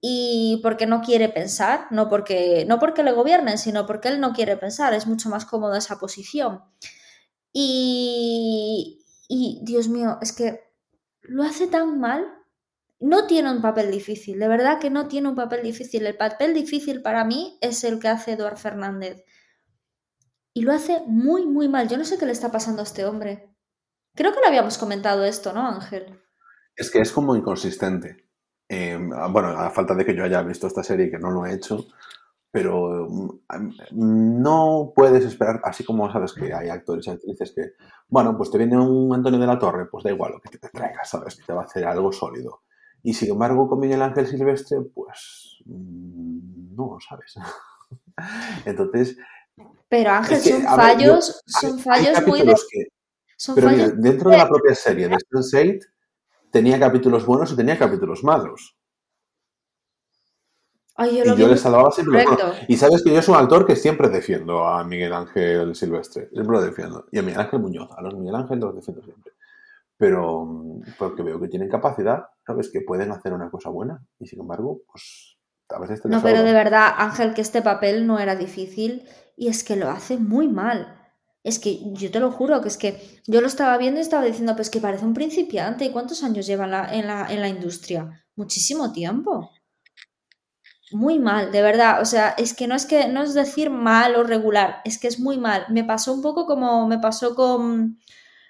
y 0.00 0.60
porque 0.62 0.86
no 0.86 1.00
quiere 1.00 1.28
pensar, 1.28 1.88
no 1.90 2.08
porque, 2.08 2.64
no 2.64 2.78
porque 2.78 3.02
le 3.02 3.10
gobiernen, 3.10 3.58
sino 3.58 3.86
porque 3.86 4.06
él 4.06 4.20
no 4.20 4.32
quiere 4.32 4.56
pensar, 4.56 4.94
es 4.94 5.08
mucho 5.08 5.28
más 5.30 5.44
cómodo 5.44 5.74
esa 5.74 5.98
posición. 5.98 6.62
Y, 7.52 9.04
y 9.28 9.62
Dios 9.64 9.88
mío, 9.88 10.18
es 10.22 10.32
que 10.32 10.60
lo 11.22 11.42
hace 11.42 11.66
tan 11.66 11.98
mal. 11.98 12.24
No 13.00 13.26
tiene 13.26 13.50
un 13.50 13.60
papel 13.60 13.90
difícil, 13.90 14.38
de 14.38 14.46
verdad 14.46 14.78
que 14.78 14.90
no 14.90 15.08
tiene 15.08 15.28
un 15.28 15.34
papel 15.34 15.64
difícil. 15.64 16.06
El 16.06 16.16
papel 16.16 16.54
difícil 16.54 17.02
para 17.02 17.24
mí 17.24 17.58
es 17.60 17.82
el 17.82 17.98
que 17.98 18.06
hace 18.06 18.34
Eduard 18.34 18.58
Fernández. 18.58 19.24
Y 20.54 20.62
lo 20.62 20.72
hace 20.72 21.02
muy, 21.06 21.46
muy 21.46 21.68
mal. 21.68 21.88
Yo 21.88 21.96
no 21.98 22.04
sé 22.04 22.16
qué 22.16 22.26
le 22.26 22.32
está 22.32 22.52
pasando 22.52 22.82
a 22.82 22.84
este 22.84 23.04
hombre. 23.04 23.52
Creo 24.14 24.32
que 24.32 24.40
lo 24.40 24.46
habíamos 24.46 24.78
comentado 24.78 25.24
esto, 25.24 25.52
¿no, 25.52 25.66
Ángel? 25.66 26.20
Es 26.78 26.92
que 26.92 27.00
es 27.00 27.10
como 27.10 27.34
inconsistente. 27.34 28.28
Em, 28.68 29.10
bueno, 29.32 29.48
a 29.48 29.68
falta 29.70 29.94
de 29.96 30.04
que 30.04 30.14
yo 30.14 30.22
haya 30.22 30.42
visto 30.42 30.68
esta 30.68 30.84
serie, 30.84 31.10
que 31.10 31.18
no 31.18 31.30
lo 31.32 31.44
he 31.44 31.52
hecho, 31.52 31.86
pero 32.52 33.08
mm, 33.10 34.40
no 34.40 34.92
puedes 34.94 35.24
esperar, 35.24 35.60
así 35.64 35.84
como 35.84 36.10
sabes 36.12 36.32
que 36.32 36.54
hay 36.54 36.68
actores 36.68 37.08
y 37.08 37.10
actrices 37.10 37.52
que, 37.52 37.72
bueno, 38.06 38.36
pues 38.36 38.52
te 38.52 38.58
viene 38.58 38.78
un 38.78 39.12
Antonio 39.12 39.40
de 39.40 39.46
la 39.48 39.58
Torre, 39.58 39.86
pues 39.90 40.04
da 40.04 40.12
igual 40.12 40.32
lo 40.32 40.40
que 40.40 40.56
te 40.56 40.68
traiga, 40.68 41.04
sabes 41.04 41.34
que 41.34 41.42
te 41.42 41.52
va 41.52 41.62
a 41.62 41.64
hacer 41.64 41.84
algo 41.84 42.12
sólido. 42.12 42.62
Y 43.02 43.12
sin 43.12 43.32
embargo, 43.32 43.68
con 43.68 43.80
Miguel 43.80 44.02
Ángel 44.02 44.28
Silvestre, 44.28 44.78
pues 44.94 45.58
mm, 45.64 46.76
no, 46.76 46.96
¿sabes? 47.00 47.34
Entonces, 48.64 49.16
Pero 49.88 50.10
Ángel, 50.12 50.38
son 50.38 50.62
fallos, 50.62 51.42
son 51.44 51.78
fallos 51.80 52.24
muy 52.24 52.42
de... 52.42 52.54
pero 53.52 53.70
dentro 53.96 54.30
de 54.30 54.36
la 54.36 54.48
propia 54.48 54.76
serie 54.76 55.08
de 55.08 55.16
Sense8 55.16 55.80
tenía 56.50 56.78
capítulos 56.78 57.26
buenos 57.26 57.52
y 57.52 57.56
tenía 57.56 57.78
capítulos 57.78 58.24
malos. 58.24 58.76
y 61.10 61.22
yo 61.24 61.48
le 61.48 61.56
salvaba 61.56 61.90
siempre 61.90 62.24
Y 62.66 62.76
sabes 62.76 63.02
que 63.02 63.12
yo 63.12 63.22
soy 63.22 63.34
un 63.34 63.40
actor 63.40 63.66
que 63.66 63.76
siempre 63.76 64.08
defiendo 64.08 64.66
a 64.66 64.82
Miguel 64.84 65.12
Ángel 65.12 65.74
Silvestre. 65.74 66.28
Siempre 66.30 66.56
lo 66.56 66.62
defiendo. 66.62 67.06
Y 67.12 67.18
a 67.18 67.22
Miguel 67.22 67.40
Ángel 67.40 67.60
Muñoz. 67.60 67.90
A 67.96 68.02
los 68.02 68.14
Miguel 68.14 68.34
Ángel 68.34 68.58
los 68.58 68.74
defiendo 68.74 69.02
siempre. 69.02 69.32
Pero 69.96 70.44
mm, 70.44 70.82
porque 70.98 71.22
veo 71.22 71.40
que 71.40 71.48
tienen 71.48 71.68
capacidad, 71.68 72.26
¿sabes? 72.46 72.70
Que 72.70 72.80
pueden 72.80 73.12
hacer 73.12 73.32
una 73.32 73.50
cosa 73.50 73.70
buena. 73.70 74.02
Y 74.18 74.26
sin 74.26 74.40
embargo, 74.40 74.80
pues 74.90 75.38
a 75.68 75.78
veces 75.78 76.00
te 76.00 76.08
No, 76.08 76.22
pero 76.22 76.42
de 76.42 76.52
verdad, 76.52 76.94
Ángel, 76.96 77.34
que 77.34 77.42
este 77.42 77.62
papel 77.62 78.06
no 78.06 78.18
era 78.18 78.36
difícil 78.36 79.06
y 79.36 79.48
es 79.48 79.64
que 79.64 79.76
lo 79.76 79.88
hace 79.88 80.16
muy 80.16 80.48
mal. 80.48 80.97
Es 81.48 81.58
que 81.58 81.80
yo 81.94 82.10
te 82.10 82.20
lo 82.20 82.30
juro, 82.30 82.60
que 82.60 82.68
es 82.68 82.76
que 82.76 83.22
yo 83.26 83.40
lo 83.40 83.46
estaba 83.46 83.78
viendo 83.78 83.98
y 83.98 84.02
estaba 84.02 84.22
diciendo, 84.22 84.54
pues 84.54 84.68
que 84.68 84.80
parece 84.80 85.06
un 85.06 85.14
principiante. 85.14 85.86
¿Y 85.86 85.90
cuántos 85.90 86.22
años 86.22 86.46
lleva 86.46 86.66
en 86.66 86.70
la, 86.70 86.94
en 86.94 87.06
la, 87.06 87.26
en 87.32 87.40
la 87.40 87.48
industria? 87.48 88.22
Muchísimo 88.36 88.92
tiempo. 88.92 89.50
Muy 90.92 91.18
mal, 91.18 91.50
de 91.50 91.62
verdad. 91.62 92.02
O 92.02 92.04
sea, 92.04 92.34
es 92.36 92.52
que 92.52 92.66
no 92.66 92.74
es 92.74 92.84
que 92.84 93.08
no 93.08 93.22
es 93.22 93.32
decir 93.32 93.70
mal 93.70 94.14
o 94.16 94.24
regular, 94.24 94.82
es 94.84 94.98
que 94.98 95.08
es 95.08 95.18
muy 95.20 95.38
mal. 95.38 95.64
Me 95.70 95.84
pasó 95.84 96.12
un 96.12 96.20
poco 96.20 96.44
como 96.44 96.86
me 96.86 96.98
pasó 96.98 97.34
con, 97.34 97.98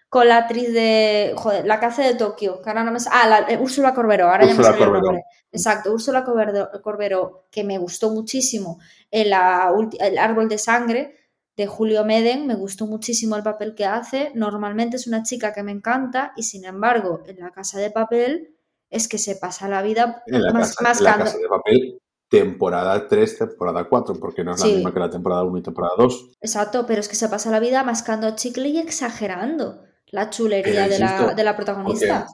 con 0.09 0.27
la 0.27 0.39
actriz 0.39 0.73
de. 0.73 1.35
Joder, 1.37 1.67
la 1.67 1.75
hace 1.75 2.03
de 2.03 2.15
Tokio, 2.15 2.61
que 2.63 2.69
ahora 2.69 2.83
no 2.83 2.91
me. 2.91 2.99
Ah, 3.13 3.29
la, 3.29 3.39
eh, 3.49 3.59
Úrsula 3.61 3.95
Corberó, 3.95 4.29
ahora 4.29 4.45
ya 4.45 4.55
me 4.55 4.65
salió 4.65 4.87
el 4.87 4.93
nombre. 4.93 5.23
Exacto, 5.53 5.93
Úrsula 5.93 6.25
Corberó, 6.25 7.47
que 7.51 7.63
me 7.63 7.79
gustó 7.79 8.11
muchísimo 8.11 8.81
en 9.11 9.31
la, 9.31 9.73
El 10.01 10.19
Árbol 10.19 10.49
de 10.49 10.59
Sangre 10.59 11.18
de 11.59 11.67
Julio 11.67 12.05
Meden, 12.05 12.47
me 12.47 12.55
gustó 12.55 12.87
muchísimo 12.87 13.35
el 13.35 13.43
papel 13.43 13.75
que 13.75 13.85
hace. 13.85 14.31
Normalmente 14.37 14.97
es 14.97 15.09
una 15.09 15.25
chica 15.25 15.53
que 15.53 15.65
me 15.65 15.73
encanta 15.73 16.33
y 16.37 16.45
sin 16.45 16.65
embargo, 16.65 17.21
en 17.27 17.41
la 17.41 17.51
casa 17.51 17.81
de 17.81 17.91
papel 17.91 18.55
es 18.89 19.09
que 19.09 19.19
se 19.19 19.35
pasa 19.35 19.69
la 19.69 19.83
vida 19.83 20.23
más, 20.53 20.77
casa, 20.77 21.03
la 21.03 21.19
casa 21.19 21.37
de 21.37 21.49
papel 21.49 21.99
temporada 22.29 23.09
3, 23.09 23.39
temporada 23.39 23.85
4, 23.89 24.15
porque 24.21 24.45
no 24.45 24.55
es 24.55 24.61
la 24.61 24.67
misma 24.67 24.95
que 24.95 25.01
la 25.01 25.11
temporada 25.11 25.43
1 25.43 25.59
y 25.59 25.63
temporada 25.63 25.95
2. 25.99 26.31
Exacto, 26.41 26.87
pero 26.87 27.01
es 27.01 27.09
que 27.09 27.17
se 27.17 27.29
pasa 27.29 27.51
la 27.51 27.59
vida 27.59 27.83
mascando 27.83 28.37
chicle 28.37 28.69
y 28.69 28.79
exagerando 28.79 29.83
la 30.13 30.31
chulería 30.31 30.87
de 30.87 31.01
la, 31.01 31.35
de 31.35 31.43
la, 31.43 31.57
protagonista. 31.57 32.29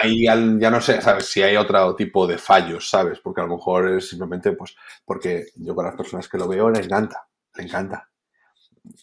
Ahí 0.00 0.26
ya 0.26 0.70
no 0.70 0.80
sé, 0.80 1.00
¿sabes? 1.00 1.26
Si 1.26 1.42
hay 1.42 1.56
otro 1.56 1.96
tipo 1.96 2.24
de 2.24 2.38
fallos, 2.38 2.88
¿sabes? 2.88 3.18
Porque 3.18 3.40
a 3.40 3.44
lo 3.46 3.56
mejor 3.56 3.96
es 3.96 4.10
simplemente, 4.10 4.52
pues, 4.52 4.76
porque 5.04 5.46
yo 5.56 5.74
con 5.74 5.86
las 5.86 5.96
personas 5.96 6.28
que 6.28 6.38
lo 6.38 6.46
veo 6.46 6.70
le 6.70 6.78
encanta, 6.78 7.26
le 7.56 7.64
encanta. 7.64 8.09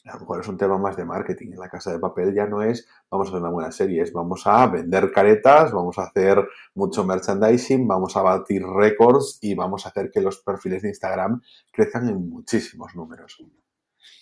A 0.05 0.13
lo 0.13 0.19
mejor 0.21 0.41
es 0.41 0.47
un 0.47 0.57
tema 0.57 0.77
más 0.77 0.95
de 0.97 1.05
marketing. 1.05 1.51
En 1.53 1.59
la 1.59 1.69
casa 1.69 1.91
de 1.91 1.99
papel 1.99 2.33
ya 2.33 2.45
no 2.45 2.61
es 2.61 2.87
vamos 3.09 3.27
a 3.27 3.29
hacer 3.29 3.41
una 3.41 3.49
buena 3.49 3.71
serie, 3.71 4.01
es 4.01 4.13
vamos 4.13 4.45
a 4.45 4.67
vender 4.67 5.11
caretas, 5.11 5.71
vamos 5.71 5.97
a 5.97 6.03
hacer 6.03 6.45
mucho 6.75 7.03
merchandising, 7.03 7.87
vamos 7.87 8.15
a 8.17 8.21
batir 8.21 8.63
récords 8.65 9.39
y 9.41 9.55
vamos 9.55 9.85
a 9.85 9.89
hacer 9.89 10.11
que 10.11 10.21
los 10.21 10.39
perfiles 10.39 10.81
de 10.81 10.89
Instagram 10.89 11.41
crezcan 11.71 12.09
en 12.09 12.29
muchísimos 12.29 12.95
números. 12.95 13.37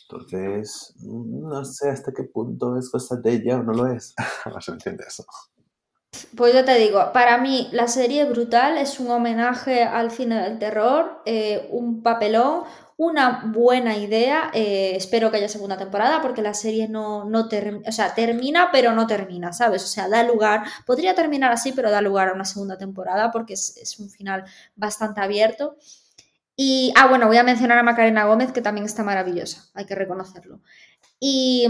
Entonces, 0.09 0.93
no 0.99 1.65
sé 1.65 1.89
hasta 1.89 2.13
qué 2.13 2.23
punto 2.23 2.77
es 2.77 2.89
cosa 2.89 3.15
de 3.15 3.33
ella 3.33 3.57
o 3.57 3.63
no 3.63 3.73
lo 3.73 3.87
es. 3.87 4.13
no 4.45 4.61
se 4.61 4.71
entiende 4.71 5.03
eso. 5.07 5.25
Pues 6.35 6.53
yo 6.53 6.63
te 6.63 6.75
digo, 6.75 7.11
para 7.11 7.37
mí 7.37 7.69
la 7.71 7.87
serie 7.87 8.25
brutal 8.25 8.77
es 8.77 8.99
un 8.99 9.09
homenaje 9.09 9.83
al 9.83 10.11
cine 10.11 10.41
del 10.41 10.59
terror, 10.59 11.21
eh, 11.25 11.67
un 11.71 12.03
papelón, 12.03 12.63
una 12.97 13.43
buena 13.45 13.97
idea. 13.97 14.51
Eh, 14.53 14.93
espero 14.95 15.31
que 15.31 15.37
haya 15.37 15.49
segunda 15.49 15.77
temporada 15.77 16.21
porque 16.21 16.41
la 16.41 16.53
serie 16.53 16.87
no, 16.87 17.25
no 17.25 17.49
o 17.87 17.91
sea, 17.91 18.13
termina 18.15 18.69
pero 18.71 18.93
no 18.93 19.07
termina, 19.07 19.53
¿sabes? 19.53 19.83
O 19.83 19.87
sea, 19.87 20.07
da 20.07 20.23
lugar, 20.23 20.63
podría 20.85 21.15
terminar 21.15 21.51
así, 21.51 21.71
pero 21.73 21.91
da 21.91 22.01
lugar 22.01 22.29
a 22.29 22.33
una 22.33 22.45
segunda 22.45 22.77
temporada 22.77 23.31
porque 23.31 23.53
es, 23.53 23.77
es 23.77 23.99
un 23.99 24.09
final 24.09 24.45
bastante 24.75 25.21
abierto. 25.21 25.77
Y, 26.55 26.93
ah, 26.95 27.07
bueno, 27.07 27.27
voy 27.27 27.37
a 27.37 27.43
mencionar 27.43 27.77
a 27.77 27.83
Macarena 27.83 28.25
Gómez, 28.25 28.51
que 28.53 28.61
también 28.61 28.85
está 28.85 29.03
maravillosa, 29.03 29.65
hay 29.73 29.85
que 29.85 29.95
reconocerlo. 29.95 30.61
Y, 31.19 31.67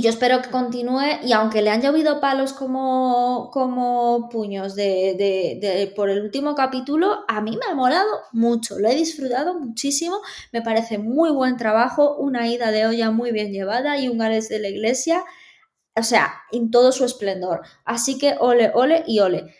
yo 0.00 0.08
espero 0.08 0.40
que 0.40 0.50
continúe, 0.50 1.20
y 1.22 1.32
aunque 1.32 1.60
le 1.60 1.70
han 1.70 1.82
llovido 1.82 2.18
palos 2.18 2.54
como, 2.54 3.50
como 3.52 4.28
puños 4.30 4.74
de, 4.74 5.92
por 5.94 6.08
el 6.08 6.22
último 6.22 6.54
capítulo, 6.54 7.24
a 7.28 7.42
mí 7.42 7.58
me 7.58 7.70
ha 7.70 7.74
molado 7.74 8.08
mucho, 8.32 8.78
lo 8.78 8.88
he 8.88 8.94
disfrutado 8.94 9.58
muchísimo, 9.58 10.20
me 10.50 10.62
parece 10.62 10.96
muy 10.96 11.30
buen 11.30 11.58
trabajo, 11.58 12.16
una 12.16 12.48
ida 12.48 12.70
de 12.70 12.86
olla 12.86 13.10
muy 13.10 13.32
bien 13.32 13.52
llevada 13.52 13.98
y 13.98 14.08
un 14.08 14.16
Gales 14.16 14.48
de 14.48 14.60
la 14.60 14.68
Iglesia, 14.68 15.24
o 15.94 16.02
sea, 16.02 16.40
en 16.52 16.70
todo 16.70 16.90
su 16.92 17.04
esplendor. 17.04 17.60
Así 17.84 18.16
que 18.18 18.36
ole, 18.40 18.72
ole 18.74 19.04
y 19.06 19.20
ole. 19.20 19.54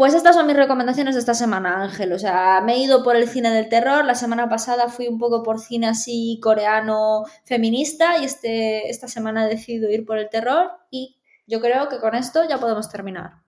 Pues 0.00 0.14
estas 0.14 0.34
son 0.34 0.46
mis 0.46 0.56
recomendaciones 0.56 1.14
de 1.14 1.20
esta 1.20 1.34
semana, 1.34 1.82
Ángel. 1.82 2.14
O 2.14 2.18
sea, 2.18 2.62
me 2.62 2.72
he 2.72 2.78
ido 2.78 3.02
por 3.04 3.16
el 3.16 3.28
cine 3.28 3.50
del 3.50 3.68
terror. 3.68 4.02
La 4.06 4.14
semana 4.14 4.48
pasada 4.48 4.88
fui 4.88 5.06
un 5.08 5.18
poco 5.18 5.42
por 5.42 5.60
cine 5.60 5.88
así 5.88 6.40
coreano 6.42 7.24
feminista 7.44 8.16
y 8.16 8.24
este, 8.24 8.88
esta 8.88 9.08
semana 9.08 9.44
he 9.44 9.50
decidido 9.50 9.90
ir 9.90 10.06
por 10.06 10.16
el 10.16 10.30
terror 10.30 10.70
y 10.90 11.18
yo 11.46 11.60
creo 11.60 11.90
que 11.90 11.98
con 11.98 12.14
esto 12.14 12.48
ya 12.48 12.56
podemos 12.56 12.88
terminar. 12.88 13.42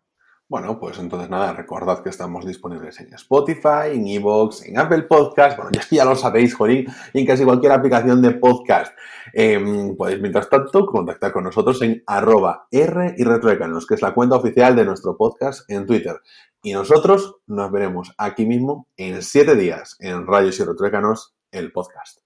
Bueno, 0.52 0.78
pues 0.78 0.98
entonces 0.98 1.30
nada, 1.30 1.54
recordad 1.54 2.02
que 2.02 2.10
estamos 2.10 2.44
disponibles 2.44 3.00
en 3.00 3.10
Spotify, 3.14 3.94
en 3.94 4.06
Evox, 4.06 4.66
en 4.66 4.78
Apple 4.78 5.04
Podcast, 5.04 5.56
bueno, 5.56 5.70
ya 5.90 6.04
lo 6.04 6.14
sabéis, 6.14 6.54
Jorín, 6.54 6.84
y 7.14 7.20
en 7.20 7.26
casi 7.26 7.42
cualquier 7.42 7.72
aplicación 7.72 8.20
de 8.20 8.32
podcast. 8.32 8.94
Em, 9.32 9.96
podéis, 9.96 10.20
mientras 10.20 10.50
tanto, 10.50 10.84
contactar 10.84 11.32
con 11.32 11.44
nosotros 11.44 11.80
en 11.80 12.02
arroba 12.06 12.66
R 12.70 13.14
y 13.16 13.24
que 13.24 13.94
es 13.94 14.02
la 14.02 14.12
cuenta 14.12 14.36
oficial 14.36 14.76
de 14.76 14.84
nuestro 14.84 15.16
podcast 15.16 15.64
en 15.70 15.86
Twitter. 15.86 16.20
Y 16.62 16.74
nosotros 16.74 17.36
nos 17.46 17.72
veremos 17.72 18.12
aquí 18.18 18.44
mismo 18.44 18.88
en 18.98 19.22
siete 19.22 19.56
días 19.56 19.96
en 20.00 20.26
Rayos 20.26 20.60
y 20.60 20.64
Retroecanos, 20.64 21.34
el 21.50 21.72
podcast. 21.72 22.21